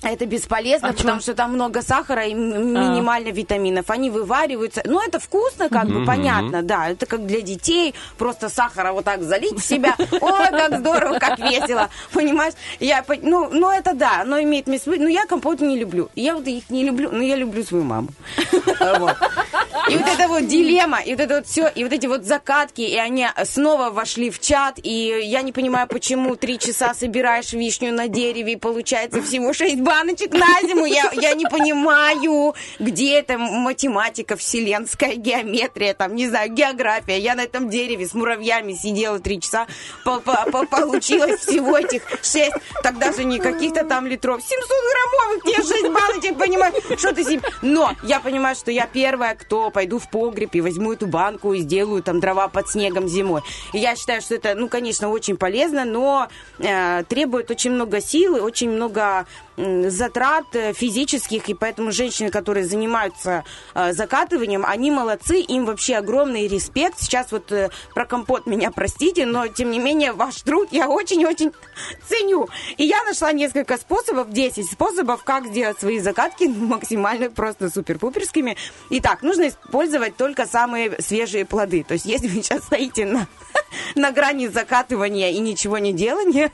[0.01, 3.89] Это бесполезно, потому что там много сахара и м- минимально витаминов.
[3.89, 4.81] Они вывариваются.
[4.85, 6.05] Ну, это вкусно, как бы, Мгм.
[6.05, 6.89] понятно, да.
[6.89, 7.93] Это как для детей.
[8.17, 9.95] Просто сахара вот так залить в себя.
[10.21, 11.89] Ой, как здорово, как весело.
[12.13, 12.53] Понимаешь?
[12.79, 15.01] Я, ну, ну, это да, оно имеет место быть.
[15.01, 16.09] Но я компоты не люблю.
[16.15, 18.07] Я вот их не люблю, но я люблю свою маму.
[18.79, 19.17] А, вот.
[19.89, 22.81] И вот это вот дилемма, и вот это вот все, и вот эти вот закатки,
[22.81, 27.91] и они снова вошли в чат, и я не понимаю, почему три часа собираешь вишню
[27.93, 30.85] на дереве, и получается всего шесть баночек на зиму.
[30.85, 37.17] Я, я не понимаю, где это математика, вселенская геометрия, там, не знаю, география.
[37.19, 39.67] Я на этом дереве с муравьями сидела три часа,
[40.05, 42.53] по- по- по- получилось всего этих шесть,
[42.83, 47.41] тогда же не каких-то там литров, 700 граммовых, тебе шесть баночек, понимаешь, что ты себе...
[47.61, 51.59] Но я понимаю, что я первая, кто пойду в погреб и возьму эту банку и
[51.61, 53.41] сделаю там дрова под снегом зимой.
[53.73, 56.27] И я считаю, что это, ну, конечно, очень полезно, но
[56.59, 59.25] э, требует очень много силы, очень много
[59.59, 63.43] затрат э, физических, и поэтому женщины, которые занимаются
[63.75, 66.99] э, закатыванием, они молодцы, им вообще огромный респект.
[66.99, 71.51] Сейчас вот э, про компот меня простите, но тем не менее ваш труд я очень-очень
[72.07, 72.47] ценю.
[72.77, 78.55] И я нашла несколько способов, 10 способов, как сделать свои закатки максимально просто супер-пуперскими.
[78.91, 81.83] Итак, нужно использовать только самые свежие плоды.
[81.83, 83.27] То есть если вы сейчас стоите на,
[83.95, 86.51] на грани закатывания и ничего не делания,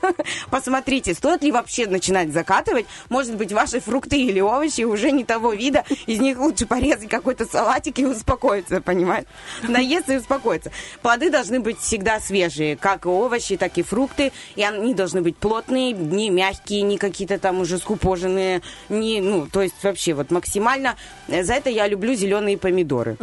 [0.50, 2.86] посмотрите, стоит ли вообще начинать закатывать.
[3.08, 7.46] Может быть, ваши фрукты или овощи уже не того вида, из них лучше порезать какой-то
[7.46, 9.26] салатик и успокоиться, понимаешь?
[9.62, 10.70] Наесться и успокоиться.
[11.02, 15.36] Плоды должны быть всегда свежие, как и овощи, так и фрукты, и они должны быть
[15.36, 20.96] плотные, не мягкие, не какие-то там уже скупоженные, не, ну, то есть вообще вот максимально.
[21.28, 23.16] Э, За это я люблю зеленые помидоры.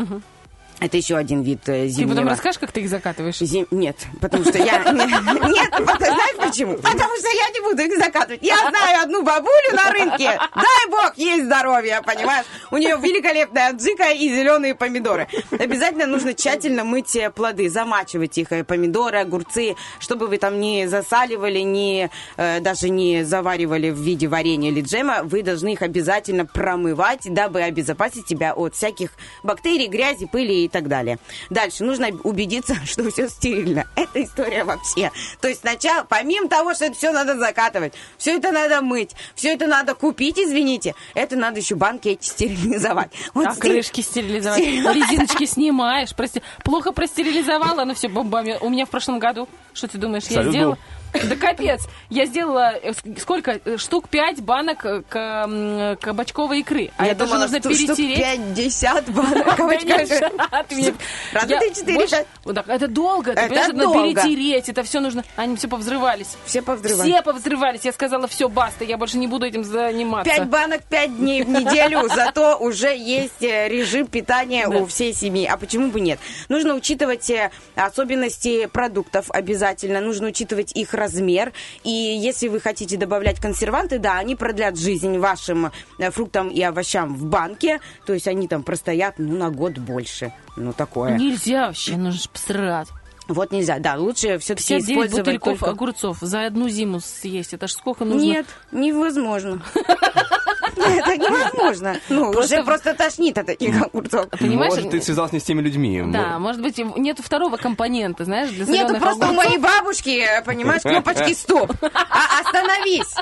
[0.79, 2.15] Это еще один вид э, Ты зимнего.
[2.15, 3.39] потом расскажешь, как ты их закатываешь?
[3.39, 4.79] Зим- Нет, потому что я...
[4.91, 6.73] Нет, знаешь почему?
[6.75, 8.41] Потому что я не буду их закатывать.
[8.41, 10.37] Я знаю одну бабулю на рынке.
[10.55, 12.45] Дай бог ей здоровья, понимаешь?
[12.71, 15.27] У нее великолепная аджика и зеленые помидоры.
[15.51, 20.87] Обязательно нужно тщательно мыть э, плоды, замачивать их, э, помидоры, огурцы, чтобы вы там не
[20.87, 25.21] засаливали, не, даже не заваривали в виде варенья или джема.
[25.23, 29.11] Вы должны их обязательно промывать, дабы обезопасить себя от всяких
[29.43, 31.17] бактерий, грязи, пыли и так далее.
[31.49, 33.85] Дальше нужно убедиться, что все стерильно.
[33.95, 35.11] Это история вообще.
[35.41, 39.53] То есть сначала, помимо того, что это все надо закатывать, все это надо мыть, все
[39.53, 43.11] это надо купить, извините, это надо еще банки эти стерилизовать.
[43.33, 44.59] Вот а стер- крышки стерилизовать?
[44.59, 46.13] Резиночки снимаешь.
[46.15, 46.41] Прости.
[46.63, 48.57] Плохо простерилизовала, но все бомбами.
[48.61, 50.77] У меня в прошлом году, что ты думаешь, я сделала...
[51.13, 51.81] Да капец.
[52.09, 53.59] Я сделала э, ск- сколько?
[53.63, 56.91] Э, Штук пять банок э, кабачковой икры.
[56.97, 58.17] А Я это думала, нужно перетереть.
[58.55, 60.05] 50 банок кабачковой икры.
[60.07, 60.93] жена, ты мне-
[61.33, 62.27] Раз, Я два, три, четыре, больше- пять.
[62.43, 65.23] Вот так, Это долго, Это понимаешь, перетереть, это все нужно.
[65.35, 66.35] Они все повзрывались.
[66.45, 67.11] Все повзрывались.
[67.13, 67.81] Все повзрывались.
[67.85, 70.29] Я сказала, все, баста, я больше не буду этим заниматься.
[70.33, 75.45] Пять банок, пять дней в неделю, зато уже есть режим питания у всей семьи.
[75.45, 76.19] А почему бы нет?
[76.49, 77.31] Нужно учитывать
[77.75, 81.53] особенности продуктов обязательно, нужно учитывать их размер.
[81.83, 87.15] И если вы хотите добавлять консерванты, да, они продлят жизнь вашим э, фруктам и овощам
[87.15, 90.33] в банке, то есть они там простоят, ну, на год больше.
[90.55, 91.17] Ну, такое.
[91.17, 92.87] Нельзя вообще, нужно посрать.
[93.27, 95.71] Вот нельзя, да, лучше все-таки 59 использовать бутыльков только...
[95.71, 97.53] огурцов за одну зиму съесть.
[97.53, 98.21] Это ж сколько нужно?
[98.21, 99.61] Нет, невозможно.
[100.75, 101.99] Это невозможно.
[102.09, 104.27] Ну, Просто- уже просто тошнит от таких огурцов.
[104.39, 104.73] Понимаешь?
[104.73, 106.01] Может, ты связался не с теми людьми.
[106.07, 110.81] Да, может быть, нет второго компонента, знаешь, для Нет, соленых просто у моей бабушки, понимаешь,
[110.81, 111.71] кнопочки стоп.
[111.81, 113.13] А, остановись.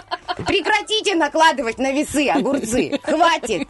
[0.47, 2.99] Прекратите накладывать на весы огурцы.
[3.03, 3.67] Хватит.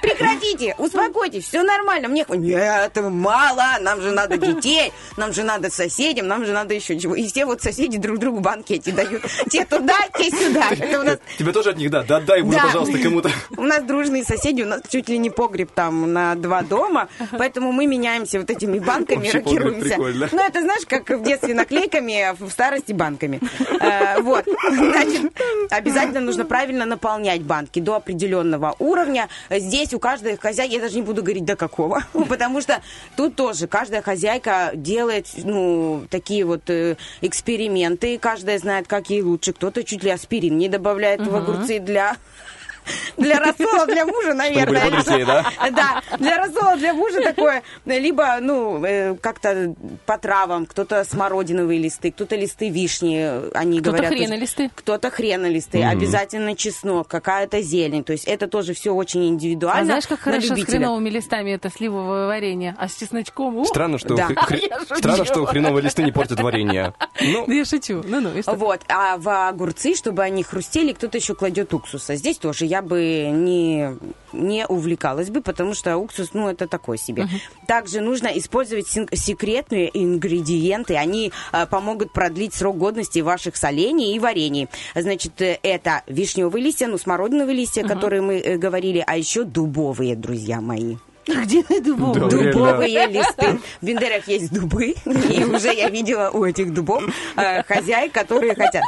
[0.00, 2.08] Прекратите, успокойтесь, все нормально.
[2.08, 2.42] Мне хватит.
[2.42, 7.14] нет, мало, нам же надо детей, нам же надо соседям, нам же надо еще чего.
[7.14, 9.22] И все вот соседи друг другу банки эти дают.
[9.48, 10.70] Те туда, те сюда.
[11.38, 12.72] Тебе тоже от них, да, да, дай уже, Да.
[12.92, 13.60] Пожалуйста, кому-то.
[13.60, 17.72] У нас дружные соседи, у нас чуть ли не погреб там на два дома, поэтому
[17.72, 19.96] мы меняемся вот этими банками, рокируемся.
[19.98, 23.40] Ну, это знаешь, как в детстве наклейками, а в старости банками.
[23.80, 24.44] Э, Вот.
[24.72, 25.32] Значит,
[25.70, 29.28] обязательно нужно правильно наполнять банки до определенного уровня.
[29.50, 32.80] Здесь у каждой хозяйки, я даже не буду говорить до какого, потому что
[33.16, 39.52] тут тоже каждая хозяйка делает, ну, такие вот э, эксперименты, каждая знает, как ей лучше.
[39.52, 42.16] Кто-то чуть ли аспирин не добавляет в огурцы для
[43.16, 44.90] Для рассола для мужа, наверное.
[44.90, 45.44] прибодрить, да?
[45.70, 49.74] Да, для рассола для мужа такое, либо, ну, э, как-то
[50.06, 54.10] по травам, кто-то смородиновые листы, кто-то листы вишни, они Кто-то говорят.
[54.10, 54.70] то есть хренолисты.
[54.74, 58.04] Кто-то хренолисты, обязательно чеснок, какая-то зелень.
[58.04, 59.82] То есть это тоже все очень индивидуально.
[59.82, 60.78] А знаешь, как на хорошо с любителя.
[60.78, 63.56] хреновыми листами это сливовое варенье, а с чесночком...
[63.58, 63.68] ух!
[63.68, 64.28] Странно, что, Да.
[64.28, 64.94] хр- хр- Я шучу.
[64.96, 66.94] странно, что хреновые листы не портят варенье.
[67.20, 68.02] Ну, Да я шучу.
[68.04, 68.54] Ну-ну, и что?
[68.54, 72.16] Вот, а в огурцы, чтобы они хрустели, кто-то еще кладет уксуса.
[72.16, 73.98] Здесь тоже я бы не,
[74.32, 77.28] не увлекалась бы, потому что уксус, ну, это такое себе.
[77.68, 80.96] Также нужно использовать секретные ингредиенты.
[80.96, 84.68] Они э, помогут продлить срок годности ваших солений и варений.
[84.94, 90.16] Значит, э, это вишневые листья, ну, смородиновые листья, которые мы э, говорили, а еще дубовые,
[90.16, 90.96] друзья мои.
[91.26, 92.20] Где дубовый?
[92.20, 92.52] Да, реально.
[92.52, 93.60] Дубовые листы.
[93.80, 97.02] В Бендерах есть дубы, и уже я видела у этих дубов
[97.36, 98.82] э, хозяек, которые хотят,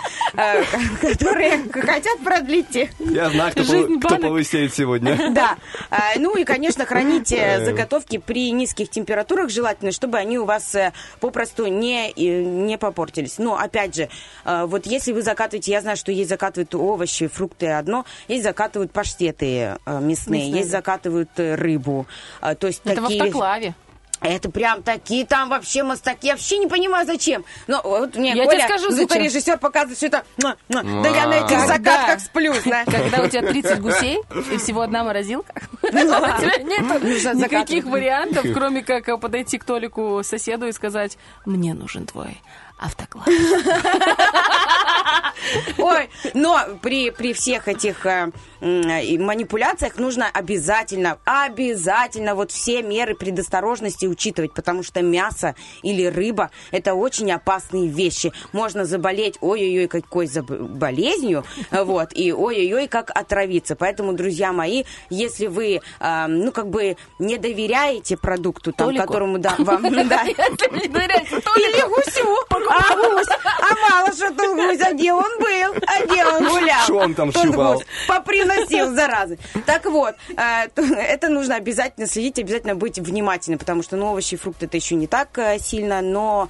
[1.01, 2.91] которые хотят продлить те.
[2.99, 4.23] я знаю, кто, Жизнь кто банок.
[4.23, 5.31] полысеет сегодня.
[5.33, 5.57] Да.
[5.91, 10.93] А, Ну и, конечно, храните заготовки при низких температурах, желательно, чтобы они у вас э,
[11.21, 13.39] попросту не, э, не попортились.
[13.39, 14.09] Но, опять же,
[14.45, 18.93] э, вот если вы закатываете, я знаю, что есть закатывают овощи, фрукты одно, есть закатывают
[18.93, 20.79] паштеты э, мясные, Мясные, есть да.
[20.79, 22.07] закатывают э, рыбу.
[22.41, 23.23] То есть Это в такие...
[23.23, 23.75] автоклаве.
[24.21, 26.27] Это прям такие там вообще мастаки.
[26.27, 27.45] Я вообще не понимаю, зачем.
[27.67, 30.25] Но вот мне Я Коля, тебе скажу, звукорежиссер, показывает, что это...
[30.39, 32.55] Да я на этих закатках сплю.
[32.87, 34.21] Когда у тебя 30 гусей
[34.53, 39.65] и всего одна морозилка, у тебя нет Нужно никаких вариантов, кроме как э, подойти к
[39.65, 42.41] Толику соседу и сказать, мне нужен твой
[42.85, 43.27] автоклав.
[45.79, 48.31] Ой, но при, при всех этих э,
[48.61, 56.51] и манипуляциях нужно обязательно, обязательно вот все меры предосторожности учитывать, потому что мясо или рыба–
[56.71, 58.33] это очень опасные вещи.
[58.53, 63.77] Можно заболеть, ой-ой-ой, какой заб- болезнью, э, вот, и ой-ой-ой, как отравиться.
[63.77, 69.07] Поэтому, друзья мои, если вы, э, ну, как бы не доверяете продукту, там, Толику?
[69.07, 72.37] которому, да, вам, да, или гусю.
[72.75, 76.83] А гусь, а мало что тут гусь, а где он был, а где он гулял.
[76.85, 77.75] Что он там Тот щупал?
[77.75, 79.39] гусь Поприносил, заразы.
[79.67, 84.37] Так вот, э, это нужно обязательно следить, обязательно быть внимательным, потому что ну, овощи и
[84.37, 86.49] фрукты это еще не так э, сильно, но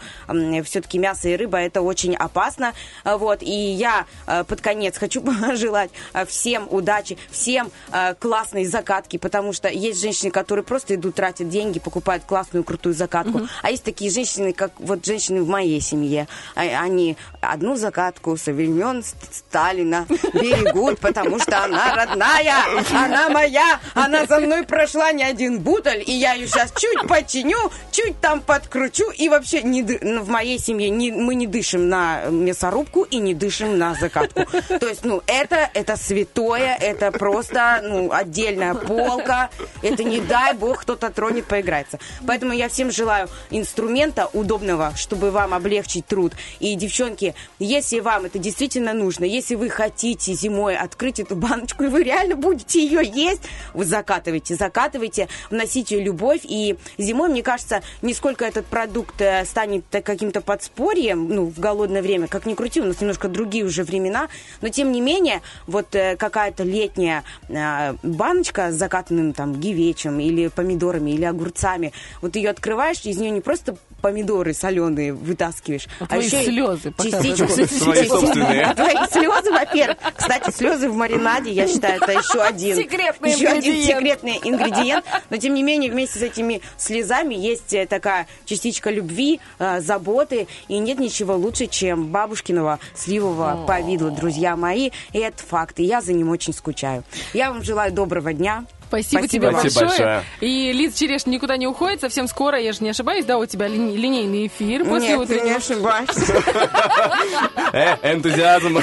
[0.65, 2.73] все-таки мясо и рыба это очень опасно.
[3.05, 5.91] Э, Вот, и я под конец хочу пожелать
[6.27, 7.71] всем удачи, всем
[8.19, 13.43] классной закатки, потому что есть женщины, которые просто идут, тратят деньги, покупают классную, крутую закатку.
[13.63, 16.14] А есть такие женщины, как вот женщины в моей семье.
[16.55, 22.55] А- Они одну закатку со времен Ст- Сталина берегут, потому что она родная,
[22.93, 27.59] она моя, она за мной прошла не один буталь, и я ее сейчас чуть починю,
[27.93, 32.25] чуть там подкручу, и вообще не ну, в моей семье не- мы не дышим на
[32.27, 34.45] мясорубку и не дышим на закатку.
[34.81, 39.51] То есть, ну, это, это святое, это просто, ну, отдельная полка,
[39.83, 41.99] это не дай бог кто-то тронет, поиграется.
[42.27, 46.33] Поэтому я всем желаю инструмента удобного, чтобы вам облегчить труд.
[46.61, 51.89] И, девчонки, если вам это действительно нужно, если вы хотите зимой открыть эту баночку, и
[51.89, 53.43] вы реально будете ее есть,
[53.73, 56.41] вы закатывайте, закатывайте, вносите любовь.
[56.45, 62.03] И зимой, мне кажется, не сколько этот продукт э, станет каким-то подспорьем, ну, в голодное
[62.03, 64.29] время, как ни крути, у нас немножко другие уже времена,
[64.61, 70.49] но тем не менее, вот э, какая-то летняя э, баночка с закатанным там гивечем или
[70.49, 76.07] помидорами или огурцами, вот ее открываешь, из нее не просто помидоры соленые вытаскиваешь, А а,
[76.09, 77.49] твои еще слезы частичку.
[77.49, 78.65] Свои собственные.
[78.67, 79.97] А твои слезы, во-первых.
[80.15, 83.99] Кстати, слезы в маринаде, я считаю, это еще один, Секретный еще один ингредиент.
[83.99, 85.07] секретный ингредиент.
[85.31, 90.49] Но, тем не менее, вместе с этими слезами есть э, такая частичка любви, э, заботы.
[90.69, 94.91] И нет ничего лучше, чем бабушкиного сливового повидла, друзья мои.
[95.15, 95.81] И это факт.
[95.81, 97.05] И я за ним очень скучаю.
[97.33, 98.67] Я вам желаю доброго дня.
[98.95, 99.63] Спасибо, Спасибо тебе вам.
[99.63, 99.87] большое.
[99.87, 100.23] Большое.
[100.41, 102.01] И Лиз Череш никуда не уходит.
[102.01, 105.35] Совсем скоро, я же не ошибаюсь, да, у тебя лини- линейный эфир после Нет, ты
[105.35, 105.57] не утреннего.
[105.57, 106.43] ошибаешься.
[107.73, 108.79] Э, энтузиазм.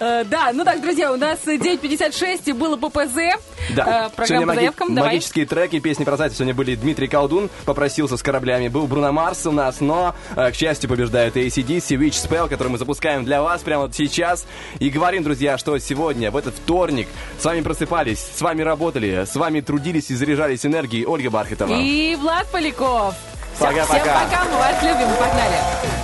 [0.00, 3.38] Э, Да, ну так, друзья, у нас 9.56 и было ППЗ.
[3.74, 4.10] Да.
[4.12, 8.22] Э, Программа по заявкам, магические треки, песни про зайцев сегодня были Дмитрий Колдун, попросился с
[8.22, 12.78] кораблями, был Бруно Марс у нас, но, к счастью, побеждает ACDC, Witch Spell, который мы
[12.78, 14.44] запускаем для вас прямо вот сейчас.
[14.78, 19.36] И говорим, друзья, что сегодня, в этот вторник, с вами просыпались, с вами работали, с
[19.36, 21.74] вами трудились и заряжались энергией Ольга Бархатова.
[21.80, 23.14] И Влад Поляков.
[23.58, 23.84] Пока-пока.
[23.84, 26.01] Всем пока, мы вас любим, погнали.